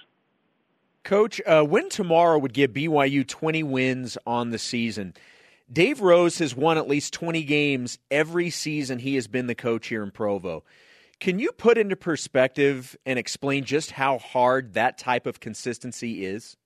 Coach, 1.04 1.42
uh, 1.46 1.66
win 1.68 1.90
tomorrow 1.90 2.38
would 2.38 2.54
give 2.54 2.72
BYU 2.72 3.28
20 3.28 3.62
wins 3.64 4.18
on 4.26 4.52
the 4.52 4.58
season. 4.58 5.14
Dave 5.72 6.02
Rose 6.02 6.38
has 6.38 6.56
won 6.56 6.78
at 6.78 6.88
least 6.88 7.14
20 7.14 7.44
games 7.44 8.00
every 8.10 8.50
season 8.50 9.00
he 9.00 9.16
has 9.16 9.28
been 9.28 9.48
the 9.48 9.56
coach 9.56 9.88
here 9.88 10.04
in 10.04 10.12
Provo. 10.12 10.64
Can 11.20 11.40
you 11.40 11.52
put 11.52 11.78
into 11.78 11.96
perspective 11.96 12.96
and 13.06 13.18
explain 13.20 13.64
just 13.64 13.92
how 13.92 14.18
hard 14.18 14.74
that 14.74 14.98
type 14.98 15.26
of 15.26 15.40
consistency 15.40 16.26
is? 16.26 16.58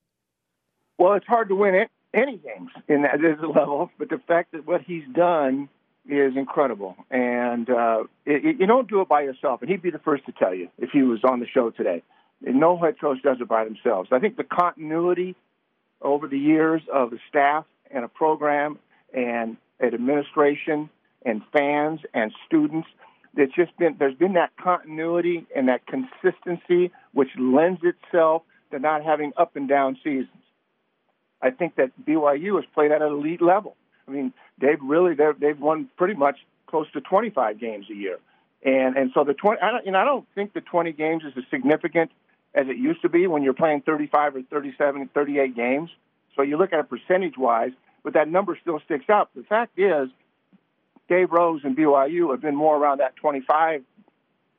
Well, 0.98 1.14
it's 1.14 1.28
hard 1.28 1.50
to 1.50 1.56
win 1.56 1.76
it, 1.76 1.90
any 2.14 2.38
games 2.38 2.72
in 2.88 3.04
that 3.04 3.20
level, 3.22 3.92
but 3.98 4.10
the 4.10 4.20
fact 4.28 4.52
that 4.52 4.68
what 4.68 4.82
he's 4.82 5.08
done 5.14 5.70
is 6.10 6.36
incredible. 6.36 6.96
And 7.10 7.70
uh, 7.70 8.04
it, 8.26 8.60
you 8.60 8.68
don't 8.68 8.90
do 8.90 9.02
it 9.02 9.08
by 9.08 9.22
yourself. 9.22 9.62
And 9.62 9.70
he'd 9.70 9.82
be 9.82 9.92
the 9.92 10.00
first 10.00 10.26
to 10.26 10.32
tell 10.32 10.54
you 10.54 10.70
if 10.78 10.90
he 10.92 11.04
was 11.04 11.20
on 11.24 11.40
the 11.40 11.48
show 11.48 11.70
today. 11.70 12.04
And 12.46 12.60
no 12.60 12.78
head 12.78 13.00
coach 13.00 13.22
does 13.24 13.38
it 13.40 13.48
by 13.48 13.66
themselves. 13.66 14.10
I 14.12 14.20
think 14.20 14.38
the 14.38 14.44
continuity 14.44 15.36
over 16.02 16.28
the 16.28 16.38
years 16.38 16.82
of 16.94 17.10
the 17.10 17.20
staff 17.30 17.66
and 17.92 18.06
a 18.06 18.08
program 18.08 18.80
and 19.14 19.58
an 19.80 19.94
administration 19.94 20.90
and 21.26 21.42
fans 21.52 22.02
and 22.14 22.32
students. 22.46 22.88
It's 23.36 23.54
just 23.54 23.76
been 23.78 23.96
there's 24.00 24.16
been 24.16 24.34
that 24.34 24.52
continuity 24.62 25.46
and 25.56 25.68
that 25.68 25.82
consistency 25.86 26.92
which 27.14 27.30
lends 27.38 27.82
itself 27.84 28.44
to 28.72 28.80
not 28.80 29.04
having 29.04 29.32
up 29.38 29.56
and 29.56 29.68
down 29.68 29.98
seasons. 30.04 30.30
I 31.42 31.52
think 31.52 31.76
that 31.76 31.92
BYU 32.04 32.56
has 32.56 32.66
played 32.74 32.92
at 32.92 33.02
an 33.02 33.12
elite 33.12 33.42
level. 33.42 33.76
I 34.08 34.12
mean, 34.12 34.34
they've 34.60 34.82
really 34.82 35.16
they've 35.16 35.60
won 35.60 35.90
pretty 35.98 36.14
much 36.14 36.38
close 36.68 36.90
to 36.94 37.02
25 37.02 37.60
games 37.60 37.88
a 37.92 37.96
year, 37.96 38.20
and 38.64 38.96
and 38.96 39.12
so 39.14 39.24
the 39.24 39.34
20. 39.34 39.62
I 39.62 39.72
don't, 39.72 39.86
you 39.86 39.92
know, 39.92 40.00
I 40.00 40.06
don't 40.06 40.26
think 40.36 40.54
the 40.54 40.62
20 40.62 40.94
games 40.94 41.24
is 41.24 41.34
as 41.38 41.44
significant 41.50 42.12
as 42.54 42.68
it 42.68 42.78
used 42.78 43.02
to 43.02 43.10
be 43.10 43.28
when 43.28 43.44
you're 43.44 43.54
playing 43.54 43.82
35 43.82 44.36
or 44.38 44.42
37, 44.44 45.10
38 45.14 45.56
games. 45.56 45.90
So 46.36 46.42
you 46.42 46.58
look 46.58 46.72
at 46.74 46.80
it 46.80 46.90
percentage 46.90 47.38
wise, 47.38 47.72
but 48.04 48.14
that 48.14 48.30
number 48.30 48.58
still 48.62 48.80
sticks 48.86 49.10
out. 49.10 49.30
The 49.36 49.44
fact 49.44 49.78
is, 49.78 50.10
Dave 51.10 51.32
Rose 51.32 51.62
and 51.64 51.76
BYU 51.76 52.32
have 52.32 52.42
been 52.42 52.56
more 52.56 52.78
around 52.78 53.00
that 53.00 53.16
25 53.18 53.84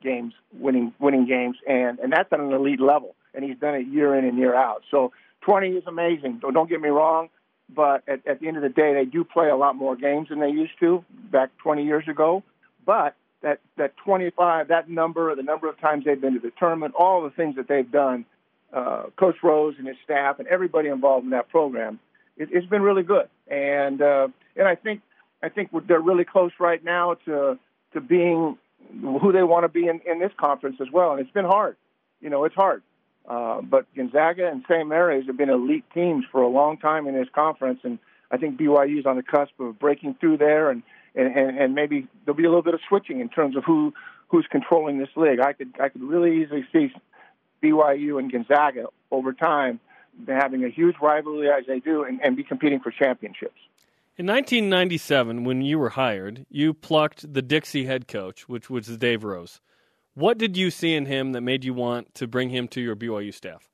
games, 0.01 0.33
winning 0.53 0.93
winning 0.99 1.25
games, 1.25 1.57
and 1.67 1.99
and 1.99 2.13
that's 2.13 2.31
at 2.31 2.39
an 2.39 2.51
elite 2.51 2.79
level. 2.79 3.15
And 3.33 3.43
he's 3.43 3.57
done 3.57 3.75
it 3.75 3.87
year 3.87 4.15
in 4.15 4.25
and 4.25 4.37
year 4.37 4.55
out. 4.55 4.83
So 4.89 5.11
20 5.41 5.69
is 5.69 5.83
amazing. 5.87 6.39
Don't, 6.39 6.53
don't 6.53 6.67
get 6.67 6.81
me 6.81 6.89
wrong, 6.89 7.29
but 7.73 8.03
at, 8.07 8.25
at 8.27 8.39
the 8.39 8.47
end 8.47 8.57
of 8.57 8.63
the 8.63 8.69
day, 8.69 8.93
they 8.93 9.05
do 9.05 9.23
play 9.23 9.49
a 9.49 9.55
lot 9.55 9.75
more 9.75 9.95
games 9.95 10.29
than 10.29 10.39
they 10.39 10.49
used 10.49 10.73
to 10.79 11.03
back 11.31 11.49
20 11.59 11.85
years 11.85 12.07
ago. 12.07 12.43
But 12.85 13.15
that 13.41 13.59
that 13.77 13.95
25, 13.97 14.67
that 14.69 14.89
number, 14.89 15.33
the 15.35 15.43
number 15.43 15.69
of 15.69 15.79
times 15.79 16.05
they've 16.05 16.19
been 16.19 16.33
to 16.33 16.39
the 16.39 16.51
tournament, 16.57 16.95
all 16.97 17.23
the 17.23 17.29
things 17.29 17.55
that 17.55 17.67
they've 17.67 17.89
done, 17.89 18.25
uh, 18.73 19.03
Coach 19.17 19.37
Rose 19.43 19.75
and 19.77 19.87
his 19.87 19.97
staff 20.03 20.39
and 20.39 20.47
everybody 20.47 20.89
involved 20.89 21.23
in 21.23 21.31
that 21.31 21.49
program 21.49 21.99
it, 22.37 22.53
has 22.53 22.65
been 22.65 22.81
really 22.81 23.03
good. 23.03 23.27
and 23.47 24.01
uh, 24.01 24.27
and 24.55 24.67
I 24.67 24.75
think 24.75 25.01
I 25.43 25.49
think 25.49 25.69
they're 25.87 25.99
really 25.99 26.25
close 26.25 26.51
right 26.59 26.83
now 26.83 27.15
to 27.25 27.59
to 27.93 28.01
being 28.01 28.57
who 29.01 29.31
they 29.31 29.43
want 29.43 29.65
to 29.65 29.67
be 29.67 29.87
in, 29.87 30.01
in 30.09 30.19
this 30.19 30.31
conference 30.37 30.77
as 30.81 30.87
well. 30.91 31.11
And 31.11 31.19
it's 31.19 31.31
been 31.31 31.45
hard, 31.45 31.75
you 32.21 32.29
know, 32.29 32.45
it's 32.45 32.55
hard. 32.55 32.81
Uh, 33.27 33.61
but 33.61 33.85
Gonzaga 33.95 34.47
and 34.47 34.63
St. 34.69 34.87
Mary's 34.87 35.27
have 35.27 35.37
been 35.37 35.49
elite 35.49 35.85
teams 35.93 36.25
for 36.31 36.41
a 36.41 36.47
long 36.47 36.77
time 36.77 37.07
in 37.07 37.13
this 37.13 37.27
conference, 37.33 37.79
and 37.83 37.99
I 38.31 38.37
think 38.37 38.59
BYU 38.59 38.99
is 38.99 39.05
on 39.05 39.17
the 39.17 39.23
cusp 39.23 39.59
of 39.59 39.77
breaking 39.77 40.15
through 40.19 40.37
there, 40.37 40.69
and, 40.69 40.83
and 41.15 41.35
and 41.35 41.75
maybe 41.75 42.07
there'll 42.25 42.37
be 42.37 42.45
a 42.45 42.49
little 42.49 42.63
bit 42.63 42.73
of 42.73 42.79
switching 42.87 43.19
in 43.19 43.29
terms 43.29 43.55
of 43.55 43.63
who 43.63 43.93
who's 44.29 44.47
controlling 44.49 44.97
this 44.97 45.09
league. 45.15 45.39
I 45.39 45.53
could 45.53 45.73
I 45.79 45.89
could 45.89 46.03
really 46.03 46.41
easily 46.41 46.65
see 46.71 46.91
BYU 47.61 48.19
and 48.19 48.31
Gonzaga 48.31 48.85
over 49.11 49.33
time 49.33 49.79
having 50.27 50.63
a 50.63 50.69
huge 50.69 50.95
rivalry 51.01 51.49
as 51.49 51.65
they 51.67 51.79
do, 51.79 52.03
and, 52.03 52.19
and 52.21 52.35
be 52.35 52.43
competing 52.43 52.79
for 52.79 52.91
championships. 52.91 53.59
In 54.17 54.25
1997, 54.25 55.45
when 55.45 55.61
you 55.61 55.79
were 55.79 55.91
hired, 55.91 56.45
you 56.49 56.73
plucked 56.73 57.33
the 57.33 57.41
Dixie 57.41 57.85
head 57.85 58.07
coach, 58.07 58.49
which 58.49 58.69
was 58.69 58.97
Dave 58.97 59.23
Rose. 59.23 59.61
What 60.19 60.37
did 60.37 60.57
you 60.57 60.69
see 60.69 60.95
in 60.95 61.05
him 61.05 61.31
that 61.31 61.39
made 61.39 61.63
you 61.63 61.73
want 61.73 62.13
to 62.15 62.27
bring 62.27 62.49
him 62.49 62.67
to 62.69 62.81
your 62.81 62.93
BYU 62.93 63.33
staff? 63.33 63.69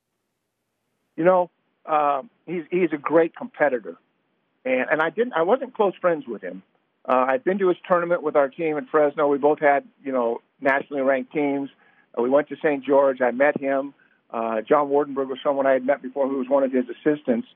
You 1.15 1.23
know, 1.23 1.49
uh, 1.87 2.21
he's 2.45 2.61
he's 2.69 2.89
a 2.93 2.97
great 2.97 3.35
competitor, 3.35 3.97
and 4.63 4.85
and 4.91 5.01
I 5.01 5.09
didn't 5.09 5.33
I 5.33 5.41
wasn't 5.41 5.73
close 5.73 5.93
friends 5.99 6.25
with 6.27 6.43
him. 6.43 6.61
Uh, 7.03 7.25
I'd 7.29 7.43
been 7.43 7.57
to 7.57 7.69
his 7.69 7.77
tournament 7.87 8.21
with 8.21 8.35
our 8.35 8.47
team 8.47 8.77
in 8.77 8.85
Fresno. 8.85 9.27
We 9.27 9.39
both 9.39 9.59
had 9.59 9.85
you 10.03 10.11
know 10.11 10.41
nationally 10.61 11.01
ranked 11.01 11.33
teams. 11.33 11.71
Uh, 12.15 12.21
we 12.21 12.29
went 12.29 12.47
to 12.49 12.57
St. 12.57 12.85
George. 12.85 13.21
I 13.21 13.31
met 13.31 13.59
him. 13.59 13.95
Uh, 14.29 14.61
John 14.61 14.89
Wardenberg 14.89 15.29
was 15.29 15.39
someone 15.43 15.65
I 15.65 15.73
had 15.73 15.83
met 15.83 16.03
before, 16.03 16.27
who 16.29 16.37
was 16.37 16.47
one 16.47 16.61
of 16.61 16.71
his 16.71 16.85
assistants. 16.89 17.47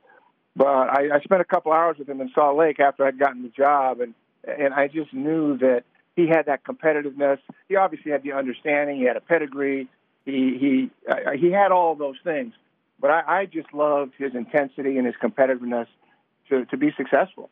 But 0.56 0.66
I, 0.66 1.10
I 1.14 1.20
spent 1.20 1.42
a 1.42 1.46
couple 1.46 1.72
hours 1.74 1.98
with 2.00 2.10
him 2.10 2.22
in 2.22 2.32
Salt 2.34 2.58
Lake 2.58 2.80
after 2.80 3.06
I'd 3.06 3.20
gotten 3.20 3.44
the 3.44 3.50
job, 3.50 4.02
and 4.02 4.16
and 4.48 4.74
I 4.74 4.88
just 4.88 5.14
knew 5.14 5.60
that 5.60 5.84
he 6.20 6.28
had 6.28 6.46
that 6.48 6.64
competitiveness. 6.64 7.40
He 7.68 7.76
obviously 7.76 8.12
had 8.12 8.24
the 8.24 8.34
understanding. 8.34 8.98
He 8.98 9.06
had 9.06 9.18
a 9.18 9.22
pedigree. 9.22 9.88
He 10.26 10.58
he 10.60 10.90
uh, 11.10 11.32
he 11.32 11.52
had 11.52 11.72
all 11.72 11.96
those 11.96 12.18
things. 12.24 12.54
But 13.00 13.12
I, 13.12 13.40
I 13.40 13.46
just 13.46 13.74
loved 13.74 14.14
his 14.18 14.36
intensity 14.36 14.98
and 14.98 15.06
his 15.06 15.16
competitiveness 15.22 15.88
to 16.50 16.66
to 16.66 16.78
be 16.78 16.92
successful. 16.98 17.50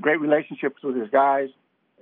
Great 0.00 0.20
relationships 0.20 0.82
with 0.82 0.96
his 0.96 1.08
guys, 1.10 1.50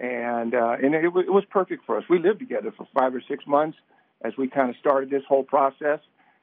and 0.00 0.54
uh, 0.54 0.76
and 0.82 0.94
it, 0.94 1.04
it 1.04 1.32
was 1.32 1.44
perfect 1.50 1.84
for 1.84 1.98
us. 1.98 2.04
We 2.08 2.18
lived 2.18 2.38
together 2.38 2.72
for 2.76 2.86
five 2.98 3.14
or 3.14 3.22
six 3.28 3.46
months 3.46 3.78
as 4.22 4.32
we 4.36 4.48
kind 4.48 4.70
of 4.70 4.76
started 4.76 5.10
this 5.10 5.22
whole 5.28 5.44
process. 5.44 6.00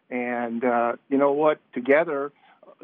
And 0.10 0.64
uh, 0.64 0.94
you 1.10 1.18
know 1.18 1.32
what? 1.32 1.60
Together, 1.74 2.32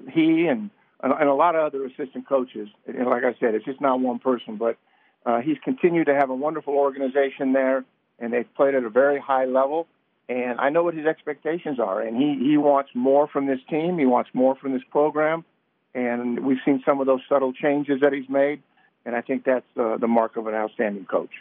he 0.10 0.48
and 0.48 0.72
and 1.02 1.30
a 1.30 1.34
lot 1.34 1.56
of 1.56 1.62
other 1.64 1.86
assistant 1.86 2.28
coaches. 2.28 2.70
And 2.88 3.06
like 3.06 3.24
I 3.24 3.36
said, 3.40 3.54
it's 3.54 3.66
just 3.66 3.80
not 3.80 4.00
one 4.00 4.18
person, 4.18 4.58
but 4.58 4.78
uh, 5.28 5.42
he's 5.42 5.58
continued 5.62 6.06
to 6.06 6.16
have 6.16 6.30
a 6.30 6.36
wonderful 6.36 6.74
organization 6.74 7.52
there, 7.52 7.84
and 8.18 8.32
they've 8.32 8.52
played 8.56 8.76
at 8.76 8.84
a 8.86 8.90
very 8.90 9.20
high 9.20 9.44
level. 9.44 9.86
And 10.30 10.60
I 10.60 10.70
know 10.70 10.84
what 10.84 10.94
his 10.94 11.06
expectations 11.06 11.80
are, 11.80 12.02
and 12.02 12.16
he 12.16 12.50
he 12.50 12.58
wants 12.58 12.92
more 12.94 13.28
from 13.28 13.46
this 13.46 13.60
team. 13.70 13.98
He 13.98 14.06
wants 14.06 14.30
more 14.34 14.56
from 14.56 14.74
this 14.74 14.82
program, 14.90 15.46
and 15.94 16.46
we've 16.46 16.58
seen 16.66 16.82
some 16.86 17.00
of 17.02 17.08
those 17.08 17.22
subtle 17.30 17.54
changes 17.54 18.02
that 18.02 18.14
he's 18.14 18.28
made, 18.30 18.62
and 19.06 19.16
I 19.16 19.22
think 19.22 19.44
that's 19.44 19.66
uh, 19.78 19.98
the 19.98 20.08
mark 20.08 20.38
of 20.38 20.48
an 20.48 20.54
outstanding 20.54 21.06
coach. 21.06 21.32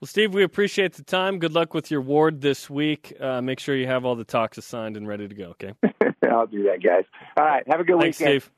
Well, 0.00 0.08
Steve, 0.08 0.34
we 0.34 0.42
appreciate 0.42 0.94
the 0.94 1.04
time. 1.04 1.38
Good 1.38 1.52
luck 1.52 1.74
with 1.74 1.90
your 1.90 2.00
ward 2.00 2.40
this 2.40 2.68
week. 2.68 3.16
Uh, 3.20 3.40
make 3.40 3.60
sure 3.60 3.76
you 3.76 3.86
have 3.86 4.04
all 4.04 4.16
the 4.16 4.24
talks 4.24 4.58
assigned 4.58 4.96
and 4.96 5.06
ready 5.06 5.28
to 5.28 5.34
go. 5.34 5.54
Okay. 5.60 5.74
I'll 6.28 6.46
do 6.46 6.64
that, 6.64 6.82
guys. 6.82 7.04
All 7.36 7.44
right. 7.44 7.62
Have 7.68 7.78
a 7.78 7.84
good 7.84 8.00
Thanks, 8.00 8.18
weekend. 8.18 8.42
Steve. 8.42 8.50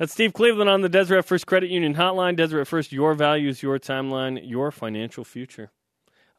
That's 0.00 0.12
Steve 0.14 0.32
Cleveland 0.32 0.70
on 0.70 0.80
the 0.80 0.88
Deseret 0.88 1.26
First 1.26 1.46
Credit 1.46 1.68
Union 1.68 1.94
Hotline. 1.94 2.34
Deseret 2.34 2.66
First, 2.66 2.90
your 2.90 3.12
values, 3.12 3.62
your 3.62 3.78
timeline, 3.78 4.40
your 4.42 4.70
financial 4.70 5.24
future. 5.24 5.70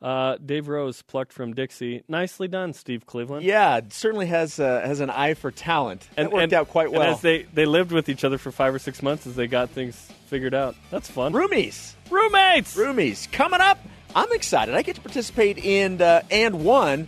Uh, 0.02 0.36
Dave 0.44 0.68
Rose 0.68 1.04
plucked 1.04 1.32
from 1.32 1.54
Dixie. 1.54 2.02
Nicely 2.08 2.48
done, 2.48 2.74
Steve 2.74 3.06
Cleveland. 3.06 3.46
Yeah, 3.46 3.82
certainly 3.90 4.26
has 4.26 4.60
uh, 4.60 4.82
has 4.84 5.00
an 5.00 5.12
eye 5.12 5.36
for 5.36 5.52
talent. 5.52 6.10
and 6.18 6.26
That 6.26 6.32
worked 6.34 6.44
and- 6.46 6.54
out 6.56 6.70
quite 6.70 6.88
and 6.88 6.98
well. 6.98 7.14
as 7.14 7.22
they 7.22 7.44
they 7.54 7.68
lived 7.68 7.92
with 7.92 8.10
each 8.10 8.24
other 8.24 8.40
for 8.40 8.52
five 8.52 8.74
or 8.74 8.80
six 8.80 9.04
months 9.04 9.28
as 9.28 9.36
they 9.36 9.46
got 9.46 9.70
things 9.70 9.96
figured 10.26 10.56
out. 10.56 10.76
That's 10.90 11.08
fun. 11.08 11.32
Roomies, 11.34 11.94
Roommates. 12.10 12.76
roomies, 12.76 13.32
coming 13.32 13.62
up. 13.62 13.78
I'm 14.16 14.32
excited. 14.34 14.74
I 14.74 14.82
get 14.82 14.96
to 14.96 15.02
participate 15.02 15.60
in 15.60 16.02
uh, 16.02 16.24
and 16.32 16.66
one. 16.66 17.06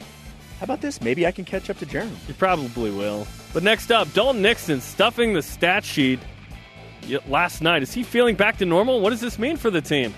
How 0.59 0.65
about 0.65 0.81
this? 0.81 1.01
Maybe 1.01 1.25
I 1.25 1.31
can 1.31 1.45
catch 1.45 1.71
up 1.71 1.79
to 1.79 1.87
Jeremy. 1.87 2.15
You 2.27 2.35
probably 2.35 2.91
will. 2.91 3.25
But 3.55 3.63
next 3.63 3.91
up, 3.91 4.13
Dalton 4.13 4.43
Nixon 4.43 4.81
stuffing 4.81 5.33
the 5.33 5.41
stat 5.41 5.83
sheet 5.83 6.19
last 7.27 7.61
night. 7.61 7.83
Is 7.83 7.93
he 7.93 8.03
feeling 8.03 8.35
back 8.35 8.57
to 8.57 8.65
normal? 8.65 9.01
What 9.01 9.09
does 9.11 9.21
this 9.21 9.37
mean 9.39 9.57
for 9.57 9.69
the 9.69 9.81
team? 9.81 10.13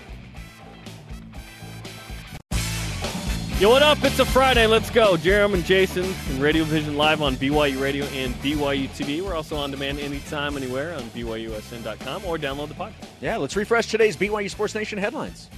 Yo, 3.58 3.70
what 3.70 3.82
up? 3.82 3.96
It's 4.04 4.18
a 4.18 4.24
Friday. 4.26 4.66
Let's 4.66 4.90
go. 4.90 5.16
Jeremy 5.16 5.54
and 5.54 5.64
Jason 5.64 6.04
and 6.04 6.42
Radio 6.42 6.62
Vision 6.64 6.98
live 6.98 7.22
on 7.22 7.36
BYU 7.36 7.80
Radio 7.80 8.04
and 8.06 8.34
BYU 8.42 8.86
TV. 8.88 9.22
We're 9.22 9.34
also 9.34 9.56
on 9.56 9.70
demand 9.70 9.98
anytime, 9.98 10.58
anywhere 10.58 10.92
on 10.94 11.00
BYUSN.com 11.04 12.26
or 12.26 12.36
download 12.36 12.68
the 12.68 12.74
podcast. 12.74 13.06
Yeah, 13.22 13.38
let's 13.38 13.56
refresh 13.56 13.86
today's 13.86 14.14
BYU 14.14 14.50
Sports 14.50 14.74
Nation 14.74 14.98
headlines. 14.98 15.48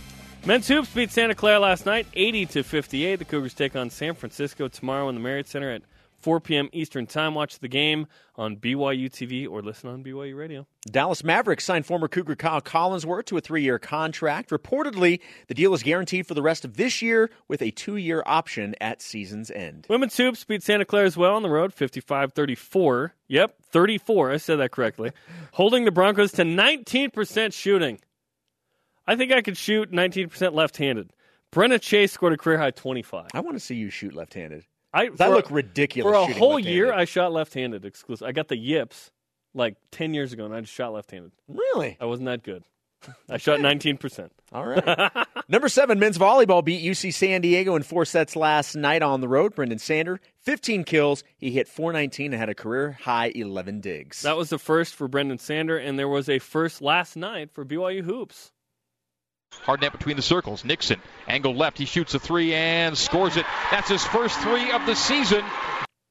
Men's 0.47 0.69
hoops 0.69 0.95
beat 0.95 1.11
Santa 1.11 1.35
Clara 1.35 1.59
last 1.59 1.87
night, 1.87 2.07
80 2.15 2.47
to 2.47 2.63
58. 2.63 3.17
The 3.17 3.25
Cougars 3.25 3.53
take 3.53 3.75
on 3.75 3.91
San 3.91 4.15
Francisco 4.15 4.69
tomorrow 4.69 5.09
in 5.09 5.17
the 5.17 5.21
Marriott 5.21 5.49
Center 5.49 5.73
at 5.73 5.83
4 6.19 6.41
p.m. 6.41 6.69
Eastern 6.73 7.07
Time. 7.07 7.35
Watch 7.35 7.59
the 7.59 7.69
game 7.69 8.07
on 8.37 8.57
BYU 8.57 9.11
TV 9.11 9.49
or 9.49 9.63
listen 9.63 9.89
on 9.89 10.03
BYU 10.03 10.37
Radio. 10.37 10.67
Dallas 10.91 11.23
Mavericks 11.23 11.65
signed 11.65 11.87
former 11.87 12.09
Cougar 12.09 12.37
Kyle 12.37 12.61
Collinsworth 12.61 13.27
to 13.27 13.37
a 13.37 13.41
three 13.41 13.63
year 13.63 13.79
contract. 13.79 14.51
Reportedly, 14.51 15.21
the 15.47 15.55
deal 15.55 15.75
is 15.75 15.83
guaranteed 15.83 16.27
for 16.27 16.35
the 16.35 16.43
rest 16.43 16.65
of 16.65 16.77
this 16.77 17.01
year 17.03 17.31
with 17.47 17.63
a 17.63 17.71
two 17.71 17.97
year 17.97 18.23
option 18.27 18.75
at 18.81 19.01
season's 19.01 19.51
end. 19.51 19.87
Women's 19.89 20.17
hoops 20.17 20.45
beat 20.45 20.63
Santa 20.63 20.85
Clara 20.85 21.07
as 21.07 21.17
well 21.17 21.35
on 21.35 21.43
the 21.43 21.51
road, 21.51 21.75
55-34. 21.75 23.13
Yep, 23.29 23.55
34. 23.63 24.33
I 24.33 24.37
said 24.39 24.57
that 24.57 24.71
correctly. 24.71 25.13
Holding 25.53 25.85
the 25.85 25.91
Broncos 25.91 26.33
to 26.33 26.43
19% 26.43 27.53
shooting. 27.53 28.01
I 29.07 29.17
think 29.17 29.33
I 29.33 29.43
could 29.43 29.57
shoot 29.57 29.91
19% 29.91 30.53
left-handed. 30.53 31.13
Brenna 31.53 31.81
Chase 31.81 32.13
scored 32.13 32.35
a 32.35 32.37
career 32.37 32.59
high 32.59 32.71
25. 32.73 33.29
I 33.33 33.41
want 33.41 33.57
to 33.57 33.61
see 33.61 33.75
you 33.75 33.89
shoot 33.89 34.15
left 34.15 34.35
handed. 34.35 34.65
I, 34.93 35.09
for- 35.09 35.29
look 35.29 35.51
ridiculous. 35.51 36.11
For 36.13 36.31
a 36.31 36.35
whole 36.35 36.59
year, 36.59 36.93
I 36.93 37.05
shot 37.05 37.33
left-handed 37.33 37.85
exclusive. 37.85 38.27
I 38.27 38.33
got 38.33 38.49
the 38.49 38.57
yips 38.57 39.11
like 39.55 39.77
10 39.93 40.15
years 40.15 40.33
ago, 40.33 40.45
and 40.45 40.55
I 40.55 40.61
just 40.61 40.73
shot 40.73 40.93
left-handed. 40.93 41.33
Really? 41.49 41.97
I 42.01 42.07
wasn't 42.07 42.27
that 42.27 42.43
good. 42.43 42.65
I 43.31 43.37
shot 43.37 43.61
19%. 43.61 44.31
All 44.53 44.67
right. 44.67 45.11
Number 45.49 45.69
seven, 45.69 45.99
men's 45.99 46.19
volleyball 46.19 46.65
beat 46.65 46.83
UC 46.85 47.15
San 47.15 47.41
Diego 47.43 47.77
in 47.77 47.83
four 47.83 48.05
sets 48.05 48.35
last 48.35 48.75
night 48.75 49.03
on 49.03 49.21
the 49.21 49.29
road. 49.29 49.55
Brendan 49.55 49.79
Sander, 49.79 50.21
15 50.43 50.85
kills. 50.85 51.23
He 51.37 51.51
hit 51.51 51.69
419 51.69 52.33
and 52.33 52.41
had 52.41 52.49
a 52.49 52.55
career 52.55 52.99
high 53.03 53.31
11 53.35 53.81
digs. 53.81 54.23
That 54.23 54.37
was 54.37 54.51
the 54.51 54.59
first 54.59 54.95
for 54.95 55.07
Brendan 55.07 55.39
Sander, 55.39 55.79
and 55.79 55.99
there 55.99 56.09
was 56.09 56.29
a 56.29 56.39
first 56.39 56.83
last 56.83 57.17
night 57.17 57.51
for 57.53 57.65
BYU 57.65 58.03
Hoops. 58.03 58.53
Hardnett 59.69 59.93
between 59.93 60.17
the 60.17 60.23
circles. 60.23 60.65
Nixon, 60.65 61.01
angle 61.27 61.55
left. 61.55 61.79
He 61.79 61.85
shoots 61.85 62.15
a 62.15 62.19
three 62.19 62.55
and 62.55 62.97
scores 62.97 63.37
it. 63.37 63.45
That's 63.71 63.89
his 63.89 64.05
first 64.05 64.39
three 64.41 64.71
of 64.73 64.87
the 64.87 64.95
season. 64.95 65.45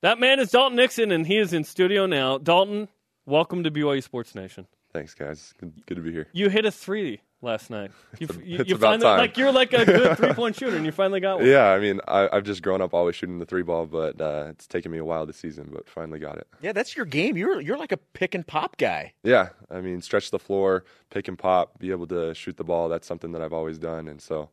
That 0.04 0.20
man 0.20 0.40
is 0.40 0.52
Dalton 0.52 0.76
Nixon, 0.76 1.12
and 1.12 1.26
he 1.26 1.38
is 1.38 1.54
in 1.54 1.64
studio 1.64 2.06
now. 2.06 2.38
Dalton, 2.38 2.88
welcome 3.26 3.64
to 3.64 3.72
BYU 3.72 4.04
Sports 4.04 4.36
Nation. 4.36 4.68
Thanks, 4.94 5.16
guys. 5.16 5.54
Good, 5.60 5.74
good 5.88 5.96
to 5.96 6.02
be 6.02 6.12
here. 6.12 6.28
You 6.34 6.50
hit 6.50 6.66
a 6.66 6.72
three 6.72 7.22
last 7.42 7.70
night. 7.70 7.92
You, 8.20 8.28
you, 8.44 8.60
it's 8.62 8.70
you 8.70 8.76
about 8.76 8.94
finally, 8.94 9.04
time. 9.04 9.18
like 9.20 9.38
you're 9.38 9.52
like 9.52 9.74
a 9.74 9.86
good 9.86 10.18
three 10.18 10.34
point 10.34 10.56
shooter, 10.56 10.76
and 10.76 10.84
you 10.84 10.92
finally 10.92 11.20
got 11.20 11.38
one. 11.38 11.48
Yeah, 11.48 11.68
I 11.68 11.80
mean, 11.80 12.00
I, 12.08 12.28
I've 12.34 12.44
just 12.44 12.64
grown 12.64 12.82
up 12.82 12.96
always 12.96 13.16
shooting 13.16 13.38
the 13.38 13.46
three 13.46 13.62
ball, 13.62 13.86
but 13.86 14.20
uh, 14.20 14.46
it's 14.50 14.66
taken 14.66 14.92
me 14.92 14.98
a 14.98 15.06
while 15.06 15.28
this 15.28 15.38
season, 15.38 15.70
but 15.72 15.88
finally 15.88 16.18
got 16.18 16.38
it. 16.38 16.48
yeah, 16.62 16.72
that's 16.72 16.96
your 16.96 17.06
game. 17.06 17.38
You're 17.38 17.62
you're 17.62 17.78
like 17.78 17.92
a 17.92 17.98
pick 17.98 18.34
and 18.34 18.46
pop 18.48 18.78
guy. 18.78 19.14
Yeah, 19.24 19.50
I 19.70 19.82
mean, 19.82 20.02
stretch 20.02 20.32
the 20.32 20.40
floor, 20.40 20.84
pick 21.12 21.28
and 21.28 21.38
pop, 21.38 21.78
be 21.78 21.92
able 21.92 22.08
to 22.08 22.34
shoot 22.34 22.58
the 22.58 22.64
ball. 22.64 22.90
That's 22.90 23.06
something 23.06 23.32
that 23.34 23.42
I've 23.44 23.54
always 23.54 23.78
done, 23.78 24.08
and 24.08 24.20
so, 24.20 24.50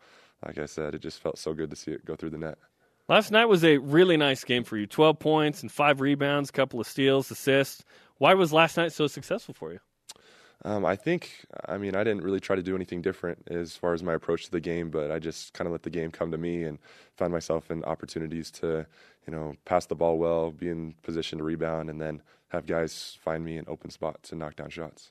like 0.46 0.58
I 0.58 0.66
said, 0.66 0.94
it 0.94 1.00
just 1.00 1.20
felt 1.20 1.38
so 1.38 1.54
good 1.54 1.70
to 1.70 1.76
see 1.76 1.92
it 1.92 2.04
go 2.04 2.16
through 2.16 2.30
the 2.30 2.38
net. 2.38 2.58
Last 3.08 3.30
night 3.30 3.46
was 3.46 3.64
a 3.64 3.78
really 3.78 4.18
nice 4.18 4.44
game 4.44 4.64
for 4.64 4.76
you. 4.76 4.86
Twelve 4.86 5.18
points 5.18 5.62
and 5.62 5.72
five 5.72 6.02
rebounds, 6.02 6.50
couple 6.50 6.80
of 6.80 6.86
steals, 6.86 7.30
assists. 7.30 7.82
Why 8.18 8.34
was 8.34 8.52
last 8.52 8.76
night 8.76 8.92
so 8.92 9.06
successful 9.06 9.54
for 9.54 9.72
you? 9.72 9.80
Um, 10.62 10.86
I 10.86 10.96
think, 10.96 11.44
I 11.66 11.76
mean, 11.76 11.94
I 11.94 12.04
didn't 12.04 12.22
really 12.22 12.40
try 12.40 12.56
to 12.56 12.62
do 12.62 12.74
anything 12.74 13.02
different 13.02 13.48
as 13.50 13.76
far 13.76 13.92
as 13.92 14.02
my 14.02 14.14
approach 14.14 14.46
to 14.46 14.50
the 14.50 14.60
game, 14.60 14.90
but 14.90 15.10
I 15.10 15.18
just 15.18 15.52
kind 15.52 15.66
of 15.66 15.72
let 15.72 15.82
the 15.82 15.90
game 15.90 16.10
come 16.10 16.30
to 16.30 16.38
me 16.38 16.62
and 16.64 16.78
found 17.16 17.32
myself 17.32 17.70
in 17.70 17.84
opportunities 17.84 18.50
to, 18.52 18.86
you 19.26 19.32
know, 19.32 19.54
pass 19.64 19.86
the 19.86 19.94
ball 19.94 20.16
well, 20.16 20.50
be 20.50 20.68
in 20.68 20.94
position 21.02 21.38
to 21.38 21.44
rebound, 21.44 21.90
and 21.90 22.00
then 22.00 22.22
have 22.48 22.66
guys 22.66 23.18
find 23.22 23.44
me 23.44 23.58
in 23.58 23.64
open 23.68 23.90
spots 23.90 24.30
and 24.30 24.38
knock 24.38 24.56
down 24.56 24.70
shots. 24.70 25.10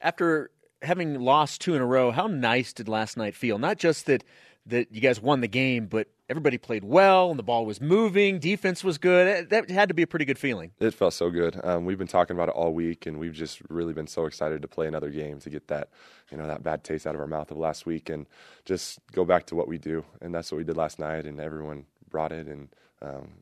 After 0.00 0.50
having 0.82 1.20
lost 1.20 1.60
two 1.60 1.74
in 1.74 1.80
a 1.80 1.86
row, 1.86 2.10
how 2.10 2.26
nice 2.26 2.72
did 2.72 2.88
last 2.88 3.16
night 3.16 3.34
feel? 3.34 3.58
Not 3.58 3.78
just 3.78 4.06
that 4.06 4.24
that 4.66 4.92
you 4.92 5.00
guys 5.00 5.20
won 5.20 5.40
the 5.40 5.48
game, 5.48 5.86
but 5.86 6.06
everybody 6.28 6.58
played 6.58 6.84
well 6.84 7.30
and 7.30 7.38
the 7.38 7.42
ball 7.42 7.66
was 7.66 7.80
moving, 7.80 8.38
defense 8.38 8.82
was 8.82 8.98
good. 8.98 9.50
That 9.50 9.70
had 9.70 9.88
to 9.88 9.94
be 9.94 10.02
a 10.02 10.06
pretty 10.06 10.24
good 10.24 10.38
feeling. 10.38 10.72
It 10.80 10.94
felt 10.94 11.14
so 11.14 11.30
good. 11.30 11.60
Um, 11.64 11.84
we've 11.84 11.98
been 11.98 12.06
talking 12.06 12.36
about 12.36 12.48
it 12.48 12.54
all 12.54 12.72
week, 12.72 13.06
and 13.06 13.18
we've 13.18 13.32
just 13.32 13.60
really 13.68 13.92
been 13.92 14.06
so 14.06 14.26
excited 14.26 14.62
to 14.62 14.68
play 14.68 14.86
another 14.86 15.10
game 15.10 15.38
to 15.40 15.50
get 15.50 15.68
that, 15.68 15.90
you 16.30 16.36
know, 16.36 16.46
that 16.46 16.62
bad 16.62 16.84
taste 16.84 17.06
out 17.06 17.14
of 17.14 17.20
our 17.20 17.26
mouth 17.26 17.50
of 17.50 17.58
last 17.58 17.86
week 17.86 18.08
and 18.08 18.26
just 18.64 18.98
go 19.12 19.24
back 19.24 19.46
to 19.46 19.54
what 19.54 19.68
we 19.68 19.78
do. 19.78 20.04
And 20.20 20.34
that's 20.34 20.50
what 20.50 20.58
we 20.58 20.64
did 20.64 20.76
last 20.76 20.98
night, 20.98 21.26
and 21.26 21.40
everyone 21.40 21.86
brought 22.08 22.32
it 22.32 22.46
and 22.46 22.68
um, 23.00 23.32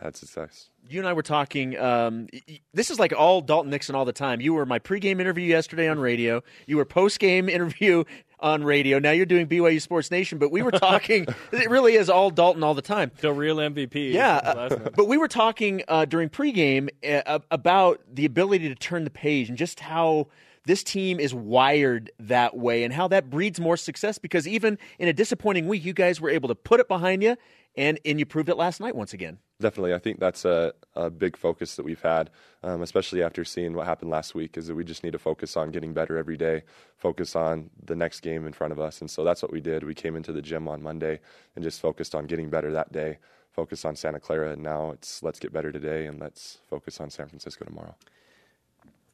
had 0.00 0.16
success. 0.16 0.70
You 0.88 1.00
and 1.00 1.08
I 1.08 1.12
were 1.12 1.22
talking. 1.22 1.78
Um, 1.78 2.28
this 2.74 2.90
is 2.90 2.98
like 2.98 3.12
all 3.12 3.40
Dalton 3.40 3.70
Nixon 3.70 3.94
all 3.94 4.04
the 4.04 4.12
time. 4.12 4.40
You 4.40 4.54
were 4.54 4.66
my 4.66 4.78
pregame 4.78 5.20
interview 5.20 5.46
yesterday 5.46 5.88
on 5.88 5.98
radio. 5.98 6.42
You 6.66 6.76
were 6.76 6.84
postgame 6.84 7.48
interview 7.56 8.04
on 8.40 8.64
radio. 8.64 8.98
Now 8.98 9.12
you're 9.12 9.26
doing 9.26 9.46
BYU 9.46 9.80
Sports 9.80 10.10
Nation, 10.10 10.38
but 10.38 10.50
we 10.50 10.62
were 10.62 10.70
talking. 10.70 11.26
it 11.52 11.70
really 11.70 11.94
is 11.94 12.10
all 12.10 12.30
Dalton 12.30 12.62
all 12.62 12.74
the 12.74 12.82
time. 12.82 13.10
The 13.20 13.32
real 13.32 13.56
MVP. 13.56 14.12
Yeah, 14.12 14.36
uh, 14.36 14.90
but 14.94 15.08
we 15.08 15.16
were 15.16 15.28
talking 15.28 15.82
uh, 15.88 16.04
during 16.04 16.28
pregame 16.28 16.88
uh, 17.08 17.38
about 17.50 18.00
the 18.12 18.24
ability 18.24 18.68
to 18.68 18.74
turn 18.74 19.04
the 19.04 19.10
page 19.10 19.48
and 19.48 19.56
just 19.56 19.80
how 19.80 20.28
this 20.66 20.82
team 20.82 21.20
is 21.20 21.32
wired 21.32 22.10
that 22.18 22.56
way 22.56 22.82
and 22.82 22.92
how 22.92 23.08
that 23.08 23.30
breeds 23.30 23.60
more 23.60 23.76
success 23.76 24.18
because 24.18 24.48
even 24.48 24.78
in 24.98 25.08
a 25.08 25.12
disappointing 25.12 25.68
week, 25.68 25.84
you 25.84 25.92
guys 25.92 26.20
were 26.20 26.30
able 26.30 26.48
to 26.48 26.54
put 26.54 26.80
it 26.80 26.88
behind 26.88 27.22
you 27.22 27.36
and, 27.76 27.98
and 28.04 28.18
you 28.18 28.26
proved 28.26 28.48
it 28.48 28.56
last 28.56 28.80
night 28.80 28.96
once 28.96 29.12
again. 29.12 29.38
Definitely. 29.60 29.94
I 29.94 29.98
think 29.98 30.20
that's 30.20 30.44
a, 30.44 30.74
a 30.94 31.10
big 31.10 31.36
focus 31.36 31.76
that 31.76 31.84
we've 31.84 32.00
had, 32.00 32.30
um, 32.62 32.82
especially 32.82 33.22
after 33.22 33.44
seeing 33.44 33.74
what 33.74 33.86
happened 33.86 34.10
last 34.10 34.34
week, 34.34 34.56
is 34.56 34.66
that 34.66 34.74
we 34.74 34.84
just 34.84 35.02
need 35.02 35.12
to 35.12 35.18
focus 35.18 35.56
on 35.56 35.70
getting 35.70 35.94
better 35.94 36.18
every 36.18 36.36
day, 36.36 36.62
focus 36.96 37.34
on 37.34 37.70
the 37.84 37.96
next 37.96 38.20
game 38.20 38.46
in 38.46 38.52
front 38.52 38.72
of 38.72 38.80
us. 38.80 39.00
And 39.00 39.10
so 39.10 39.24
that's 39.24 39.42
what 39.42 39.52
we 39.52 39.60
did. 39.60 39.84
We 39.84 39.94
came 39.94 40.16
into 40.16 40.32
the 40.32 40.42
gym 40.42 40.68
on 40.68 40.82
Monday 40.82 41.20
and 41.54 41.64
just 41.64 41.80
focused 41.80 42.14
on 42.14 42.26
getting 42.26 42.50
better 42.50 42.70
that 42.72 42.92
day, 42.92 43.18
focus 43.52 43.84
on 43.84 43.96
Santa 43.96 44.20
Clara. 44.20 44.52
And 44.52 44.62
now 44.62 44.90
it's 44.90 45.22
let's 45.22 45.38
get 45.38 45.52
better 45.52 45.72
today 45.72 46.06
and 46.06 46.20
let's 46.20 46.58
focus 46.68 47.00
on 47.00 47.08
San 47.10 47.28
Francisco 47.28 47.64
tomorrow 47.64 47.94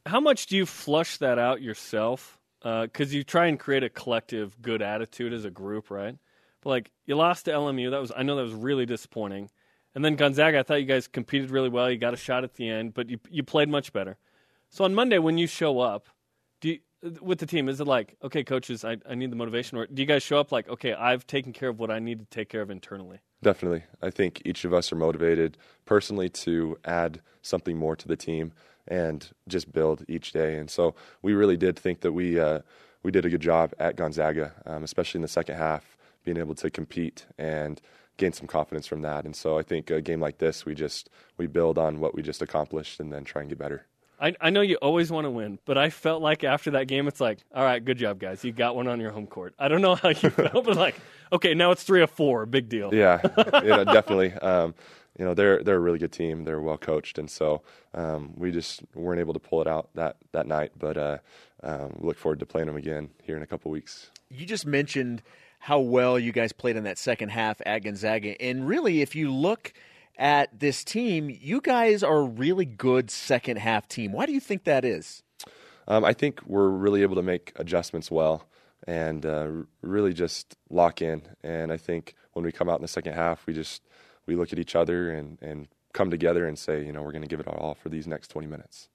how 0.05 0.19
much 0.19 0.47
do 0.47 0.57
you 0.57 0.65
flush 0.65 1.17
that 1.17 1.39
out 1.39 1.61
yourself? 1.61 2.39
Because 2.61 3.13
uh, 3.13 3.15
you 3.15 3.23
try 3.23 3.47
and 3.47 3.59
create 3.59 3.83
a 3.83 3.89
collective 3.89 4.61
good 4.61 4.81
attitude 4.81 5.33
as 5.33 5.45
a 5.45 5.49
group, 5.49 5.91
right? 5.91 6.17
But 6.63 6.69
like 6.69 6.91
you 7.05 7.15
lost 7.15 7.45
to 7.45 7.51
LMU, 7.51 7.91
that 7.91 7.99
was 7.99 8.11
I 8.15 8.23
know 8.23 8.35
that 8.37 8.43
was 8.43 8.53
really 8.53 8.85
disappointing. 8.85 9.49
And 9.95 10.03
then 10.03 10.15
Gonzaga, 10.15 10.59
I 10.59 10.63
thought 10.63 10.75
you 10.81 10.87
guys 10.87 11.07
competed 11.07 11.51
really 11.51 11.69
well. 11.69 11.91
You 11.91 11.97
got 11.97 12.13
a 12.13 12.17
shot 12.17 12.43
at 12.43 12.55
the 12.55 12.69
end, 12.69 12.93
but 12.93 13.09
you 13.09 13.19
you 13.29 13.43
played 13.43 13.69
much 13.69 13.93
better. 13.93 14.17
So 14.69 14.85
on 14.85 14.95
Monday 14.95 15.19
when 15.19 15.37
you 15.37 15.45
show 15.45 15.79
up, 15.79 16.07
do 16.61 16.69
you, 16.69 16.79
with 17.21 17.39
the 17.39 17.45
team, 17.45 17.67
is 17.69 17.79
it 17.79 17.87
like 17.87 18.15
okay, 18.23 18.43
coaches, 18.43 18.85
I 18.85 18.97
I 19.07 19.15
need 19.15 19.31
the 19.31 19.35
motivation, 19.35 19.77
or 19.77 19.85
do 19.85 20.01
you 20.01 20.07
guys 20.07 20.23
show 20.23 20.39
up 20.39 20.51
like 20.51 20.69
okay, 20.69 20.93
I've 20.93 21.27
taken 21.27 21.53
care 21.53 21.69
of 21.69 21.79
what 21.79 21.91
I 21.91 21.99
need 21.99 22.19
to 22.19 22.25
take 22.25 22.49
care 22.49 22.61
of 22.61 22.71
internally? 22.71 23.19
Definitely, 23.43 23.83
I 24.01 24.09
think 24.09 24.41
each 24.45 24.63
of 24.63 24.73
us 24.73 24.91
are 24.91 24.95
motivated 24.95 25.57
personally 25.85 26.29
to 26.29 26.77
add 26.85 27.21
something 27.41 27.77
more 27.77 27.97
to 27.97 28.07
the 28.07 28.15
team 28.15 28.53
and 28.87 29.29
just 29.47 29.71
build 29.71 30.05
each 30.07 30.31
day. 30.31 30.57
And 30.57 30.69
so 30.69 30.95
we 31.21 31.33
really 31.33 31.57
did 31.57 31.77
think 31.77 32.01
that 32.01 32.13
we 32.13 32.39
uh, 32.39 32.59
we 33.03 33.11
did 33.11 33.25
a 33.25 33.29
good 33.29 33.41
job 33.41 33.73
at 33.79 33.95
Gonzaga, 33.95 34.53
um, 34.65 34.83
especially 34.83 35.19
in 35.19 35.23
the 35.23 35.27
second 35.27 35.57
half, 35.57 35.92
being 36.23 36.37
able 36.37 36.55
to 36.55 36.69
compete 36.69 37.25
and 37.37 37.81
gain 38.17 38.33
some 38.33 38.47
confidence 38.47 38.87
from 38.87 39.01
that. 39.01 39.25
And 39.25 39.35
so 39.35 39.57
I 39.57 39.63
think 39.63 39.89
a 39.89 40.01
game 40.01 40.19
like 40.19 40.37
this, 40.37 40.65
we 40.65 40.75
just 40.75 41.09
we 41.37 41.47
build 41.47 41.77
on 41.77 41.99
what 41.99 42.15
we 42.15 42.21
just 42.21 42.41
accomplished 42.41 42.99
and 42.99 43.11
then 43.11 43.23
try 43.23 43.41
and 43.41 43.49
get 43.49 43.57
better. 43.57 43.85
I, 44.19 44.33
I 44.39 44.49
know 44.51 44.61
you 44.61 44.77
always 44.77 45.11
want 45.11 45.25
to 45.25 45.31
win, 45.31 45.59
but 45.65 45.77
I 45.77 45.89
felt 45.89 46.21
like 46.21 46.43
after 46.43 46.71
that 46.71 46.87
game, 46.87 47.07
it's 47.07 47.19
like, 47.19 47.39
all 47.53 47.63
right, 47.63 47.83
good 47.83 47.97
job, 47.97 48.19
guys. 48.19 48.43
You 48.45 48.53
got 48.53 48.75
one 48.75 48.87
on 48.87 49.01
your 49.01 49.11
home 49.11 49.27
court. 49.27 49.53
I 49.59 49.67
don't 49.67 49.81
know 49.81 49.95
how 49.95 50.09
you 50.09 50.29
felt, 50.29 50.63
but 50.63 50.77
like, 50.77 50.95
okay, 51.33 51.53
now 51.53 51.71
it's 51.71 51.83
three 51.83 52.01
or 52.01 52.07
four, 52.07 52.45
big 52.45 52.69
deal. 52.69 52.93
Yeah, 52.93 53.19
yeah, 53.63 53.83
definitely. 53.83 54.33
Um, 54.33 54.75
you 55.17 55.25
know 55.25 55.33
they're 55.33 55.61
they're 55.63 55.75
a 55.75 55.79
really 55.79 55.99
good 55.99 56.11
team. 56.11 56.43
They're 56.43 56.61
well 56.61 56.77
coached, 56.77 57.19
and 57.19 57.29
so 57.29 57.61
um, 57.93 58.33
we 58.35 58.51
just 58.51 58.81
weren't 58.95 59.19
able 59.19 59.33
to 59.33 59.39
pull 59.39 59.61
it 59.61 59.67
out 59.67 59.89
that 59.93 60.17
that 60.31 60.47
night. 60.47 60.71
But 60.77 60.97
uh, 60.97 61.17
um, 61.61 61.97
look 61.99 62.17
forward 62.17 62.39
to 62.39 62.45
playing 62.45 62.67
them 62.67 62.77
again 62.77 63.09
here 63.21 63.37
in 63.37 63.43
a 63.43 63.47
couple 63.47 63.69
weeks. 63.69 64.09
You 64.29 64.45
just 64.45 64.65
mentioned 64.65 65.21
how 65.63 65.79
well 65.79 66.19
you 66.19 66.33
guys 66.33 66.51
played 66.51 66.75
in 66.75 66.83
that 66.83 66.97
second 66.97 67.29
half 67.29 67.61
at 67.65 67.85
Gonzaga, 67.85 68.39
and 68.41 68.67
really, 68.67 69.01
if 69.01 69.15
you 69.15 69.33
look 69.33 69.71
at 70.17 70.59
this 70.59 70.83
team, 70.83 71.29
you 71.29 71.61
guys 71.61 72.03
are 72.03 72.17
a 72.17 72.25
really 72.25 72.65
good 72.65 73.09
second 73.09 73.59
half 73.59 73.87
team. 73.87 74.11
Why 74.11 74.25
do 74.25 74.33
you 74.33 74.41
think 74.41 74.65
that 74.65 74.83
is? 74.83 75.23
Um, 75.87 76.03
I 76.03 76.11
think 76.11 76.41
we're 76.45 76.67
really 76.67 77.01
able 77.01 77.15
to 77.15 77.21
make 77.21 77.53
adjustments 77.55 78.11
well 78.11 78.45
and 78.87 79.25
uh, 79.25 79.47
really 79.81 80.11
just 80.11 80.57
lock 80.69 81.01
in. 81.01 81.21
And 81.43 81.71
I 81.71 81.77
think 81.77 82.15
when 82.33 82.43
we 82.43 82.51
come 82.51 82.67
out 82.67 82.75
in 82.75 82.81
the 82.81 82.89
second 82.89 83.13
half, 83.13 83.47
we 83.47 83.53
just 83.53 83.83
we 84.25 84.35
look 84.35 84.51
at 84.51 84.59
each 84.59 84.75
other 84.75 85.11
and, 85.11 85.37
and 85.41 85.69
come 85.93 86.11
together 86.11 86.45
and 86.45 86.59
say, 86.59 86.85
you 86.85 86.91
know, 86.91 87.01
we're 87.01 87.13
going 87.13 87.21
to 87.21 87.27
give 87.29 87.39
it 87.39 87.47
our 87.47 87.57
all 87.57 87.75
for 87.75 87.87
these 87.87 88.05
next 88.05 88.27
20 88.27 88.47
minutes. 88.47 88.89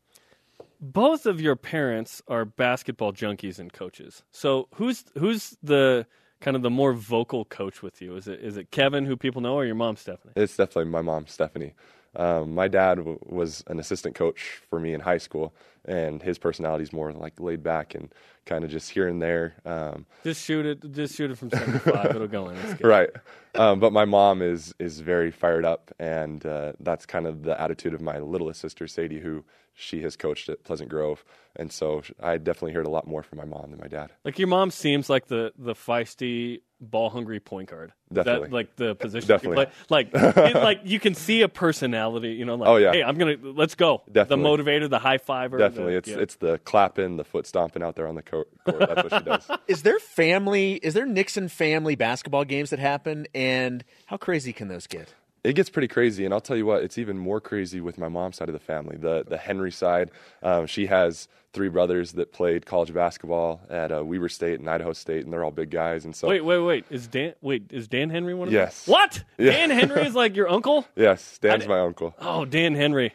Both 0.83 1.24
of 1.24 1.40
your 1.40 1.57
parents 1.57 2.20
are 2.28 2.44
basketball 2.44 3.14
junkies 3.14 3.59
and 3.59 3.72
coaches. 3.72 4.22
So 4.31 4.68
who's 4.74 5.04
who's 5.16 5.57
the 5.62 6.07
kind 6.40 6.57
of 6.57 6.62
the 6.62 6.70
more 6.70 6.92
vocal 6.92 7.44
coach 7.44 7.83
with 7.83 8.01
you? 8.01 8.16
Is 8.16 8.29
it 8.29 8.40
is 8.40 8.57
it 8.57 8.70
Kevin, 8.70 9.07
who 9.07 9.16
people 9.16 9.40
know, 9.40 9.55
or 9.55 9.64
your 9.64 9.74
mom, 9.74 9.96
Stephanie? 9.96 10.33
It's 10.37 10.57
definitely 10.57 10.90
my 10.90 11.03
mom, 11.03 11.27
Stephanie. 11.27 11.74
Um, 12.16 12.55
my 12.55 12.68
dad 12.68 12.96
w- 12.96 13.18
was 13.27 13.62
an 13.66 13.79
assistant 13.79 14.14
coach 14.14 14.61
for 14.68 14.81
me 14.81 14.94
in 14.94 15.01
high 15.01 15.18
school, 15.18 15.55
and 15.85 16.22
his 16.22 16.38
personality 16.38 16.83
is 16.83 16.92
more 16.92 17.12
like 17.12 17.38
laid 17.38 17.62
back 17.62 17.94
and 17.94 18.12
kind 18.46 18.64
of 18.64 18.70
just 18.70 18.90
here 18.90 19.07
and 19.07 19.20
there. 19.20 19.55
Um, 19.64 20.07
just 20.24 20.44
shoot 20.44 20.64
it, 20.64 20.92
just 20.92 21.14
shoot 21.16 21.31
it 21.31 21.38
from 21.38 21.51
seventy 21.51 21.79
five. 21.79 22.07
It'll 22.07 22.27
go 22.27 22.48
in. 22.48 22.57
Right. 22.83 23.11
Um, 23.55 23.79
but 23.81 23.92
my 23.92 24.05
mom 24.05 24.40
is 24.42 24.74
is 24.79 25.01
very 25.01 25.31
fired 25.31 25.64
up, 25.64 25.90
and 25.98 26.44
uh, 26.46 26.72
that's 26.81 27.07
kind 27.07 27.27
of 27.27 27.42
the 27.42 27.61
attitude 27.61 27.94
of 27.94 28.01
my 28.01 28.18
littlest 28.18 28.61
sister 28.61 28.87
Sadie, 28.87 29.20
who 29.20 29.44
she 29.79 30.03
has 30.03 30.17
coached 30.17 30.49
at 30.49 30.64
Pleasant 30.64 30.91
Grove, 30.91 31.25
and 31.55 31.71
so 31.71 32.03
I 32.21 32.37
definitely 32.37 32.73
heard 32.73 32.87
a 32.87 32.91
lot 32.91 33.07
more 33.07 33.23
from 33.23 33.38
my 33.38 33.45
mom 33.45 33.71
than 33.71 33.79
my 33.79 33.87
dad. 33.87 34.11
Like 34.25 34.38
your 34.38 34.49
mom 34.49 34.73
seems 34.73 35.09
like 35.09 35.29
the 35.29 35.53
the 35.57 35.75
feisty, 35.75 36.62
ball 36.81 37.11
hungry 37.11 37.38
point 37.38 37.71
guard. 37.71 37.93
Definitely, 38.12 38.49
that, 38.49 38.53
like 38.53 38.77
the 38.77 38.97
position. 38.97 39.29
Definitely, 39.29 39.67
like 39.88 40.11
it, 40.12 40.55
like 40.57 40.81
you 40.83 40.99
can 40.99 41.14
see 41.14 41.43
a 41.43 41.49
personality. 41.49 42.31
You 42.31 42.45
know, 42.45 42.57
like 42.57 42.69
oh 42.69 42.77
yeah, 42.77 42.93
hey, 42.93 43.05
I'm 43.05 43.17
gonna 43.17 43.37
let's 43.41 43.77
go. 43.77 44.03
Definitely, 44.11 44.43
the 44.43 44.62
motivator, 44.62 44.91
the 44.91 44.99
high 44.99 45.19
fiver. 45.19 45.59
Definitely, 45.59 45.93
the, 45.93 45.99
it's 45.99 46.09
yeah. 46.09 46.19
it's 46.19 46.35
the 46.37 46.59
clapping, 46.59 47.17
the 47.17 47.25
foot 47.25 47.47
stomping 47.47 47.85
out 47.85 47.95
there 47.95 48.09
on 48.09 48.17
the 48.17 48.23
court. 48.23 48.49
That's 48.67 49.11
what 49.11 49.12
she 49.12 49.25
does. 49.25 49.49
Is 49.69 49.83
there 49.83 50.01
family? 50.01 50.75
Is 50.75 50.95
there 50.95 51.07
Nixon 51.07 51.49
family 51.49 51.95
basketball 51.95 52.45
games 52.45 52.71
that 52.71 52.81
happen? 52.81 53.29
And 53.33 53.85
how 54.07 54.17
crazy 54.17 54.53
can 54.53 54.67
those 54.67 54.88
get? 54.88 55.14
It 55.44 55.55
gets 55.55 55.70
pretty 55.70 55.88
crazy, 55.88 56.24
and 56.24 56.35
I'll 56.35 56.40
tell 56.40 56.57
you 56.57 56.66
what, 56.66 56.83
it's 56.83 56.98
even 56.98 57.18
more 57.18 57.40
crazy 57.40 57.81
with 57.81 57.98
my 57.98 58.09
mom's 58.09 58.37
side 58.37 58.48
of 58.48 58.53
the 58.53 58.59
family. 58.59 58.96
The 58.96 59.24
the 59.27 59.37
Henry 59.37 59.70
side, 59.70 60.11
um, 60.42 60.66
she 60.66 60.87
has 60.87 61.29
three 61.53 61.68
brothers 61.68 62.12
that 62.12 62.33
played 62.33 62.66
college 62.66 62.92
basketball 62.92 63.61
at 63.70 63.90
uh, 63.90 64.05
Weber 64.05 64.29
State 64.29 64.61
and 64.61 64.68
Idaho 64.68 64.92
State, 64.92 65.24
and 65.24 65.33
they're 65.33 65.44
all 65.44 65.51
big 65.51 65.70
guys. 65.70 66.05
And 66.05 66.14
so, 66.14 66.29
wait, 66.29 66.42
wait, 66.42 66.59
wait, 66.59 66.85
is 66.90 67.07
Dan 67.07 67.35
wait 67.40 67.64
is 67.70 67.88
Dan 67.88 68.11
Henry 68.11 68.35
one 68.35 68.48
of 68.48 68.55
yes. 68.55 68.85
them? 68.85 68.92
Yes. 68.92 68.98
What? 68.98 69.24
Yeah. 69.38 69.53
Dan 69.53 69.70
Henry 69.70 70.05
is 70.05 70.14
like 70.14 70.35
your 70.35 70.48
uncle? 70.48 70.85
Yes, 70.96 71.38
Dan's 71.38 71.66
my 71.68 71.79
uncle. 71.79 72.14
Oh, 72.18 72.44
Dan 72.44 72.74
Henry. 72.74 73.14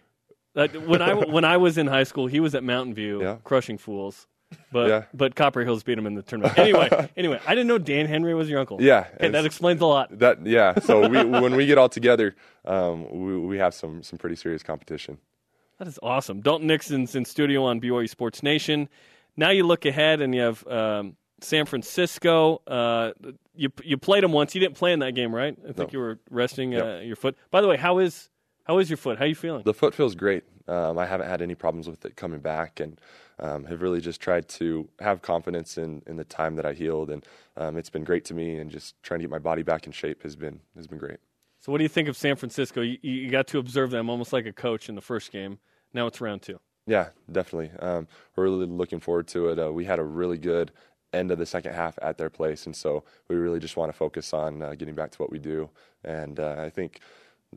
Uh, 0.55 0.67
when 0.67 1.01
I 1.01 1.13
when 1.13 1.43
I 1.43 1.57
was 1.57 1.77
in 1.77 1.87
high 1.87 2.03
school, 2.03 2.27
he 2.27 2.39
was 2.39 2.55
at 2.55 2.63
Mountain 2.63 2.93
View 2.93 3.21
yeah. 3.21 3.37
crushing 3.43 3.77
fools. 3.77 4.27
But 4.71 4.89
yeah. 4.89 5.03
but 5.13 5.35
Copper 5.35 5.61
Hills 5.61 5.83
beat 5.83 5.97
him 5.97 6.07
in 6.07 6.15
the 6.15 6.21
tournament. 6.21 6.57
Anyway, 6.57 7.09
anyway, 7.17 7.39
I 7.45 7.55
didn't 7.55 7.67
know 7.67 7.77
Dan 7.77 8.05
Henry 8.05 8.33
was 8.33 8.49
your 8.49 8.59
uncle. 8.59 8.81
Yeah, 8.81 9.07
okay, 9.15 9.29
that 9.29 9.45
explains 9.45 9.81
a 9.81 9.85
lot. 9.85 10.17
That 10.19 10.45
yeah. 10.45 10.79
So 10.83 11.07
we, 11.07 11.23
when 11.23 11.55
we 11.55 11.65
get 11.65 11.77
all 11.77 11.89
together, 11.89 12.35
um, 12.65 13.09
we 13.11 13.37
we 13.37 13.57
have 13.57 13.73
some 13.73 14.03
some 14.03 14.19
pretty 14.19 14.35
serious 14.35 14.63
competition. 14.63 15.17
That 15.79 15.87
is 15.87 15.99
awesome. 16.03 16.41
Dalton 16.41 16.67
Nixon's 16.67 17.15
in 17.15 17.25
studio 17.25 17.63
on 17.65 17.81
BYU 17.81 18.09
Sports 18.09 18.43
Nation. 18.43 18.89
Now 19.35 19.49
you 19.49 19.65
look 19.65 19.85
ahead 19.85 20.21
and 20.21 20.35
you 20.35 20.41
have 20.41 20.67
um, 20.67 21.15
San 21.41 21.65
Francisco. 21.65 22.61
Uh, 22.67 23.11
you 23.55 23.69
you 23.83 23.97
played 23.97 24.23
them 24.23 24.31
once. 24.31 24.55
You 24.55 24.61
didn't 24.61 24.75
play 24.75 24.93
in 24.93 24.99
that 24.99 25.13
game, 25.13 25.33
right? 25.33 25.57
I 25.63 25.71
think 25.73 25.77
no. 25.77 25.89
you 25.91 25.99
were 25.99 26.19
resting 26.29 26.75
uh, 26.75 27.01
your 27.03 27.15
foot. 27.15 27.35
By 27.51 27.61
the 27.61 27.67
way, 27.67 27.77
how 27.77 27.99
is 27.99 28.29
how 28.63 28.79
is 28.79 28.89
your 28.89 28.97
foot? 28.97 29.17
How 29.17 29.25
are 29.25 29.27
you 29.27 29.35
feeling? 29.35 29.63
The 29.63 29.73
foot 29.73 29.93
feels 29.93 30.15
great. 30.15 30.43
Um, 30.67 30.97
I 30.97 31.05
haven't 31.05 31.27
had 31.27 31.41
any 31.41 31.55
problems 31.55 31.89
with 31.89 32.05
it 32.05 32.15
coming 32.15 32.39
back, 32.39 32.79
and 32.79 32.99
um, 33.43 33.65
have 33.65 33.81
really 33.81 33.99
just 33.99 34.21
tried 34.21 34.47
to 34.47 34.87
have 34.99 35.21
confidence 35.21 35.77
in, 35.77 36.01
in 36.07 36.15
the 36.15 36.23
time 36.23 36.55
that 36.55 36.65
I 36.65 36.73
healed, 36.73 37.11
and 37.11 37.25
um, 37.57 37.77
it's 37.77 37.89
been 37.89 38.05
great 38.05 38.23
to 38.25 38.33
me. 38.33 38.57
And 38.57 38.71
just 38.71 38.95
trying 39.03 39.19
to 39.19 39.23
get 39.23 39.29
my 39.29 39.37
body 39.39 39.63
back 39.63 39.85
in 39.85 39.91
shape 39.91 40.23
has 40.23 40.35
been 40.35 40.61
has 40.75 40.87
been 40.87 40.97
great. 40.97 41.17
So, 41.59 41.71
what 41.71 41.77
do 41.77 41.83
you 41.83 41.89
think 41.89 42.07
of 42.07 42.15
San 42.15 42.37
Francisco? 42.37 42.81
You, 42.81 42.97
you 43.01 43.29
got 43.29 43.47
to 43.47 43.59
observe 43.59 43.91
them 43.91 44.09
almost 44.09 44.31
like 44.31 44.45
a 44.45 44.53
coach 44.53 44.87
in 44.87 44.95
the 44.95 45.01
first 45.01 45.31
game. 45.31 45.59
Now 45.93 46.07
it's 46.07 46.21
round 46.21 46.41
two. 46.41 46.59
Yeah, 46.87 47.09
definitely. 47.31 47.71
Um, 47.79 48.07
we're 48.35 48.45
really 48.45 48.65
looking 48.65 48.99
forward 48.99 49.27
to 49.27 49.49
it. 49.49 49.59
Uh, 49.59 49.71
we 49.71 49.85
had 49.85 49.99
a 49.99 50.03
really 50.03 50.37
good 50.37 50.71
end 51.13 51.29
of 51.29 51.37
the 51.37 51.45
second 51.45 51.73
half 51.73 51.99
at 52.01 52.17
their 52.17 52.29
place, 52.29 52.65
and 52.65 52.75
so 52.75 53.03
we 53.27 53.35
really 53.35 53.59
just 53.59 53.75
want 53.75 53.91
to 53.91 53.97
focus 53.97 54.33
on 54.33 54.61
uh, 54.61 54.73
getting 54.75 54.95
back 54.95 55.11
to 55.11 55.17
what 55.21 55.31
we 55.31 55.39
do. 55.39 55.69
And 56.05 56.39
uh, 56.39 56.55
I 56.57 56.69
think 56.69 57.01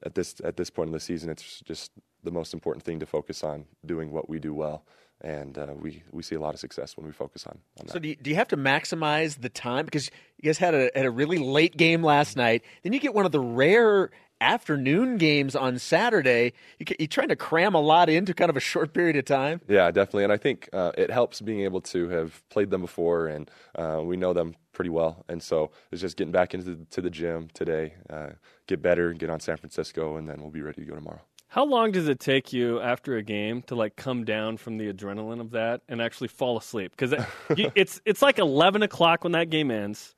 at 0.05 0.17
this 0.17 0.35
at 0.43 0.57
this 0.57 0.69
point 0.69 0.89
in 0.89 0.93
the 0.93 1.01
season, 1.01 1.31
it's 1.31 1.61
just 1.61 1.93
the 2.25 2.33
most 2.33 2.55
important 2.55 2.85
thing 2.85 2.99
to 2.99 3.07
focus 3.07 3.45
on 3.45 3.65
doing 3.85 4.11
what 4.11 4.29
we 4.29 4.41
do 4.41 4.53
well. 4.53 4.85
And 5.21 5.59
uh, 5.59 5.75
we 5.79 6.03
we 6.11 6.23
see 6.23 6.35
a 6.35 6.41
lot 6.41 6.55
of 6.55 6.61
success 6.61 6.97
when 6.97 7.07
we 7.07 7.13
focus 7.13 7.47
on, 7.47 7.59
on 7.81 7.87
that. 7.87 7.93
So 7.93 7.99
do 7.99 8.09
you, 8.09 8.17
do 8.17 8.31
you 8.31 8.37
have 8.37 8.49
to 8.49 8.57
maximize 8.57 9.41
the 9.41 9.49
time 9.49 9.85
because 9.85 10.11
you 10.39 10.49
guys 10.49 10.59
had 10.59 10.75
a 10.75 10.91
had 10.95 11.07
a 11.07 11.11
really 11.11 11.39
late 11.39 11.77
game 11.77 12.03
last 12.03 12.37
night? 12.37 12.63
Then 12.83 12.93
you 12.93 13.01
get 13.01 13.15
one 13.15 13.27
of 13.27 13.33
the 13.33 13.41
rare 13.41 14.11
afternoon 14.41 15.17
games 15.17 15.57
on 15.57 15.79
Saturday. 15.79 16.53
You, 16.79 16.87
you're 16.99 17.09
trying 17.09 17.29
to 17.29 17.37
cram 17.37 17.75
a 17.75 17.81
lot 17.81 18.09
into 18.11 18.35
kind 18.35 18.51
of 18.51 18.57
a 18.57 18.61
short 18.61 18.93
period 18.93 19.17
of 19.17 19.25
time. 19.25 19.61
Yeah, 19.69 19.91
definitely, 19.91 20.25
and 20.25 20.33
I 20.33 20.37
think 20.37 20.69
uh, 20.73 20.93
it 20.97 21.11
helps 21.11 21.41
being 21.41 21.61
able 21.61 21.81
to 21.83 22.09
have 22.11 22.43
played 22.51 22.71
them 22.71 22.83
before, 22.83 23.29
and 23.29 23.51
uh, 23.75 24.01
we 24.05 24.17
know 24.17 24.33
them 24.33 24.55
pretty 24.73 24.91
well. 24.91 25.25
And 25.29 25.43
so 25.43 25.71
it's 25.91 26.03
just 26.03 26.19
getting 26.19 26.33
back 26.33 26.53
into 26.53 26.75
the, 26.75 26.85
to 26.91 27.01
the 27.01 27.09
gym 27.09 27.49
today, 27.55 27.95
uh, 28.11 28.31
get 28.67 28.83
better, 28.83 29.15
get 29.15 29.31
on 29.31 29.41
San 29.41 29.57
Francisco, 29.57 30.17
and 30.17 30.29
then 30.29 30.43
we'll 30.43 30.51
be 30.51 30.61
ready 30.61 30.85
to 30.85 30.87
go 30.87 30.95
tomorrow. 30.95 31.23
How 31.49 31.65
long 31.65 31.93
does 31.93 32.09
it 32.09 32.19
take 32.19 32.53
you 32.53 32.81
after 32.81 33.17
a 33.17 33.23
game 33.23 33.63
to 33.63 33.75
like 33.75 33.97
come 33.97 34.25
down 34.25 34.57
from 34.57 34.79
the 34.79 34.93
adrenaline 34.93 35.41
of 35.41 35.53
that 35.53 35.83
and 35.89 36.03
actually 36.03 36.29
fall 36.29 36.59
asleep? 36.59 36.93
Because 36.93 37.13
it, 37.13 37.73
it's 37.75 38.01
it's 38.05 38.23
like 38.23 38.39
eleven 38.39 38.83
o'clock 38.83 39.25
when 39.25 39.33
that 39.33 39.51
game 39.51 39.71
ends. 39.71 40.15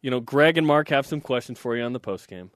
You 0.00 0.10
know, 0.10 0.20
Greg 0.20 0.58
and 0.58 0.66
Mark 0.66 0.88
have 0.88 1.06
some 1.06 1.20
questions 1.20 1.58
for 1.58 1.76
you 1.76 1.82
on 1.82 1.92
the 1.92 2.00
post 2.00 2.26
game. 2.26 2.50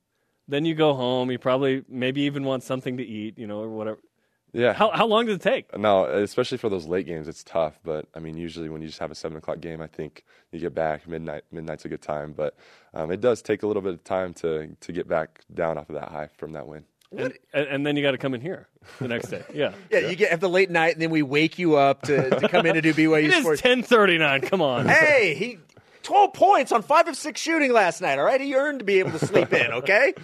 Then 0.48 0.64
you 0.64 0.74
go 0.74 0.94
home. 0.94 1.30
You 1.30 1.38
probably 1.38 1.84
maybe 1.88 2.22
even 2.22 2.44
want 2.44 2.62
something 2.62 2.96
to 2.96 3.04
eat. 3.04 3.38
You 3.38 3.46
know, 3.46 3.60
or 3.60 3.68
whatever. 3.68 3.98
Yeah. 4.52 4.72
How 4.72 4.90
how 4.90 5.06
long 5.06 5.26
does 5.26 5.36
it 5.36 5.42
take? 5.42 5.76
No, 5.76 6.06
especially 6.06 6.56
for 6.56 6.70
those 6.70 6.86
late 6.86 7.06
games, 7.06 7.28
it's 7.28 7.44
tough. 7.44 7.78
But 7.84 8.06
I 8.14 8.20
mean, 8.20 8.38
usually 8.38 8.70
when 8.70 8.80
you 8.80 8.88
just 8.88 9.00
have 9.00 9.10
a 9.10 9.14
seven 9.14 9.36
o'clock 9.36 9.60
game, 9.60 9.82
I 9.82 9.86
think 9.86 10.24
you 10.50 10.58
get 10.58 10.74
back 10.74 11.06
midnight. 11.06 11.44
Midnight's 11.52 11.84
a 11.84 11.90
good 11.90 12.00
time, 12.00 12.32
but 12.32 12.56
um, 12.94 13.10
it 13.10 13.20
does 13.20 13.42
take 13.42 13.62
a 13.62 13.66
little 13.66 13.82
bit 13.82 13.92
of 13.92 14.02
time 14.02 14.32
to 14.34 14.74
to 14.80 14.92
get 14.92 15.06
back 15.06 15.42
down 15.52 15.76
off 15.76 15.90
of 15.90 15.96
that 15.96 16.08
high 16.08 16.30
from 16.38 16.52
that 16.52 16.66
win. 16.66 16.84
And, 17.12 17.32
and, 17.52 17.86
then 17.86 17.96
you 17.96 18.02
got 18.02 18.12
to 18.12 18.18
come 18.18 18.34
in 18.34 18.40
here 18.40 18.68
the 18.98 19.08
next 19.08 19.28
day. 19.28 19.44
Yeah, 19.54 19.72
yeah. 19.90 20.00
You 20.00 20.16
get 20.16 20.30
have 20.30 20.40
the 20.40 20.48
late 20.48 20.70
night, 20.70 20.94
and 20.94 21.02
then 21.02 21.10
we 21.10 21.22
wake 21.22 21.58
you 21.58 21.76
up 21.76 22.02
to, 22.02 22.30
to 22.30 22.48
come 22.48 22.66
in 22.66 22.74
to 22.74 22.82
do 22.82 22.92
BYU 22.92 23.28
it 23.28 23.40
Sports. 23.40 23.62
ten 23.62 23.82
thirty 23.82 24.18
nine. 24.18 24.40
Come 24.40 24.60
on. 24.60 24.86
Hey, 24.96 25.34
he 25.34 25.58
twelve 26.02 26.32
points 26.32 26.72
on 26.72 26.82
five 26.82 27.06
of 27.06 27.16
six 27.16 27.40
shooting 27.40 27.72
last 27.72 28.00
night. 28.00 28.18
All 28.18 28.24
right, 28.24 28.40
he 28.40 28.54
earned 28.54 28.80
to 28.80 28.84
be 28.84 28.98
able 28.98 29.12
to 29.12 29.24
sleep 29.24 29.52
in. 29.52 29.72
Okay. 29.72 30.14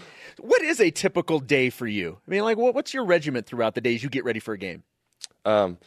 What 0.41 0.63
is 0.63 0.81
a 0.81 0.91
typical 0.91 1.39
day 1.39 1.71
for 1.71 1.87
you? 1.87 2.19
I 2.27 2.31
mean, 2.31 2.43
like, 2.43 2.57
what, 2.57 2.75
what's 2.75 2.93
your 2.95 3.05
regiment 3.05 3.47
throughout 3.47 3.75
the 3.75 3.81
days 3.81 4.03
you 4.03 4.09
get 4.09 4.25
ready 4.25 4.41
for 4.41 4.55
a 4.55 4.59
game? 4.59 4.83
Um, 5.45 5.79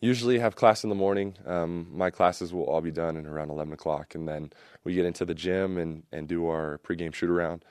usually 0.00 0.38
have 0.38 0.56
class 0.56 0.82
in 0.82 0.90
the 0.90 0.96
morning. 0.96 1.36
Um, 1.46 1.86
my 1.90 2.10
classes 2.10 2.52
will 2.52 2.64
all 2.64 2.80
be 2.80 2.90
done 2.90 3.16
at 3.16 3.24
around 3.24 3.50
11 3.50 3.72
o'clock, 3.72 4.14
and 4.14 4.28
then 4.28 4.52
we 4.84 4.94
get 4.94 5.06
into 5.06 5.24
the 5.24 5.34
gym 5.34 5.78
and, 5.78 6.02
and 6.12 6.28
do 6.28 6.48
our 6.48 6.78
pregame 6.84 7.14
shoot 7.14 7.30
around. 7.30 7.64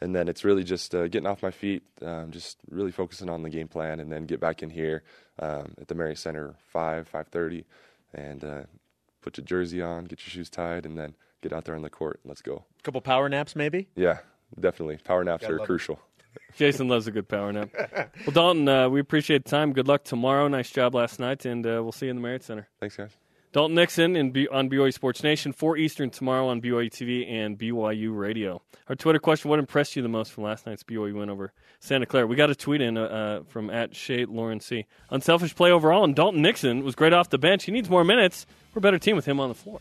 And 0.00 0.14
then 0.14 0.28
it's 0.28 0.44
really 0.44 0.62
just 0.62 0.94
uh, 0.94 1.08
getting 1.08 1.26
off 1.26 1.42
my 1.42 1.50
feet, 1.50 1.82
um, 2.02 2.30
just 2.30 2.58
really 2.70 2.92
focusing 2.92 3.28
on 3.28 3.42
the 3.42 3.50
game 3.50 3.66
plan, 3.66 3.98
and 3.98 4.12
then 4.12 4.26
get 4.26 4.38
back 4.38 4.62
in 4.62 4.70
here 4.70 5.02
um, 5.40 5.74
at 5.80 5.88
the 5.88 5.94
Marriott 5.94 6.18
Center 6.18 6.54
five 6.72 7.08
five 7.08 7.26
thirty, 7.28 7.64
and 8.14 8.44
uh, 8.44 8.62
put 9.22 9.36
your 9.36 9.44
jersey 9.44 9.82
on, 9.82 10.04
get 10.04 10.20
your 10.20 10.30
shoes 10.30 10.48
tied, 10.50 10.86
and 10.86 10.96
then 10.96 11.14
get 11.42 11.52
out 11.52 11.64
there 11.64 11.74
on 11.74 11.82
the 11.82 11.90
court. 11.90 12.20
Let's 12.24 12.42
go. 12.42 12.64
A 12.78 12.82
couple 12.82 13.00
power 13.00 13.28
naps, 13.28 13.56
maybe. 13.56 13.88
Yeah, 13.96 14.18
definitely. 14.58 14.98
Power 14.98 15.24
naps 15.24 15.44
are 15.44 15.58
crucial. 15.58 15.98
Jason 16.56 16.88
loves 16.88 17.06
a 17.06 17.10
good 17.10 17.28
power 17.28 17.52
nap. 17.52 17.70
Well, 18.26 18.32
Dalton, 18.32 18.68
uh, 18.68 18.88
we 18.88 19.00
appreciate 19.00 19.44
the 19.44 19.50
time. 19.50 19.72
Good 19.72 19.88
luck 19.88 20.04
tomorrow. 20.04 20.46
Nice 20.48 20.70
job 20.70 20.94
last 20.94 21.18
night, 21.18 21.44
and 21.44 21.66
uh, 21.66 21.80
we'll 21.82 21.92
see 21.92 22.06
you 22.06 22.10
in 22.10 22.16
the 22.16 22.22
Marriott 22.22 22.44
Center. 22.44 22.68
Thanks, 22.80 22.96
guys. 22.96 23.10
Dalton 23.52 23.76
Nixon 23.76 24.14
in 24.14 24.30
B- 24.30 24.46
on 24.48 24.68
BYU 24.68 24.92
Sports 24.92 25.22
Nation, 25.22 25.52
4 25.52 25.78
Eastern 25.78 26.10
tomorrow 26.10 26.48
on 26.48 26.60
BYU 26.60 26.90
TV 26.90 27.26
and 27.30 27.58
BYU 27.58 28.16
Radio. 28.16 28.60
Our 28.88 28.94
Twitter 28.94 29.18
question 29.18 29.48
What 29.48 29.58
impressed 29.58 29.96
you 29.96 30.02
the 30.02 30.08
most 30.08 30.32
from 30.32 30.44
last 30.44 30.66
night's 30.66 30.82
BYU 30.82 31.14
win 31.14 31.30
over 31.30 31.52
Santa 31.80 32.04
Clara? 32.04 32.26
We 32.26 32.36
got 32.36 32.50
a 32.50 32.54
tweet 32.54 32.82
in 32.82 32.98
uh, 32.98 33.02
uh, 33.04 33.42
from 33.48 33.70
at 33.70 33.96
Shay 33.96 34.26
Lauren 34.26 34.60
C. 34.60 34.84
Unselfish 35.10 35.54
play 35.54 35.70
overall, 35.70 36.04
and 36.04 36.14
Dalton 36.14 36.42
Nixon 36.42 36.84
was 36.84 36.94
great 36.94 37.14
off 37.14 37.30
the 37.30 37.38
bench. 37.38 37.64
He 37.64 37.72
needs 37.72 37.88
more 37.88 38.04
minutes. 38.04 38.44
We're 38.74 38.80
a 38.80 38.82
better 38.82 38.98
team 38.98 39.16
with 39.16 39.24
him 39.24 39.40
on 39.40 39.48
the 39.48 39.54
floor. 39.54 39.80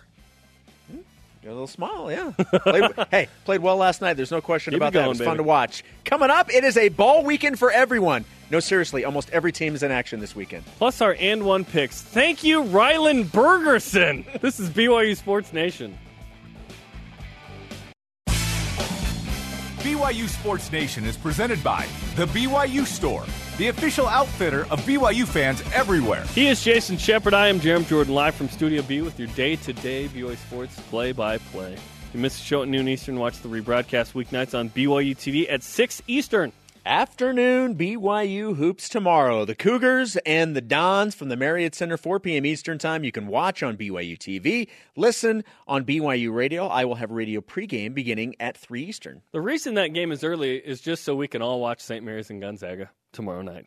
A 1.47 1.49
little 1.51 1.65
smile, 1.65 2.11
yeah. 2.11 2.33
played, 2.63 2.91
hey, 3.11 3.29
played 3.45 3.61
well 3.61 3.77
last 3.77 4.01
night. 4.01 4.15
There's 4.15 4.31
no 4.31 4.41
question 4.41 4.71
Keep 4.71 4.79
about 4.79 4.91
going, 4.91 5.03
that. 5.03 5.05
It 5.05 5.09
was 5.09 5.17
baby. 5.19 5.29
fun 5.29 5.37
to 5.37 5.43
watch. 5.43 5.81
Coming 6.03 6.29
up, 6.29 6.53
it 6.53 6.65
is 6.65 6.75
a 6.75 6.89
ball 6.89 7.23
weekend 7.23 7.57
for 7.57 7.71
everyone. 7.71 8.25
No, 8.51 8.59
seriously, 8.59 9.05
almost 9.05 9.29
every 9.29 9.53
team 9.53 9.73
is 9.73 9.81
in 9.81 9.89
action 9.89 10.19
this 10.19 10.35
weekend. 10.35 10.65
Plus 10.77 10.99
our 10.99 11.15
and 11.17 11.45
one 11.45 11.63
picks. 11.63 12.01
Thank 12.01 12.43
you, 12.43 12.63
Rylan 12.63 13.25
Bergersen. 13.25 14.25
This 14.41 14.59
is 14.59 14.69
BYU 14.69 15.15
Sports 15.15 15.53
Nation. 15.53 15.97
BYU 18.27 20.27
Sports 20.27 20.69
Nation 20.71 21.05
is 21.05 21.15
presented 21.15 21.63
by 21.63 21.87
The 22.17 22.25
BYU 22.27 22.85
Store, 22.85 23.23
the 23.57 23.69
official 23.69 24.07
outfitter 24.07 24.61
of 24.69 24.79
BYU 24.81 25.27
fans 25.27 25.63
everywhere. 25.73 26.23
He 26.27 26.47
is 26.47 26.63
Jason 26.63 26.97
Shepard. 26.97 27.33
I 27.33 27.47
am 27.47 27.59
Jarom 27.59 27.87
Jordan, 27.87 28.13
live 28.13 28.35
from 28.35 28.49
Studio 28.49 28.83
B 28.83 29.01
with 29.01 29.17
your 29.17 29.29
day-to-day 29.29 30.09
BYU 30.09 30.37
Sports 30.37 30.79
play-by-play. 30.89 31.73
If 31.73 31.81
you 32.13 32.19
missed 32.19 32.37
the 32.37 32.45
show 32.45 32.61
at 32.61 32.67
noon 32.67 32.87
Eastern, 32.87 33.19
watch 33.19 33.39
the 33.39 33.49
rebroadcast 33.49 34.13
weeknights 34.13 34.57
on 34.57 34.69
BYU 34.69 35.15
TV 35.15 35.51
at 35.51 35.63
6 35.63 36.01
Eastern. 36.07 36.53
Afternoon 36.85 37.75
BYU 37.75 38.55
hoops 38.55 38.87
tomorrow. 38.87 39.43
The 39.43 39.55
Cougars 39.55 40.15
and 40.25 40.55
the 40.55 40.61
Dons 40.61 41.15
from 41.15 41.27
the 41.27 41.35
Marriott 41.35 41.75
Center, 41.75 41.97
4 41.97 42.21
p.m. 42.21 42.45
Eastern 42.45 42.77
Time. 42.77 43.03
You 43.03 43.11
can 43.11 43.27
watch 43.27 43.61
on 43.61 43.75
BYU 43.75 44.17
TV, 44.17 44.69
listen 44.95 45.43
on 45.67 45.83
BYU 45.83 46.33
Radio. 46.33 46.67
I 46.67 46.85
will 46.85 46.95
have 46.95 47.11
radio 47.11 47.41
pregame 47.41 47.93
beginning 47.93 48.35
at 48.39 48.55
3 48.55 48.83
Eastern. 48.83 49.21
The 49.33 49.41
reason 49.41 49.73
that 49.73 49.87
game 49.87 50.13
is 50.13 50.23
early 50.23 50.55
is 50.57 50.79
just 50.79 51.03
so 51.03 51.13
we 51.13 51.27
can 51.27 51.41
all 51.41 51.59
watch 51.59 51.81
St. 51.81 52.05
Mary's 52.05 52.29
and 52.29 52.39
Gonzaga 52.39 52.89
tomorrow 53.13 53.41
night. 53.41 53.65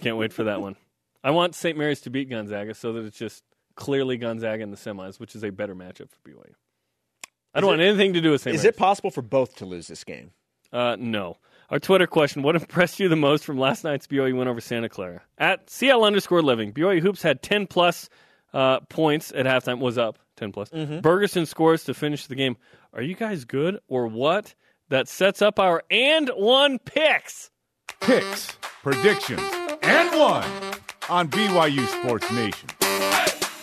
Can't 0.00 0.16
wait 0.16 0.32
for 0.32 0.44
that 0.44 0.60
one. 0.60 0.76
I 1.24 1.30
want 1.32 1.54
St. 1.54 1.76
Mary's 1.76 2.00
to 2.02 2.10
beat 2.10 2.30
Gonzaga 2.30 2.74
so 2.74 2.92
that 2.94 3.04
it's 3.04 3.18
just 3.18 3.44
clearly 3.76 4.16
Gonzaga 4.16 4.62
in 4.62 4.70
the 4.70 4.76
semis, 4.76 5.20
which 5.20 5.34
is 5.36 5.44
a 5.44 5.50
better 5.50 5.74
matchup 5.74 6.08
for 6.10 6.28
BYU. 6.28 6.52
I 7.54 7.60
don't 7.60 7.68
Is 7.70 7.78
want 7.78 7.80
anything 7.82 8.12
to 8.14 8.20
do 8.20 8.30
with 8.30 8.40
St. 8.42 8.54
Is 8.54 8.62
Mary's. 8.62 8.74
it 8.74 8.78
possible 8.78 9.10
for 9.10 9.22
both 9.22 9.56
to 9.56 9.64
lose 9.66 9.86
this 9.88 10.04
game? 10.04 10.30
Uh, 10.72 10.96
no. 10.98 11.36
Our 11.68 11.78
Twitter 11.78 12.06
question: 12.06 12.42
What 12.42 12.56
impressed 12.56 13.00
you 13.00 13.08
the 13.08 13.16
most 13.16 13.44
from 13.44 13.58
last 13.58 13.84
night's 13.84 14.06
BYU 14.06 14.36
win 14.38 14.48
over 14.48 14.60
Santa 14.60 14.88
Clara? 14.88 15.22
At 15.38 15.68
CL 15.70 16.04
underscore 16.04 16.42
Living, 16.42 16.72
BYU 16.72 17.00
hoops 17.00 17.22
had 17.22 17.42
ten 17.42 17.66
plus 17.66 18.08
uh, 18.52 18.80
points 18.88 19.32
at 19.34 19.46
halftime. 19.46 19.78
Was 19.80 19.98
up 19.98 20.18
ten 20.36 20.52
plus. 20.52 20.70
Bergersen 20.70 21.46
scores 21.46 21.84
to 21.84 21.94
finish 21.94 22.26
the 22.26 22.34
game. 22.34 22.56
Are 22.92 23.02
you 23.02 23.14
guys 23.14 23.44
good 23.44 23.78
or 23.88 24.06
what? 24.08 24.54
That 24.88 25.06
sets 25.08 25.42
up 25.42 25.60
our 25.60 25.82
and 25.90 26.28
one 26.34 26.78
picks. 26.80 27.50
Picks, 28.00 28.56
predictions, 28.82 29.42
and 29.82 30.18
one 30.18 30.48
on 31.08 31.28
BYU 31.28 31.86
Sports 31.86 32.30
Nation. 32.32 32.68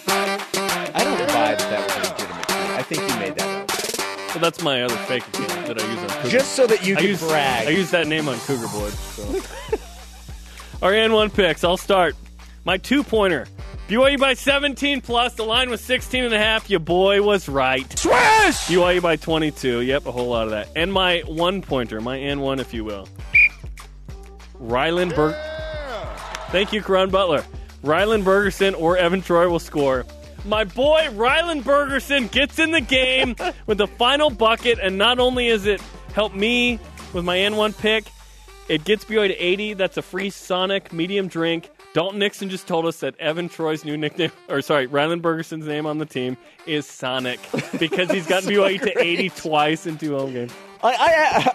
I 0.08 1.02
don't 1.04 1.18
buy 1.28 1.56
that 1.56 1.60
that 1.60 1.88
was 1.88 1.96
a 1.96 2.12
legitimate 2.12 2.48
tweet. 2.48 2.60
I 2.72 2.82
think 2.84 3.02
you 3.02 3.20
made 3.20 3.36
that 3.36 3.64
up. 3.64 4.32
So 4.32 4.40
that's 4.40 4.62
my 4.62 4.84
other 4.84 4.96
fake 5.06 5.28
account 5.30 5.68
that 5.68 5.82
I 5.82 5.92
use 5.92 6.00
on 6.00 6.10
Cougar. 6.10 6.30
Just 6.30 6.52
so 6.54 6.68
that 6.68 6.86
you 6.86 6.96
I 6.96 7.00
can 7.00 7.08
use, 7.08 7.22
brag. 7.22 7.68
I 7.68 7.72
use 7.72 7.92
that 7.92 8.08
name 8.08 8.28
on 8.30 8.38
Cougar 8.42 8.68
Board. 8.68 8.94
So. 8.94 9.42
Our 10.86 10.94
and 10.94 11.14
one 11.14 11.32
picks. 11.32 11.64
I'll 11.64 11.78
start. 11.78 12.16
My 12.64 12.78
two 12.78 13.04
pointer. 13.04 13.48
BYU 13.88 14.20
by 14.20 14.34
17 14.34 15.02
plus. 15.02 15.34
The 15.36 15.46
line 15.46 15.70
was 15.70 15.80
16 15.82 16.26
and 16.26 16.34
a 16.34 16.38
half. 16.38 16.70
Your 16.70 16.82
boy 16.82 17.22
was 17.22 17.48
right. 17.48 17.90
Swish! 17.98 18.68
BYU 18.68 19.02
by 19.02 19.16
22. 19.16 19.82
Yep, 19.82 20.06
a 20.06 20.12
whole 20.12 20.28
lot 20.28 20.44
of 20.44 20.50
that. 20.52 20.70
And 20.76 20.92
my 20.92 21.22
one 21.26 21.62
pointer, 21.62 22.02
my 22.02 22.18
and 22.18 22.42
one, 22.42 22.60
if 22.60 22.74
you 22.74 22.84
will. 22.84 23.08
Rylan 24.62 25.16
Berg. 25.16 25.36
Thank 26.52 26.74
you, 26.74 26.82
Karan 26.82 27.10
Butler. 27.10 27.44
Rylan 27.84 28.24
Bergersen 28.24 28.74
or 28.74 28.98
Evan 28.98 29.22
Troy 29.22 29.50
will 29.50 29.60
score. 29.60 30.06
My 30.46 30.64
boy 30.64 31.08
Rylan 31.12 31.62
Bergersen 31.62 32.32
gets 32.32 32.60
in 32.60 32.72
the 32.72 32.82
game 32.82 33.36
with 33.66 33.78
the 33.78 33.88
final 33.88 34.30
bucket, 34.30 34.80
and 34.82 34.98
not 34.98 35.20
only 35.20 35.48
is 35.48 35.66
it 35.66 35.82
helped 36.14 36.36
me 36.36 36.80
with 37.14 37.26
my 37.26 37.38
N1 37.38 37.78
pick, 37.78 38.06
it 38.70 38.84
gets 38.84 39.06
BYU 39.06 39.28
to 39.28 39.36
80. 39.36 39.74
That's 39.74 39.98
a 39.98 40.02
free 40.02 40.30
Sonic 40.30 40.92
medium 40.92 41.28
drink. 41.28 41.70
Dalton 41.94 42.20
Nixon 42.20 42.50
just 42.50 42.68
told 42.68 42.86
us 42.86 43.00
that 43.00 43.20
Evan 43.20 43.50
Troy's 43.50 43.84
new 43.84 43.98
nickname, 43.98 44.32
or 44.50 44.62
sorry, 44.62 44.88
Rylan 44.88 45.22
Bergersen's 45.22 45.66
name 45.66 45.86
on 45.86 45.98
the 45.98 46.06
team 46.06 46.38
is 46.66 46.86
Sonic 46.86 47.40
because 47.80 48.12
he's 48.12 48.28
gotten 48.28 48.50
BYU 48.52 48.80
to 48.82 49.00
80 49.00 49.30
twice 49.30 49.88
in 49.88 49.98
two 49.98 50.16
home 50.18 50.34
games. 50.34 50.54
I, 50.84 50.94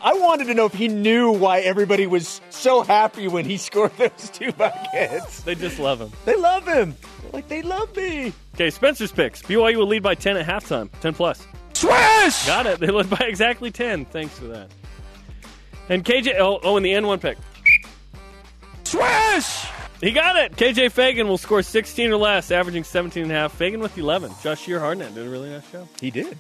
I 0.02 0.10
I 0.10 0.14
wanted 0.14 0.46
to 0.46 0.54
know 0.54 0.66
if 0.66 0.74
he 0.74 0.88
knew 0.88 1.30
why 1.30 1.60
everybody 1.60 2.08
was 2.08 2.40
so 2.50 2.82
happy 2.82 3.28
when 3.28 3.44
he 3.44 3.56
scored 3.68 3.96
those 3.96 4.30
two 4.32 4.52
buckets. 4.52 5.42
They 5.42 5.54
just 5.54 5.78
love 5.78 6.00
him. 6.00 6.10
They 6.24 6.34
love 6.34 6.66
him. 6.66 6.96
Like 7.32 7.48
they 7.48 7.62
love 7.62 7.94
me. 7.96 8.32
Okay, 8.54 8.70
Spencer's 8.70 9.12
picks. 9.12 9.42
BYU 9.42 9.76
will 9.76 9.86
lead 9.86 10.02
by 10.02 10.14
10 10.14 10.36
at 10.36 10.46
halftime. 10.46 10.90
10 11.00 11.14
plus. 11.14 11.46
Swish! 11.72 12.46
Got 12.46 12.66
it. 12.66 12.80
They 12.80 12.88
led 12.88 13.08
by 13.08 13.24
exactly 13.26 13.70
10. 13.70 14.04
Thanks 14.06 14.38
for 14.38 14.46
that. 14.46 14.70
And 15.88 16.04
KJ, 16.04 16.38
oh, 16.38 16.60
oh 16.62 16.76
and 16.76 16.84
the 16.84 16.92
N1 16.92 17.20
pick. 17.20 17.38
Swish! 18.84 19.61
He 20.02 20.10
got 20.10 20.34
it. 20.36 20.52
KJ 20.56 20.92
Feagin 20.92 21.28
will 21.28 21.38
score 21.38 21.62
16 21.62 22.10
or 22.10 22.16
less, 22.16 22.50
averaging 22.50 22.82
17 22.82 23.22
and 23.22 23.32
a 23.32 23.34
half. 23.36 23.56
Feagin 23.56 23.78
with 23.78 23.96
11. 23.96 24.32
Jahshire 24.42 24.80
Hardnett 24.80 25.14
did 25.14 25.26
a 25.26 25.30
really 25.30 25.48
nice 25.48 25.70
job. 25.70 25.86
He 26.00 26.10
did. 26.10 26.36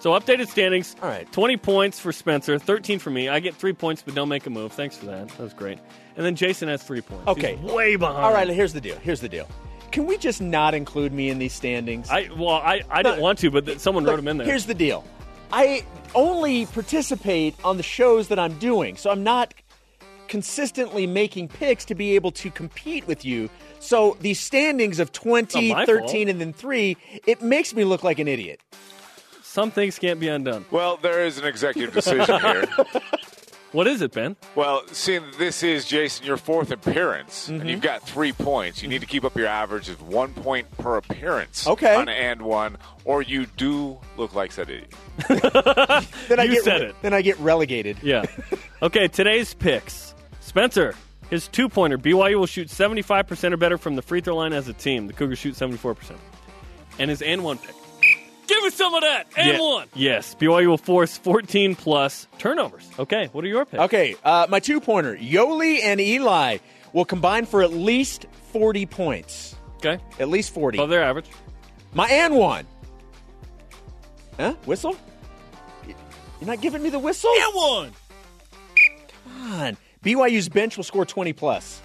So 0.00 0.10
updated 0.10 0.48
standings. 0.48 0.94
All 1.02 1.08
right. 1.08 1.30
20 1.32 1.56
points 1.56 1.98
for 1.98 2.12
Spencer, 2.12 2.58
13 2.58 2.98
for 2.98 3.10
me. 3.10 3.28
I 3.30 3.40
get 3.40 3.54
three 3.54 3.72
points, 3.72 4.02
but 4.02 4.14
don't 4.14 4.28
make 4.28 4.46
a 4.46 4.50
move. 4.50 4.72
Thanks 4.72 4.96
for 4.98 5.06
that. 5.06 5.28
That 5.30 5.40
was 5.40 5.54
great. 5.54 5.78
And 6.16 6.24
then 6.24 6.36
Jason 6.36 6.68
has 6.68 6.82
three 6.82 7.00
points. 7.00 7.26
Okay. 7.26 7.56
He's 7.56 7.72
way 7.72 7.96
behind. 7.96 8.18
All 8.18 8.32
right, 8.32 8.46
here's 8.46 8.74
the 8.74 8.80
deal. 8.80 8.96
Here's 8.98 9.20
the 9.20 9.28
deal. 9.28 9.48
can 9.90 10.04
we 10.06 10.18
just 10.18 10.42
not 10.42 10.74
include 10.74 11.12
me 11.12 11.30
in 11.30 11.38
these 11.38 11.54
standings? 11.54 12.10
I 12.10 12.28
well, 12.36 12.50
I, 12.50 12.82
I 12.90 13.02
didn't 13.02 13.20
want 13.22 13.38
to, 13.40 13.50
but 13.50 13.64
th- 13.64 13.78
someone 13.78 14.04
Look, 14.04 14.10
wrote 14.10 14.16
them 14.16 14.28
in 14.28 14.36
there. 14.36 14.46
Here's 14.46 14.66
the 14.66 14.74
deal. 14.74 15.02
I 15.50 15.82
only 16.14 16.66
participate 16.66 17.54
on 17.64 17.78
the 17.78 17.82
shows 17.82 18.28
that 18.28 18.38
I'm 18.38 18.58
doing, 18.58 18.96
so 18.98 19.10
I'm 19.10 19.24
not 19.24 19.54
consistently 20.28 21.06
making 21.06 21.48
picks 21.48 21.84
to 21.86 21.94
be 21.94 22.14
able 22.14 22.30
to 22.32 22.50
compete 22.50 23.06
with 23.06 23.24
you. 23.24 23.48
So 23.80 24.16
the 24.20 24.34
standings 24.34 24.98
of 25.00 25.12
20, 25.12 25.72
13, 25.72 25.86
fault. 25.86 26.14
and 26.28 26.40
then 26.40 26.52
3, 26.52 26.96
it 27.26 27.42
makes 27.42 27.74
me 27.74 27.84
look 27.84 28.02
like 28.04 28.18
an 28.18 28.28
idiot. 28.28 28.60
Some 29.42 29.70
things 29.70 29.98
can't 29.98 30.20
be 30.20 30.28
undone. 30.28 30.64
Well, 30.70 30.98
there 30.98 31.24
is 31.24 31.38
an 31.38 31.44
executive 31.46 31.94
decision 31.94 32.40
here. 32.40 32.64
What 33.72 33.86
is 33.86 34.00
it, 34.00 34.12
Ben? 34.12 34.34
Well, 34.54 34.82
seeing 34.92 35.22
this 35.38 35.62
is 35.62 35.84
Jason 35.84 36.24
your 36.24 36.38
fourth 36.38 36.70
appearance, 36.70 37.48
Mm-hmm. 37.50 37.60
and 37.60 37.68
you've 37.68 37.82
got 37.82 38.00
three 38.02 38.32
points, 38.32 38.82
you 38.82 38.88
need 38.88 39.02
to 39.02 39.06
keep 39.06 39.24
up 39.24 39.36
your 39.36 39.46
average 39.46 39.90
of 39.90 40.00
one 40.08 40.32
point 40.32 40.70
per 40.78 40.96
appearance. 40.96 41.66
Okay. 41.66 41.94
On 41.94 42.08
and 42.08 42.40
one, 42.40 42.78
or 43.04 43.20
you 43.20 43.44
do 43.58 43.98
look 44.16 44.34
like 44.34 44.52
said 44.52 44.70
idiot. 44.70 44.90
Then 46.28 46.40
I 46.40 46.44
You 46.44 46.52
get 46.54 46.64
said 46.64 46.80
it. 46.80 46.94
Then 47.02 47.12
I 47.12 47.20
get 47.20 47.38
relegated. 47.40 47.98
Yeah. 48.02 48.24
okay, 48.82 49.06
today's 49.06 49.52
picks. 49.52 50.14
Spencer, 50.58 50.96
his 51.30 51.46
two 51.46 51.68
pointer. 51.68 51.96
BYU 51.96 52.36
will 52.40 52.46
shoot 52.46 52.66
75% 52.66 53.52
or 53.52 53.56
better 53.56 53.78
from 53.78 53.94
the 53.94 54.02
free 54.02 54.20
throw 54.20 54.34
line 54.34 54.52
as 54.52 54.66
a 54.66 54.72
team. 54.72 55.06
The 55.06 55.12
Cougars 55.12 55.38
shoot 55.38 55.54
74%. 55.54 56.16
And 56.98 57.10
his 57.10 57.22
and 57.22 57.44
one 57.44 57.58
pick. 57.58 57.76
Give 58.48 58.64
me 58.64 58.70
some 58.70 58.92
of 58.92 59.02
that. 59.02 59.26
And 59.36 59.52
Yeah. 59.52 59.60
one. 59.60 59.86
Yes. 59.94 60.34
BYU 60.34 60.66
will 60.66 60.76
force 60.76 61.16
14 61.16 61.76
plus 61.76 62.26
turnovers. 62.38 62.88
Okay, 62.98 63.28
what 63.30 63.44
are 63.44 63.46
your 63.46 63.66
picks? 63.66 63.80
Okay, 63.84 64.16
uh, 64.24 64.48
my 64.48 64.58
two 64.58 64.80
pointer, 64.80 65.16
Yoeli 65.16 65.80
and 65.84 66.00
Eli 66.00 66.58
will 66.92 67.04
combine 67.04 67.46
for 67.46 67.62
at 67.62 67.72
least 67.72 68.26
40 68.52 68.84
points. 68.84 69.54
Okay. 69.76 70.02
At 70.18 70.28
least 70.28 70.52
40. 70.52 70.78
Above 70.78 70.90
their 70.90 71.04
average. 71.04 71.26
My 71.94 72.08
and 72.08 72.34
one. 72.34 72.66
Huh? 74.36 74.54
Whistle? 74.66 74.96
You're 75.86 76.48
not 76.48 76.60
giving 76.60 76.82
me 76.82 76.90
the 76.90 76.98
whistle? 76.98 77.30
And 77.32 77.54
one. 77.54 77.92
Come 79.24 79.52
on. 79.52 79.76
BYU's 80.02 80.48
bench 80.48 80.76
will 80.76 80.84
score 80.84 81.04
20 81.04 81.32
plus. 81.32 81.80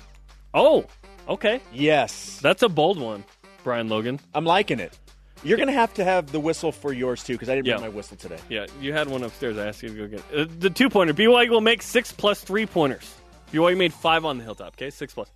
Oh, 0.54 0.86
okay. 1.28 1.60
Yes. 1.74 2.40
That's 2.42 2.62
a 2.64 2.70
bold 2.70 3.00
one, 3.00 3.24
Brian 3.64 3.90
Logan. 3.90 4.20
I'm 4.34 4.46
liking 4.46 4.80
it. 4.80 4.98
You're 5.44 5.58
going 5.58 5.68
to 5.68 5.74
have 5.74 5.94
to 5.96 6.04
have 6.06 6.32
the 6.32 6.40
whistle 6.40 6.72
for 6.72 6.94
yours 6.94 7.24
too 7.24 7.34
because 7.34 7.50
I 7.50 7.56
didn't 7.56 7.68
Yeah. 7.68 7.74
bring 7.78 7.90
my 7.92 7.96
whistle 7.96 8.16
today. 8.16 8.38
Yeah, 8.50 8.66
you 8.80 8.94
had 8.94 9.10
one 9.10 9.24
upstairs. 9.24 9.58
I 9.58 9.68
asked 9.68 9.84
you 9.84 9.90
to 9.90 9.96
go 9.96 10.08
get 10.08 10.24
it. 10.32 10.40
Uh, 10.50 10.54
the 10.60 10.70
two 10.70 10.90
pointer. 10.90 11.14
BYU 11.14 11.50
will 11.50 11.60
make 11.62 11.82
six 11.82 12.12
plus 12.14 12.42
three 12.42 12.66
pointers. 12.66 13.14
BYU 13.52 13.76
made 13.76 13.94
five 13.94 14.24
on 14.24 14.38
the 14.38 14.44
hilltop. 14.44 14.76
Okay, 14.76 14.90
six 14.90 15.14
plus. 15.14 15.30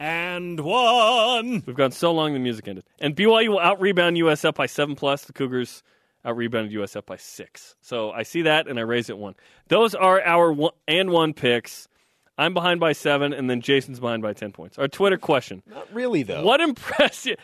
And 0.00 0.60
one. 0.60 1.62
We've 1.66 1.74
gone 1.76 1.90
so 1.90 2.12
long 2.12 2.32
the 2.32 2.38
music 2.38 2.68
ended. 2.68 2.84
And 3.00 3.14
BYU 3.16 3.48
will 3.48 3.58
out 3.58 3.80
rebound 3.80 4.16
USF 4.16 4.54
by 4.54 4.66
seven 4.66 4.94
plus. 4.94 5.24
The 5.24 5.32
Cougars 5.32 5.82
out 6.28 6.36
rebounded 6.36 6.72
USF 6.72 7.06
by 7.06 7.16
six. 7.16 7.74
So 7.80 8.10
I 8.10 8.22
see 8.22 8.42
that 8.42 8.68
and 8.68 8.78
I 8.78 8.82
raise 8.82 9.08
it 9.08 9.16
one. 9.16 9.34
Those 9.68 9.94
are 9.94 10.20
our 10.20 10.52
one 10.52 10.72
and 10.86 11.10
one 11.10 11.32
picks. 11.32 11.88
I'm 12.36 12.54
behind 12.54 12.78
by 12.78 12.92
seven, 12.92 13.32
and 13.32 13.50
then 13.50 13.60
Jason's 13.62 13.98
behind 13.98 14.22
by 14.22 14.32
ten 14.32 14.52
points. 14.52 14.78
Our 14.78 14.86
Twitter 14.86 15.16
question: 15.16 15.62
Not 15.66 15.92
really 15.92 16.22
though. 16.22 16.44
What 16.44 16.60
impressed 16.60 17.26
you? 17.26 17.36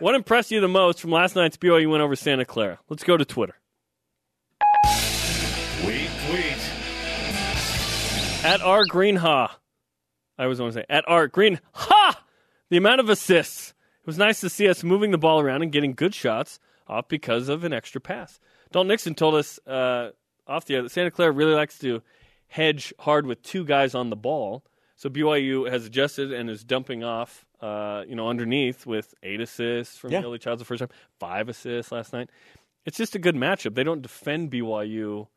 what 0.00 0.14
impressed 0.14 0.50
you 0.50 0.60
the 0.60 0.68
most 0.68 1.00
from 1.00 1.10
last 1.10 1.34
night's 1.34 1.56
BYU 1.56 1.90
win 1.90 2.00
over 2.02 2.16
Santa 2.16 2.44
Clara? 2.44 2.78
Let's 2.88 3.04
go 3.04 3.16
to 3.16 3.24
Twitter. 3.24 3.54
Tweet, 5.82 6.10
tweet. 6.28 6.56
At 8.44 8.60
R 8.62 8.84
Green 8.84 9.16
Ha. 9.16 9.58
I 10.38 10.42
always 10.42 10.60
want 10.60 10.74
to 10.74 10.80
say 10.80 10.86
at 10.90 11.04
R 11.06 11.28
Green 11.28 11.60
Ha. 11.72 12.22
The 12.68 12.76
amount 12.76 13.00
of 13.00 13.08
assists. 13.08 13.70
It 14.00 14.06
was 14.06 14.18
nice 14.18 14.40
to 14.40 14.50
see 14.50 14.68
us 14.68 14.82
moving 14.82 15.10
the 15.10 15.18
ball 15.18 15.40
around 15.40 15.62
and 15.62 15.70
getting 15.70 15.94
good 15.94 16.14
shots 16.14 16.58
off 16.90 17.08
because 17.08 17.48
of 17.48 17.64
an 17.64 17.72
extra 17.72 18.00
pass. 18.00 18.40
Dalton 18.72 18.88
Nixon 18.88 19.14
told 19.14 19.34
us 19.36 19.58
uh, 19.66 20.10
off 20.46 20.64
the 20.66 20.74
air 20.74 20.82
that 20.82 20.90
Santa 20.90 21.10
Clara 21.10 21.32
really 21.32 21.54
likes 21.54 21.78
to 21.78 22.02
hedge 22.48 22.92
hard 22.98 23.26
with 23.26 23.42
two 23.42 23.64
guys 23.64 23.94
on 23.94 24.10
the 24.10 24.16
ball. 24.16 24.64
So 24.96 25.08
BYU 25.08 25.70
has 25.70 25.86
adjusted 25.86 26.32
and 26.32 26.50
is 26.50 26.62
dumping 26.64 27.02
off, 27.04 27.46
uh, 27.60 28.02
you 28.06 28.14
know, 28.14 28.28
underneath 28.28 28.84
with 28.86 29.14
eight 29.22 29.40
assists 29.40 29.96
from 29.96 30.12
Yeah. 30.12 30.20
Billy 30.20 30.38
Childs 30.38 30.60
the 30.60 30.66
first 30.66 30.80
time, 30.80 30.90
five 31.18 31.48
assists 31.48 31.90
last 31.92 32.12
night. 32.12 32.28
It's 32.84 32.98
just 32.98 33.14
a 33.14 33.18
good 33.18 33.34
matchup. 33.36 33.74
They 33.74 33.84
don't 33.84 34.02
defend 34.02 34.50
BYU 34.50 35.28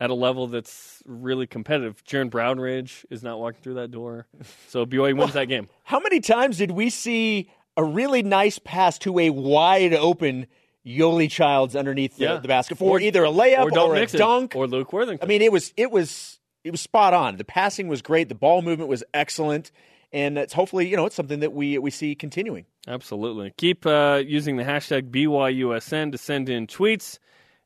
at 0.00 0.10
a 0.10 0.14
level 0.14 0.46
that's 0.46 1.02
really 1.06 1.46
competitive. 1.46 2.02
Jared 2.04 2.30
Brownridge 2.30 3.04
is 3.10 3.22
not 3.22 3.38
walking 3.40 3.60
through 3.62 3.74
that 3.74 3.90
door, 3.90 4.26
so 4.68 4.86
BYU 4.86 5.16
wins 5.16 5.32
that 5.34 5.46
game. 5.46 5.68
How 5.84 5.98
many 6.00 6.20
times 6.20 6.58
did 6.58 6.70
we 6.70 6.88
see 6.90 7.50
a 7.76 7.84
really 7.84 8.22
nice 8.22 8.58
pass 8.58 8.98
to 9.00 9.18
a 9.18 9.30
wide 9.30 9.92
open 9.94 10.46
Yoeli 10.86 11.30
Childs 11.30 11.76
underneath 11.76 12.16
the, 12.16 12.24
Yeah. 12.24 12.36
the 12.38 12.48
basket 12.48 12.78
for 12.78 13.00
either 13.00 13.24
a 13.24 13.30
layup 13.30 13.64
or, 13.64 13.70
Dalton 13.70 14.02
a 14.02 14.06
dunk? 14.06 14.56
or 14.56 14.66
Luke 14.66 14.92
Worthington. 14.92 15.24
I 15.24 15.28
mean, 15.28 15.42
it 15.42 15.52
was 15.52 15.72
it 15.76 15.90
was 15.90 16.38
it 16.64 16.70
was 16.70 16.80
spot 16.80 17.14
on. 17.14 17.36
The 17.36 17.44
passing 17.44 17.88
was 17.88 18.02
great. 18.02 18.28
The 18.28 18.34
ball 18.34 18.62
movement 18.62 18.88
was 18.88 19.04
excellent, 19.14 19.70
and 20.12 20.38
it's 20.38 20.52
hopefully 20.52 20.88
you 20.88 20.96
know 20.96 21.06
it's 21.06 21.14
something 21.16 21.40
that 21.40 21.52
we 21.52 21.78
we 21.78 21.90
see 21.90 22.14
continuing. 22.14 22.64
Absolutely. 22.88 23.52
Keep 23.58 23.84
uh, 23.86 24.22
using 24.26 24.56
the 24.56 24.64
hashtag 24.64 25.10
BYUSN 25.10 26.12
to 26.12 26.18
send 26.18 26.48
in 26.48 26.66
tweets, 26.66 27.18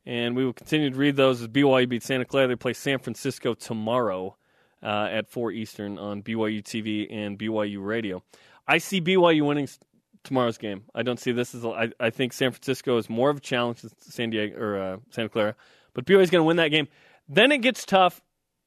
and 0.05 0.35
we 0.35 0.45
will 0.45 0.53
continue 0.53 0.91
to 0.91 0.97
read 0.97 1.15
those 1.17 1.41
as 1.41 1.49
BYU 1.49 1.89
beats 1.89 2.07
Santa 2.07 2.25
Clara. 2.25 2.49
They 2.49 2.57
play 2.57 2.73
San 2.73 2.99
Francisco 2.99 3.55
tomorrow 3.55 4.37
uh, 4.83 5.09
at 5.11 5.29
4 5.31 5.53
Eastern 5.53 5.99
on 5.99 6.23
BYU 6.23 6.63
TV 6.63 7.07
and 7.11 7.39
BYU 7.39 7.79
Radio. 7.85 8.23
I 8.67 8.79
see 8.79 9.01
BYU 9.01 9.47
winning 9.47 9.69
tomorrow's 10.25 10.59
game. 10.59 10.85
I 10.95 11.03
don't 11.03 11.21
see 11.21 11.33
this 11.33 11.55
as 11.55 11.65
a, 11.65 11.69
I, 11.69 11.91
I 12.01 12.11
think 12.11 12.33
San 12.33 12.51
Francisco 12.51 12.99
is 12.99 13.09
more 13.09 13.31
of 13.31 13.37
a 13.37 13.41
challenge 13.41 13.83
than 13.83 13.91
San 14.01 14.31
Diego 14.31 14.59
or 14.59 14.79
uh, 14.79 14.97
Santa 15.11 15.29
Clara, 15.29 15.55
but 15.93 16.05
BYU 16.05 16.21
is 16.21 16.31
going 16.31 16.41
to 16.41 16.47
win 16.47 16.57
that 16.57 16.69
game. 16.69 16.89
Then 17.29 17.53
it 17.53 17.59
gets 17.59 17.85
tough 17.85 18.21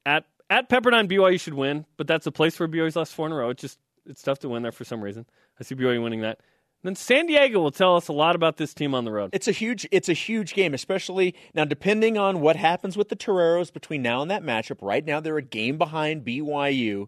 at 0.05 0.25
at 0.49 0.69
Pepperdine. 0.69 1.11
BYU 1.11 1.39
should 1.39 1.53
win, 1.53 1.85
but 1.97 2.07
that's 2.07 2.25
a 2.25 2.31
place 2.31 2.59
where 2.59 2.69
BYU's 2.69 2.95
lost 2.95 3.13
four 3.13 3.27
in 3.27 3.33
a 3.33 3.35
row. 3.35 3.49
It's 3.49 3.61
just 3.61 3.79
it's 4.05 4.21
tough 4.21 4.39
to 4.39 4.49
win 4.49 4.63
there 4.63 4.71
for 4.71 4.85
some 4.85 5.03
reason. 5.03 5.25
I 5.59 5.63
see 5.63 5.75
BYU 5.75 6.01
winning 6.01 6.21
that. 6.21 6.39
Then 6.83 6.95
San 6.95 7.25
Diego 7.25 7.59
will 7.59 7.71
tell 7.71 7.97
us 7.97 8.07
a 8.07 8.13
lot 8.13 8.35
about 8.35 8.57
this 8.57 8.73
team 8.73 8.93
on 8.93 9.03
the 9.03 9.11
road. 9.11 9.31
It's 9.33 9.47
a 9.47 9.51
huge 9.51 9.87
it's 9.91 10.09
a 10.09 10.13
huge 10.13 10.53
game, 10.53 10.73
especially 10.73 11.35
now 11.53 11.65
depending 11.65 12.17
on 12.17 12.39
what 12.39 12.55
happens 12.55 12.95
with 12.95 13.09
the 13.09 13.15
Toreros 13.15 13.71
between 13.71 14.01
now 14.01 14.21
and 14.21 14.29
that 14.31 14.43
matchup. 14.43 14.77
Right 14.81 15.03
now 15.03 15.19
they're 15.19 15.37
a 15.37 15.41
game 15.41 15.77
behind 15.77 16.23
BYU. 16.23 17.07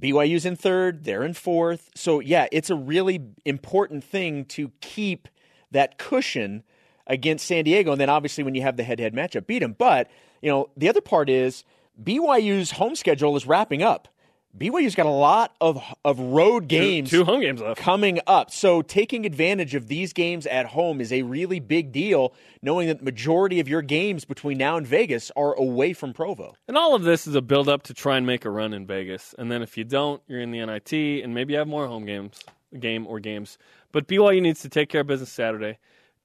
BYU's 0.00 0.46
in 0.46 0.56
third, 0.56 1.04
they're 1.04 1.24
in 1.24 1.34
fourth. 1.34 1.90
So 1.94 2.20
yeah, 2.20 2.46
it's 2.52 2.70
a 2.70 2.76
really 2.76 3.20
important 3.44 4.04
thing 4.04 4.44
to 4.46 4.70
keep 4.80 5.28
that 5.70 5.98
cushion 5.98 6.62
against 7.06 7.46
San 7.46 7.64
Diego, 7.64 7.92
and 7.92 8.00
then 8.00 8.08
obviously 8.08 8.44
when 8.44 8.54
you 8.54 8.62
have 8.62 8.76
the 8.76 8.84
head-to-head 8.84 9.14
matchup, 9.14 9.46
beat 9.46 9.58
them. 9.58 9.74
But 9.76 10.10
you 10.40 10.50
know 10.50 10.70
the 10.76 10.88
other 10.88 11.00
part 11.00 11.28
is 11.28 11.64
BYU's 12.02 12.72
home 12.72 12.94
schedule 12.94 13.36
is 13.36 13.46
wrapping 13.46 13.82
up. 13.82 14.08
BYU's 14.56 14.94
got 14.94 15.06
a 15.06 15.10
lot 15.10 15.56
of 15.60 15.82
of 16.04 16.18
road 16.20 16.68
games, 16.68 17.08
two 17.08 17.24
home 17.24 17.40
games 17.40 17.60
left. 17.62 17.80
coming 17.80 18.20
up. 18.26 18.50
So 18.50 18.82
taking 18.82 19.24
advantage 19.24 19.74
of 19.74 19.88
these 19.88 20.12
games 20.12 20.46
at 20.46 20.66
home 20.66 21.00
is 21.00 21.10
a 21.10 21.22
really 21.22 21.58
big 21.58 21.90
deal, 21.90 22.34
knowing 22.60 22.88
that 22.88 22.98
the 22.98 23.04
majority 23.04 23.60
of 23.60 23.68
your 23.68 23.80
games 23.80 24.26
between 24.26 24.58
now 24.58 24.76
and 24.76 24.86
Vegas 24.86 25.32
are 25.36 25.54
away 25.54 25.94
from 25.94 26.12
Provo. 26.12 26.54
And 26.68 26.76
all 26.76 26.94
of 26.94 27.02
this 27.02 27.26
is 27.26 27.34
a 27.34 27.40
build 27.40 27.68
up 27.68 27.82
to 27.84 27.94
try 27.94 28.18
and 28.18 28.26
make 28.26 28.44
a 28.44 28.50
run 28.50 28.74
in 28.74 28.86
Vegas. 28.86 29.34
And 29.38 29.50
then 29.50 29.62
if 29.62 29.78
you 29.78 29.84
don't, 29.84 30.22
you're 30.26 30.40
in 30.40 30.50
the 30.50 30.64
NIT 30.64 30.92
and 30.92 31.32
maybe 31.34 31.54
you 31.54 31.58
have 31.58 31.68
more 31.68 31.86
home 31.86 32.04
games, 32.04 32.38
game 32.78 33.06
or 33.06 33.20
games. 33.20 33.56
But 33.90 34.06
BYU 34.06 34.42
needs 34.42 34.60
to 34.60 34.68
take 34.68 34.90
care 34.90 35.00
of 35.00 35.06
business 35.06 35.32
Saturday. 35.32 35.78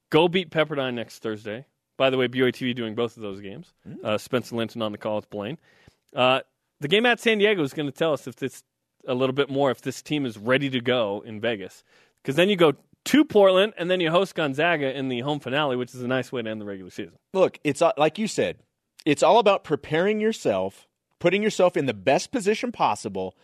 Go 0.10 0.28
beat 0.28 0.50
Pepperdine 0.50 0.96
next 0.96 1.20
Thursday. 1.20 1.66
By 1.96 2.10
the 2.10 2.18
way, 2.18 2.28
BYU 2.28 2.50
TV 2.52 2.76
doing 2.76 2.94
both 2.94 3.16
of 3.16 3.24
those 3.24 3.40
games. 3.40 3.74
Uh, 4.04 4.18
Spencer 4.18 4.56
Linton 4.56 4.82
on 4.82 4.92
the 4.92 4.98
call 4.98 5.16
with 5.16 5.30
Blaine. 5.30 5.58
Uh, 6.16 6.42
the 6.80 6.88
game 6.88 7.06
at 7.06 7.20
San 7.20 7.38
Diego 7.38 7.64
is 7.64 7.74
going 7.74 7.88
to 7.88 7.92
tell 7.96 8.14
us 8.14 8.28
if 8.28 8.36
this 8.36 8.64
a 9.08 9.14
little 9.14 9.34
bit 9.34 9.50
more 9.50 9.72
if 9.72 9.82
this 9.82 10.02
team 10.02 10.26
is 10.26 10.38
ready 10.38 10.70
to 10.70 10.82
go 10.82 11.24
in 11.26 11.40
Vegas. 11.40 11.84
Because 12.22 12.36
then 12.36 12.50
you 12.50 12.56
go 12.56 12.74
to 13.06 13.26
Portland 13.26 13.74
and 13.78 13.90
then 13.90 14.02
you 14.02 14.12
host 14.12 14.36
Gonzaga 14.36 14.96
in 14.96 15.08
the 15.08 15.22
home 15.22 15.40
finale, 15.40 15.78
which 15.78 15.96
is 15.96 16.02
a 16.02 16.08
nice 16.08 16.32
way 16.32 16.42
to 16.42 16.50
end 16.50 16.60
the 16.60 16.66
regular 16.66 16.92
season. 16.92 17.14
Look, 17.34 17.60
it's 17.64 17.82
uh, 17.82 17.92
like 17.98 18.18
you 18.18 18.28
said, 18.28 18.58
it's 19.06 19.24
all 19.24 19.40
about 19.40 19.64
preparing 19.64 20.20
yourself, 20.20 20.88
putting 21.20 21.42
yourself 21.42 21.78
in 21.78 21.86
the 21.86 21.94
best 21.94 22.32
position 22.32 22.72
possible 22.72 23.36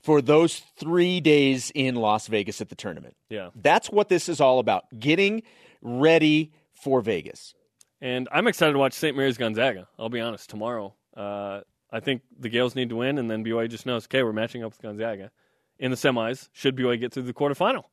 for 0.00 0.22
those 0.22 0.62
three 0.76 1.20
days 1.20 1.72
in 1.74 1.96
Las 1.96 2.28
Vegas 2.28 2.60
at 2.60 2.68
the 2.68 2.76
tournament. 2.76 3.16
Yeah. 3.28 3.50
That's 3.56 3.90
what 3.90 4.08
this 4.08 4.28
is 4.28 4.40
all 4.40 4.60
about 4.60 4.84
getting 4.98 5.42
ready 5.82 6.52
for 6.72 7.00
Vegas. 7.00 7.54
And 8.00 8.28
I'm 8.30 8.46
excited 8.46 8.74
to 8.74 8.78
watch 8.78 8.92
St. 8.92 9.16
Mary's 9.16 9.36
Gonzaga. 9.36 9.88
I'll 9.98 10.08
be 10.08 10.20
honest. 10.20 10.48
Tomorrow, 10.48 10.94
uh, 11.16 11.62
I 11.90 12.00
think 12.00 12.22
the 12.38 12.48
Gaels 12.50 12.74
need 12.74 12.90
to 12.90 12.96
win, 12.96 13.18
and 13.18 13.30
then 13.30 13.44
BYU 13.44 13.68
just 13.68 13.86
knows, 13.86 14.04
okay, 14.06 14.22
we're 14.22 14.32
matching 14.32 14.62
up 14.62 14.72
with 14.72 14.82
Gonzaga 14.82 15.30
in 15.78 15.90
the 15.90 15.96
semis. 15.96 16.48
Should 16.52 16.76
BYU 16.76 17.00
get 17.00 17.12
through 17.12 17.22
the 17.24 17.32
quarterfinal? 17.32 17.84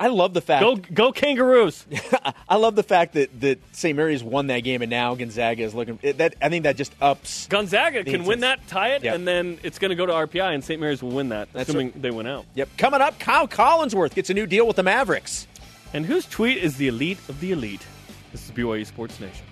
I 0.00 0.08
love 0.08 0.34
the 0.34 0.40
fact. 0.40 0.60
Go, 0.60 0.74
go 0.74 1.12
Kangaroos! 1.12 1.86
I 2.48 2.56
love 2.56 2.74
the 2.74 2.82
fact 2.82 3.12
that, 3.12 3.40
that 3.42 3.60
St. 3.76 3.96
Mary's 3.96 4.24
won 4.24 4.48
that 4.48 4.60
game, 4.60 4.82
and 4.82 4.90
now 4.90 5.14
Gonzaga 5.14 5.62
is 5.62 5.72
looking. 5.72 6.00
It, 6.02 6.18
that 6.18 6.34
I 6.42 6.48
think 6.48 6.64
that 6.64 6.76
just 6.76 6.92
ups. 7.00 7.46
Gonzaga 7.46 8.02
can 8.02 8.24
win 8.24 8.40
that, 8.40 8.66
tie 8.66 8.94
it, 8.94 9.04
Yep. 9.04 9.14
and 9.14 9.28
then 9.28 9.58
it's 9.62 9.78
going 9.78 9.90
to 9.90 9.94
go 9.94 10.04
to 10.06 10.12
RPI, 10.12 10.52
and 10.52 10.64
St. 10.64 10.80
Mary's 10.80 11.00
will 11.00 11.12
win 11.12 11.28
that, 11.28 11.52
That's 11.52 11.68
assuming 11.68 11.92
they 11.94 12.10
win 12.10 12.26
out. 12.26 12.44
Yep. 12.56 12.70
Coming 12.76 13.02
up, 13.02 13.20
Kyle 13.20 13.46
Collinsworth 13.46 14.14
gets 14.16 14.30
a 14.30 14.34
new 14.34 14.46
deal 14.48 14.66
with 14.66 14.74
the 14.76 14.82
Mavericks. 14.82 15.46
And 15.92 16.04
whose 16.04 16.26
tweet 16.26 16.58
is 16.58 16.76
the 16.76 16.88
elite 16.88 17.18
of 17.28 17.38
the 17.38 17.52
elite? 17.52 17.86
This 18.32 18.44
is 18.44 18.50
BYU 18.50 18.84
Sports 18.84 19.20
Nation. 19.20 19.46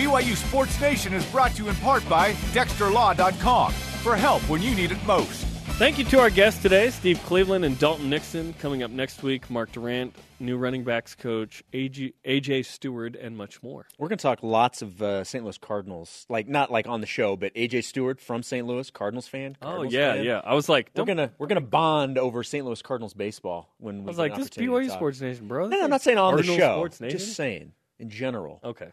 BYU 0.00 0.34
Sports 0.34 0.80
Nation 0.80 1.12
is 1.12 1.26
brought 1.26 1.54
to 1.56 1.62
you 1.62 1.68
in 1.68 1.76
part 1.76 2.08
by 2.08 2.32
DexterLaw.com 2.54 3.70
for 3.70 4.16
help 4.16 4.40
when 4.48 4.62
you 4.62 4.74
need 4.74 4.92
it 4.92 5.06
most. 5.06 5.44
Thank 5.76 5.98
you 5.98 6.04
to 6.06 6.20
our 6.20 6.30
guests 6.30 6.62
today, 6.62 6.88
Steve 6.88 7.22
Cleveland 7.26 7.66
and 7.66 7.78
Dalton 7.78 8.08
Nixon. 8.08 8.54
Coming 8.54 8.82
up 8.82 8.90
next 8.90 9.22
week, 9.22 9.50
Mark 9.50 9.72
Durant, 9.72 10.16
new 10.38 10.56
running 10.56 10.84
backs 10.84 11.14
coach, 11.14 11.62
AJ, 11.74 12.14
AJ 12.24 12.64
Steward, 12.64 13.14
and 13.14 13.36
much 13.36 13.62
more. 13.62 13.86
We're 13.98 14.08
going 14.08 14.16
to 14.16 14.22
talk 14.22 14.42
lots 14.42 14.80
of 14.80 15.02
uh, 15.02 15.22
St. 15.22 15.44
Louis 15.44 15.58
Cardinals, 15.58 16.24
like 16.30 16.48
not 16.48 16.70
like 16.72 16.88
on 16.88 17.02
the 17.02 17.06
show, 17.06 17.36
but 17.36 17.54
AJ 17.54 17.84
Steward 17.84 18.22
from 18.22 18.42
St. 18.42 18.66
Louis, 18.66 18.90
Cardinals 18.90 19.28
fan. 19.28 19.58
Oh 19.60 19.82
yeah, 19.82 20.14
fan. 20.14 20.24
yeah. 20.24 20.40
I 20.42 20.54
was 20.54 20.70
like, 20.70 20.92
We're 20.96 21.04
gonna 21.04 21.30
we're 21.36 21.46
gonna 21.46 21.60
bond 21.60 22.16
over 22.16 22.42
St. 22.42 22.64
Louis 22.64 22.80
Cardinals 22.80 23.12
baseball 23.12 23.68
when 23.76 23.98
we 23.98 24.04
I 24.04 24.06
was 24.06 24.18
like, 24.18 24.32
an 24.32 24.38
this 24.38 24.46
is 24.46 24.52
opportunity 24.52 24.88
to 24.88 24.92
BYU. 24.94 24.96
Sports 24.96 25.20
Nation, 25.20 25.46
bro. 25.46 25.68
No, 25.68 25.76
no, 25.76 25.84
I'm 25.84 25.90
not 25.90 26.00
saying 26.00 26.16
on 26.16 26.36
the 26.36 26.42
Cardinal 26.42 26.56
show. 26.56 26.76
Sports 26.78 27.00
Nation? 27.02 27.18
Just 27.18 27.36
saying 27.36 27.72
in 27.98 28.08
general. 28.08 28.60
Okay. 28.64 28.92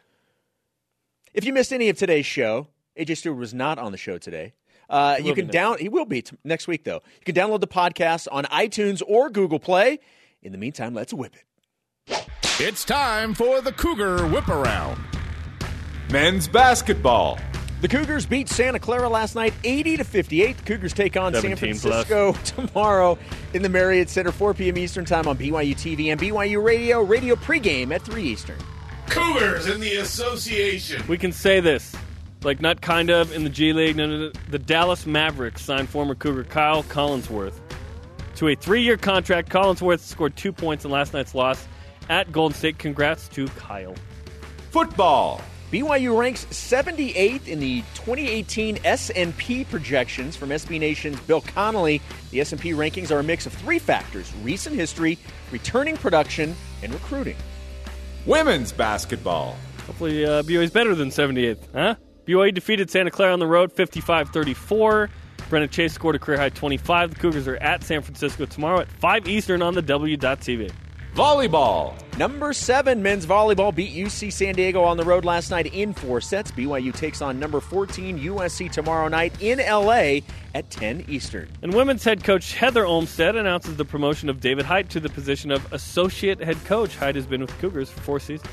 If 1.37 1.45
you 1.45 1.53
missed 1.53 1.71
any 1.71 1.89
of 1.89 1.97
today's 1.99 2.25
show, 2.25 2.65
AJ 2.99 3.17
Steward 3.17 3.37
was 3.37 3.53
not 3.53 3.77
on 3.77 3.91
the 3.91 3.97
show 3.97 4.17
today. 4.17 4.55
Uh, 4.89 5.17
you 5.19 5.25
will 5.25 5.35
be 5.35 5.35
can 5.35 5.45
next 5.45 5.53
down. 5.53 5.77
He 5.77 5.87
will 5.87 6.05
be 6.05 6.23
t- 6.23 6.35
next 6.43 6.67
week 6.67 6.83
though. 6.83 7.03
You 7.19 7.31
can 7.31 7.35
download 7.35 7.59
the 7.59 7.67
podcast 7.67 8.27
on 8.31 8.45
iTunes 8.45 9.03
or 9.07 9.29
Google 9.29 9.59
Play. 9.59 9.99
In 10.41 10.51
the 10.51 10.57
meantime, 10.57 10.95
let's 10.95 11.13
whip 11.13 11.35
it. 11.35 12.25
It's 12.59 12.83
time 12.83 13.35
for 13.35 13.61
the 13.61 13.71
Cougar 13.71 14.25
Whip 14.29 14.47
Around. 14.47 14.99
Men's 16.09 16.47
basketball. 16.47 17.37
The 17.81 17.87
Cougars 17.87 18.25
beat 18.25 18.49
Santa 18.49 18.79
Clara 18.79 19.07
last 19.07 19.35
night, 19.35 19.53
80 19.63 19.97
to 19.97 20.03
58. 20.05 20.57
The 20.57 20.63
Cougars 20.63 20.93
take 20.93 21.15
on 21.17 21.33
San 21.33 21.55
17 21.55 21.77
plus. 21.77 22.07
Francisco 22.07 22.33
tomorrow 22.65 23.19
in 23.53 23.61
the 23.61 23.69
Marriott 23.69 24.09
Center, 24.09 24.31
4 24.31 24.55
p.m. 24.55 24.79
Eastern 24.79 25.05
Time 25.05 25.27
on 25.27 25.37
BYU 25.37 25.75
TV 25.75 26.11
and 26.11 26.19
BYU 26.19 26.63
Radio. 26.63 27.03
Radio 27.03 27.35
pregame 27.35 27.93
at 27.93 28.01
3 28.01 28.23
Eastern. 28.23 28.57
Cougars 29.09 29.67
in 29.67 29.79
the 29.79 29.95
association. 29.95 31.03
We 31.07 31.17
can 31.17 31.31
say 31.31 31.59
this, 31.59 31.95
like 32.43 32.61
not 32.61 32.81
kind 32.81 33.09
of 33.09 33.31
in 33.33 33.43
the 33.43 33.49
G 33.49 33.73
League. 33.73 33.95
No, 33.95 34.05
no, 34.07 34.17
no. 34.17 34.31
The 34.49 34.59
Dallas 34.59 35.05
Mavericks 35.05 35.63
signed 35.63 35.89
former 35.89 36.15
Cougar 36.15 36.45
Kyle 36.45 36.83
Collinsworth 36.83 37.59
to 38.35 38.47
a 38.49 38.55
three-year 38.55 38.97
contract. 38.97 39.49
Collinsworth 39.49 39.99
scored 39.99 40.35
two 40.35 40.51
points 40.51 40.85
in 40.85 40.91
last 40.91 41.13
night's 41.13 41.33
loss 41.33 41.67
at 42.09 42.31
Golden 42.31 42.55
State. 42.55 42.77
Congrats 42.77 43.27
to 43.29 43.47
Kyle. 43.49 43.95
Football. 44.71 45.41
BYU 45.71 46.17
ranks 46.17 46.45
78th 46.45 47.45
in 47.47 47.59
the 47.59 47.81
2018 47.95 48.79
S&P 48.85 49.65
projections 49.65 50.37
from 50.37 50.49
SB 50.49 50.79
Nation's 50.79 51.19
Bill 51.21 51.41
Connelly. 51.41 52.01
The 52.31 52.39
S&P 52.39 52.71
rankings 52.71 53.11
are 53.11 53.19
a 53.19 53.23
mix 53.23 53.45
of 53.45 53.51
three 53.51 53.79
factors: 53.79 54.31
recent 54.43 54.75
history, 54.75 55.17
returning 55.51 55.97
production, 55.97 56.55
and 56.83 56.93
recruiting. 56.93 57.35
Women's 58.27 58.73
basketball. 58.73 59.55
Hopefully, 59.85 60.25
uh, 60.25 60.43
BYU's 60.43 60.69
better 60.69 60.93
than 60.93 61.09
78th, 61.09 61.59
huh? 61.73 61.95
BYU 62.27 62.53
defeated 62.53 62.91
Santa 62.91 63.09
Clara 63.09 63.31
on 63.31 63.39
the 63.39 63.47
road 63.47 63.71
55 63.71 64.29
34. 64.29 65.09
Brenna 65.49 65.71
Chase 65.71 65.93
scored 65.93 66.15
a 66.15 66.19
career 66.19 66.37
high 66.37 66.49
25. 66.49 67.13
The 67.13 67.19
Cougars 67.21 67.47
are 67.47 67.55
at 67.55 67.85
San 67.85 68.01
Francisco 68.01 68.45
tomorrow 68.45 68.81
at 68.81 68.91
5 68.91 69.29
Eastern 69.29 69.61
on 69.61 69.75
the 69.75 69.81
W.TV. 69.81 70.69
Volleyball. 71.17 71.95
Number 72.19 72.53
seven 72.53 73.01
men's 73.01 73.25
volleyball 73.25 73.73
beat 73.73 73.91
UC 73.91 74.31
San 74.31 74.53
Diego 74.53 74.83
on 74.83 74.97
the 74.97 75.03
road 75.03 75.25
last 75.25 75.49
night 75.49 75.65
in 75.73 75.91
four 75.91 76.21
sets. 76.21 76.51
BYU 76.51 76.93
takes 76.93 77.23
on 77.23 77.39
number 77.39 77.59
14 77.59 78.19
USC 78.19 78.71
tomorrow 78.71 79.07
night 79.07 79.33
in 79.41 79.57
LA 79.57 80.19
at 80.53 80.69
10 80.69 81.05
Eastern. 81.07 81.49
And 81.63 81.73
women's 81.73 82.03
head 82.03 82.23
coach 82.23 82.53
Heather 82.53 82.85
Olmstead 82.85 83.35
announces 83.35 83.77
the 83.77 83.83
promotion 83.83 84.29
of 84.29 84.41
David 84.41 84.65
Hyte 84.65 84.91
to 84.91 84.99
the 84.99 85.09
position 85.09 85.49
of 85.49 85.73
associate 85.73 86.39
head 86.39 86.63
coach. 86.65 86.95
Hyte 86.95 87.15
has 87.15 87.25
been 87.25 87.41
with 87.41 87.49
the 87.49 87.57
Cougars 87.57 87.89
for 87.89 87.99
four 88.01 88.19
seasons. 88.19 88.51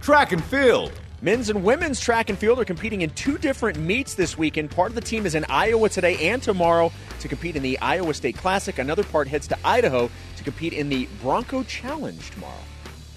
Track 0.00 0.30
and 0.30 0.44
field. 0.44 0.92
Men's 1.20 1.48
and 1.48 1.64
women's 1.64 1.98
track 1.98 2.28
and 2.28 2.38
field 2.38 2.60
are 2.60 2.64
competing 2.64 3.00
in 3.00 3.10
two 3.10 3.38
different 3.38 3.78
meets 3.78 4.14
this 4.14 4.36
weekend. 4.36 4.70
Part 4.70 4.90
of 4.90 4.94
the 4.94 5.00
team 5.00 5.24
is 5.24 5.34
in 5.34 5.44
Iowa 5.48 5.88
today 5.88 6.30
and 6.30 6.42
tomorrow 6.42 6.92
to 7.20 7.28
compete 7.28 7.56
in 7.56 7.62
the 7.62 7.78
Iowa 7.78 8.12
State 8.12 8.36
Classic. 8.36 8.78
Another 8.78 9.02
part 9.02 9.26
heads 9.26 9.48
to 9.48 9.58
Idaho 9.64 10.10
to 10.44 10.50
compete 10.50 10.72
in 10.72 10.88
the 10.88 11.08
Bronco 11.20 11.62
Challenge 11.64 12.30
tomorrow. 12.30 12.52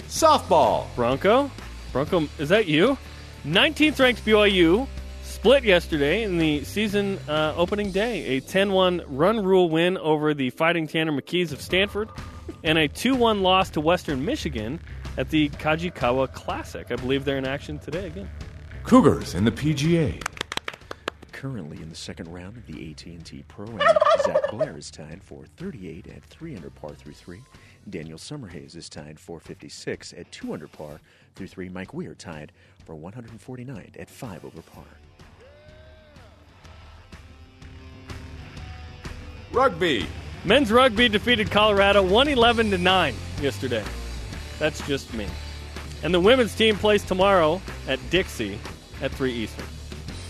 Softball. 0.07 0.87
Bronco? 0.95 1.51
Bronco, 1.91 2.27
is 2.39 2.49
that 2.49 2.67
you? 2.67 2.97
19th 3.45 3.99
ranked 3.99 4.25
BYU 4.25 4.87
split 5.23 5.63
yesterday 5.63 6.23
in 6.23 6.37
the 6.37 6.63
season 6.63 7.19
uh, 7.27 7.53
opening 7.55 7.91
day. 7.91 8.37
A 8.37 8.39
10 8.39 8.71
1 8.71 9.03
run 9.07 9.43
rule 9.43 9.69
win 9.69 9.97
over 9.97 10.33
the 10.33 10.49
Fighting 10.51 10.87
Tanner 10.87 11.11
McKees 11.11 11.51
of 11.51 11.61
Stanford, 11.61 12.09
and 12.63 12.77
a 12.77 12.87
2 12.87 13.15
1 13.15 13.43
loss 13.43 13.69
to 13.71 13.81
Western 13.81 14.25
Michigan 14.25 14.79
at 15.17 15.29
the 15.29 15.49
Kajikawa 15.49 16.31
Classic. 16.33 16.91
I 16.91 16.95
believe 16.95 17.25
they're 17.25 17.37
in 17.37 17.45
action 17.45 17.79
today 17.79 18.07
again. 18.07 18.29
Cougars 18.83 19.35
in 19.35 19.45
the 19.45 19.51
PGA. 19.51 20.21
Currently 21.37 21.77
in 21.83 21.89
the 21.89 21.95
second 21.95 22.33
round 22.33 22.57
of 22.57 22.65
the 22.65 22.89
AT&T 22.89 23.43
Pro 23.47 23.67
Am, 23.67 23.77
Zach 24.25 24.49
Blair 24.49 24.75
is 24.75 24.89
tied 24.89 25.21
for 25.21 25.43
38 25.57 26.07
at 26.07 26.23
3 26.23 26.55
under 26.55 26.71
par 26.71 26.95
through 26.95 27.13
3. 27.13 27.39
Daniel 27.91 28.17
Summerhays 28.17 28.75
is 28.75 28.89
tied 28.89 29.19
for 29.19 29.39
56 29.39 30.13
at 30.13 30.31
2 30.31 30.53
under 30.53 30.67
par 30.67 30.99
through 31.35 31.45
3. 31.45 31.69
Mike 31.69 31.93
Weir 31.93 32.15
tied 32.15 32.53
for 32.83 32.95
149 32.95 33.91
at 33.99 34.09
5 34.09 34.45
over 34.45 34.63
par. 34.63 34.83
Rugby. 39.51 40.07
Men's 40.43 40.71
rugby 40.71 41.07
defeated 41.07 41.51
Colorado 41.51 42.01
111 42.01 42.71
to 42.71 42.79
9 42.79 43.13
yesterday. 43.43 43.83
That's 44.57 44.85
just 44.87 45.13
me. 45.13 45.27
And 46.01 46.11
the 46.11 46.19
women's 46.19 46.55
team 46.55 46.77
plays 46.77 47.03
tomorrow 47.03 47.61
at 47.87 47.99
Dixie 48.09 48.57
at 49.03 49.11
3 49.11 49.31
Eastern. 49.31 49.65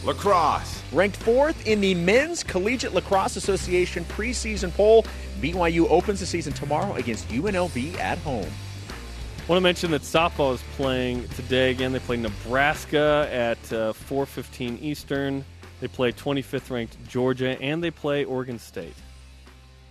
Lacrosse. 0.07 0.81
Ranked 0.93 1.17
fourth 1.17 1.67
in 1.67 1.81
the 1.81 1.93
Men's 1.93 2.41
Collegiate 2.41 2.93
Lacrosse 2.93 3.35
Association 3.35 4.05
preseason 4.05 4.73
poll, 4.73 5.05
BYU 5.41 5.85
opens 5.89 6.21
the 6.21 6.25
season 6.25 6.53
tomorrow 6.53 6.95
against 6.95 7.27
UNLV 7.27 7.95
at 7.99 8.17
home. 8.19 8.49
I 8.87 9.49
want 9.49 9.57
to 9.57 9.61
mention 9.61 9.91
that 9.91 10.01
softball 10.01 10.53
is 10.53 10.63
playing 10.77 11.27
today 11.29 11.71
again. 11.71 11.91
They 11.91 11.99
play 11.99 12.15
Nebraska 12.17 13.29
at 13.31 13.59
uh, 13.71 13.93
4:15 13.93 14.81
Eastern. 14.81 15.45
They 15.81 15.87
play 15.87 16.11
25th 16.11 16.71
ranked 16.71 16.97
Georgia, 17.07 17.61
and 17.61 17.83
they 17.83 17.91
play 17.91 18.23
Oregon 18.23 18.59
State 18.59 18.95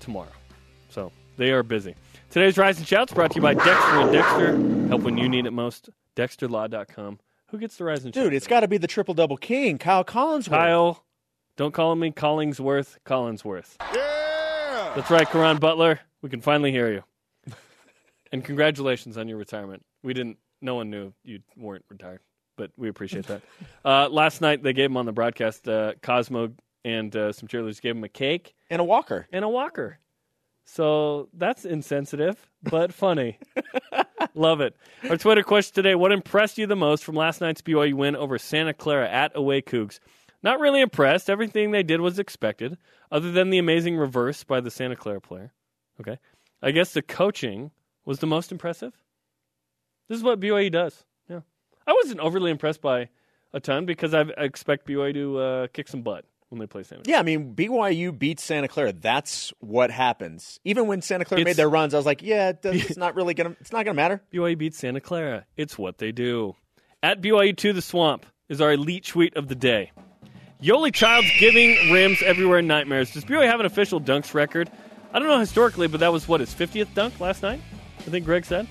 tomorrow. 0.00 0.32
So 0.88 1.12
they 1.36 1.52
are 1.52 1.62
busy. 1.62 1.94
Today's 2.30 2.58
Rise 2.58 2.78
and 2.78 2.86
Shouts 2.86 3.12
brought 3.12 3.30
to 3.32 3.36
you 3.36 3.42
by 3.42 3.54
Dexter 3.54 4.00
and 4.00 4.12
Dexter. 4.12 4.88
Help 4.88 5.02
when 5.02 5.16
you 5.18 5.28
need 5.28 5.46
it 5.46 5.52
most. 5.52 5.90
DexterLaw.com. 6.16 7.18
Who 7.50 7.58
gets 7.58 7.76
the 7.76 7.84
Rising 7.84 8.06
and 8.06 8.14
Shouts? 8.14 8.24
Dude, 8.24 8.34
it's 8.34 8.46
got 8.46 8.60
to 8.60 8.68
be 8.68 8.78
the 8.78 8.86
triple 8.86 9.14
double 9.14 9.36
king, 9.36 9.78
Kyle 9.78 10.04
Collinsworth. 10.04 10.48
Kyle. 10.48 11.04
Don't 11.56 11.72
call 11.72 11.94
me 11.94 12.10
Collingsworth. 12.10 12.96
Collinsworth. 13.06 13.76
Yeah. 13.94 14.92
That's 14.94 15.10
right, 15.10 15.28
Karan 15.28 15.58
Butler. 15.58 16.00
We 16.22 16.28
can 16.28 16.40
finally 16.40 16.70
hear 16.72 16.92
you. 16.92 17.04
and 18.32 18.44
congratulations 18.44 19.16
on 19.16 19.28
your 19.28 19.38
retirement. 19.38 19.84
We 20.02 20.12
didn't. 20.12 20.38
No 20.60 20.74
one 20.74 20.90
knew 20.90 21.12
you 21.22 21.40
weren't 21.56 21.84
retired, 21.88 22.20
but 22.56 22.70
we 22.76 22.88
appreciate 22.88 23.26
that. 23.26 23.42
uh, 23.84 24.08
last 24.08 24.40
night 24.40 24.62
they 24.62 24.72
gave 24.72 24.90
him 24.90 24.96
on 24.96 25.06
the 25.06 25.12
broadcast. 25.12 25.68
Uh, 25.68 25.92
Cosmo 26.02 26.52
and 26.84 27.14
uh, 27.14 27.32
some 27.32 27.48
cheerleaders 27.48 27.80
gave 27.80 27.96
him 27.96 28.04
a 28.04 28.08
cake 28.08 28.54
and 28.70 28.80
a 28.80 28.84
walker 28.84 29.26
and 29.32 29.44
a 29.44 29.48
walker. 29.48 29.98
So 30.66 31.28
that's 31.32 31.64
insensitive, 31.64 32.50
but 32.62 32.92
funny. 32.92 33.38
Love 34.34 34.60
it. 34.60 34.76
Our 35.08 35.16
Twitter 35.16 35.44
question 35.44 35.74
today 35.74 35.94
What 35.94 36.12
impressed 36.12 36.58
you 36.58 36.66
the 36.66 36.76
most 36.76 37.04
from 37.04 37.14
last 37.14 37.40
night's 37.40 37.62
BYU 37.62 37.94
win 37.94 38.16
over 38.16 38.36
Santa 38.36 38.74
Clara 38.74 39.08
at 39.08 39.32
away 39.34 39.62
Cougs? 39.62 40.00
Not 40.42 40.60
really 40.60 40.80
impressed. 40.80 41.30
Everything 41.30 41.70
they 41.70 41.84
did 41.84 42.00
was 42.00 42.18
expected, 42.18 42.76
other 43.10 43.30
than 43.30 43.50
the 43.50 43.58
amazing 43.58 43.96
reverse 43.96 44.44
by 44.44 44.60
the 44.60 44.70
Santa 44.70 44.96
Clara 44.96 45.20
player. 45.20 45.52
Okay. 46.00 46.18
I 46.60 46.72
guess 46.72 46.92
the 46.92 47.02
coaching 47.02 47.70
was 48.04 48.18
the 48.18 48.26
most 48.26 48.50
impressive. 48.50 48.92
This 50.08 50.18
is 50.18 50.24
what 50.24 50.40
BYU 50.40 50.70
does. 50.70 51.04
Yeah. 51.28 51.40
I 51.86 51.92
wasn't 51.92 52.20
overly 52.20 52.50
impressed 52.50 52.82
by 52.82 53.08
a 53.52 53.60
ton 53.60 53.86
because 53.86 54.14
I've, 54.14 54.30
expect 54.36 54.86
BYU 54.86 55.14
to 55.14 55.38
uh, 55.38 55.66
kick 55.68 55.86
some 55.88 56.02
butt 56.02 56.24
when 56.48 56.58
they 56.60 56.66
play 56.66 56.82
Santa 56.82 57.02
Yeah, 57.06 57.18
I 57.18 57.22
mean 57.22 57.54
BYU 57.54 58.16
beats 58.16 58.42
Santa 58.42 58.68
Clara. 58.68 58.92
That's 58.92 59.52
what 59.60 59.90
happens. 59.90 60.60
Even 60.64 60.86
when 60.86 61.02
Santa 61.02 61.24
Clara 61.24 61.40
It's- 61.40 61.50
made 61.56 61.60
their 61.60 61.68
runs, 61.68 61.94
I 61.94 61.96
was 61.96 62.06
like, 62.06 62.22
yeah, 62.22 62.50
it 62.50 62.62
does, 62.62 62.74
it's 62.90 62.96
not 62.96 63.14
really 63.16 63.34
gonna. 63.34 63.56
It's 63.60 63.72
not 63.72 63.84
gonna 63.84 63.94
matter. 63.94 64.22
BYU 64.32 64.56
beats 64.56 64.78
Santa 64.78 65.00
Clara. 65.00 65.44
It's 65.56 65.76
what 65.78 65.98
they 65.98 66.12
do. 66.12 66.54
At 67.02 67.20
BYU 67.20 67.56
to 67.58 67.72
the 67.72 67.82
swamp 67.82 68.26
is 68.48 68.60
our 68.60 68.72
elite 68.72 69.04
tweet 69.04 69.36
of 69.36 69.48
the 69.48 69.54
day. 69.54 69.92
Yoeli 70.62 70.92
Child's 70.92 71.30
giving 71.38 71.92
rims 71.92 72.22
everywhere 72.22 72.62
nightmares. 72.62 73.12
Does 73.12 73.24
BYU 73.24 73.46
have 73.46 73.60
an 73.60 73.66
official 73.66 74.00
dunks 74.00 74.32
record? 74.32 74.70
I 75.12 75.18
don't 75.18 75.28
know 75.28 75.38
historically, 75.38 75.86
but 75.86 76.00
that 76.00 76.12
was 76.12 76.26
what 76.26 76.40
his 76.40 76.54
50th 76.54 76.94
dunk 76.94 77.20
last 77.20 77.42
night. 77.42 77.60
I 77.98 78.02
think 78.10 78.24
Greg 78.24 78.44
said. 78.44 78.66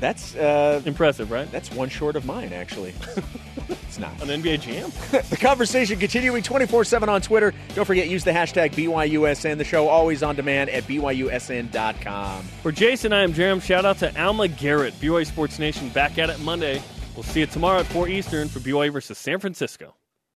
That's 0.00 0.34
uh, 0.34 0.80
impressive, 0.86 1.30
right? 1.30 1.50
That's 1.52 1.70
one 1.70 1.90
short 1.90 2.16
of 2.16 2.24
mine, 2.24 2.52
actually. 2.54 2.94
it's 3.68 3.98
not. 3.98 4.12
An 4.22 4.28
NBA 4.28 4.62
Jam. 4.62 4.90
the 5.30 5.36
conversation 5.36 5.98
continuing 5.98 6.42
24 6.42 6.84
7 6.84 7.08
on 7.08 7.20
Twitter. 7.20 7.52
Don't 7.74 7.84
forget, 7.84 8.08
use 8.08 8.24
the 8.24 8.30
hashtag 8.30 8.72
BYUSN. 8.72 9.58
The 9.58 9.64
show 9.64 9.88
always 9.88 10.22
on 10.22 10.36
demand 10.36 10.70
at 10.70 10.84
BYUSN.com. 10.84 12.42
For 12.62 12.72
Jason, 12.72 13.12
I 13.12 13.22
am 13.22 13.34
Jarom. 13.34 13.62
Shout 13.62 13.84
out 13.84 13.98
to 13.98 14.20
Alma 14.20 14.48
Garrett, 14.48 14.94
BYU 14.94 15.26
Sports 15.26 15.58
Nation, 15.58 15.90
back 15.90 16.18
at 16.18 16.30
it 16.30 16.40
Monday. 16.40 16.82
We'll 17.14 17.22
see 17.22 17.40
you 17.40 17.46
tomorrow 17.46 17.80
at 17.80 17.86
4 17.86 18.08
Eastern 18.08 18.48
for 18.48 18.60
BYU 18.60 18.92
versus 18.92 19.18
San 19.18 19.38
Francisco. 19.38 19.94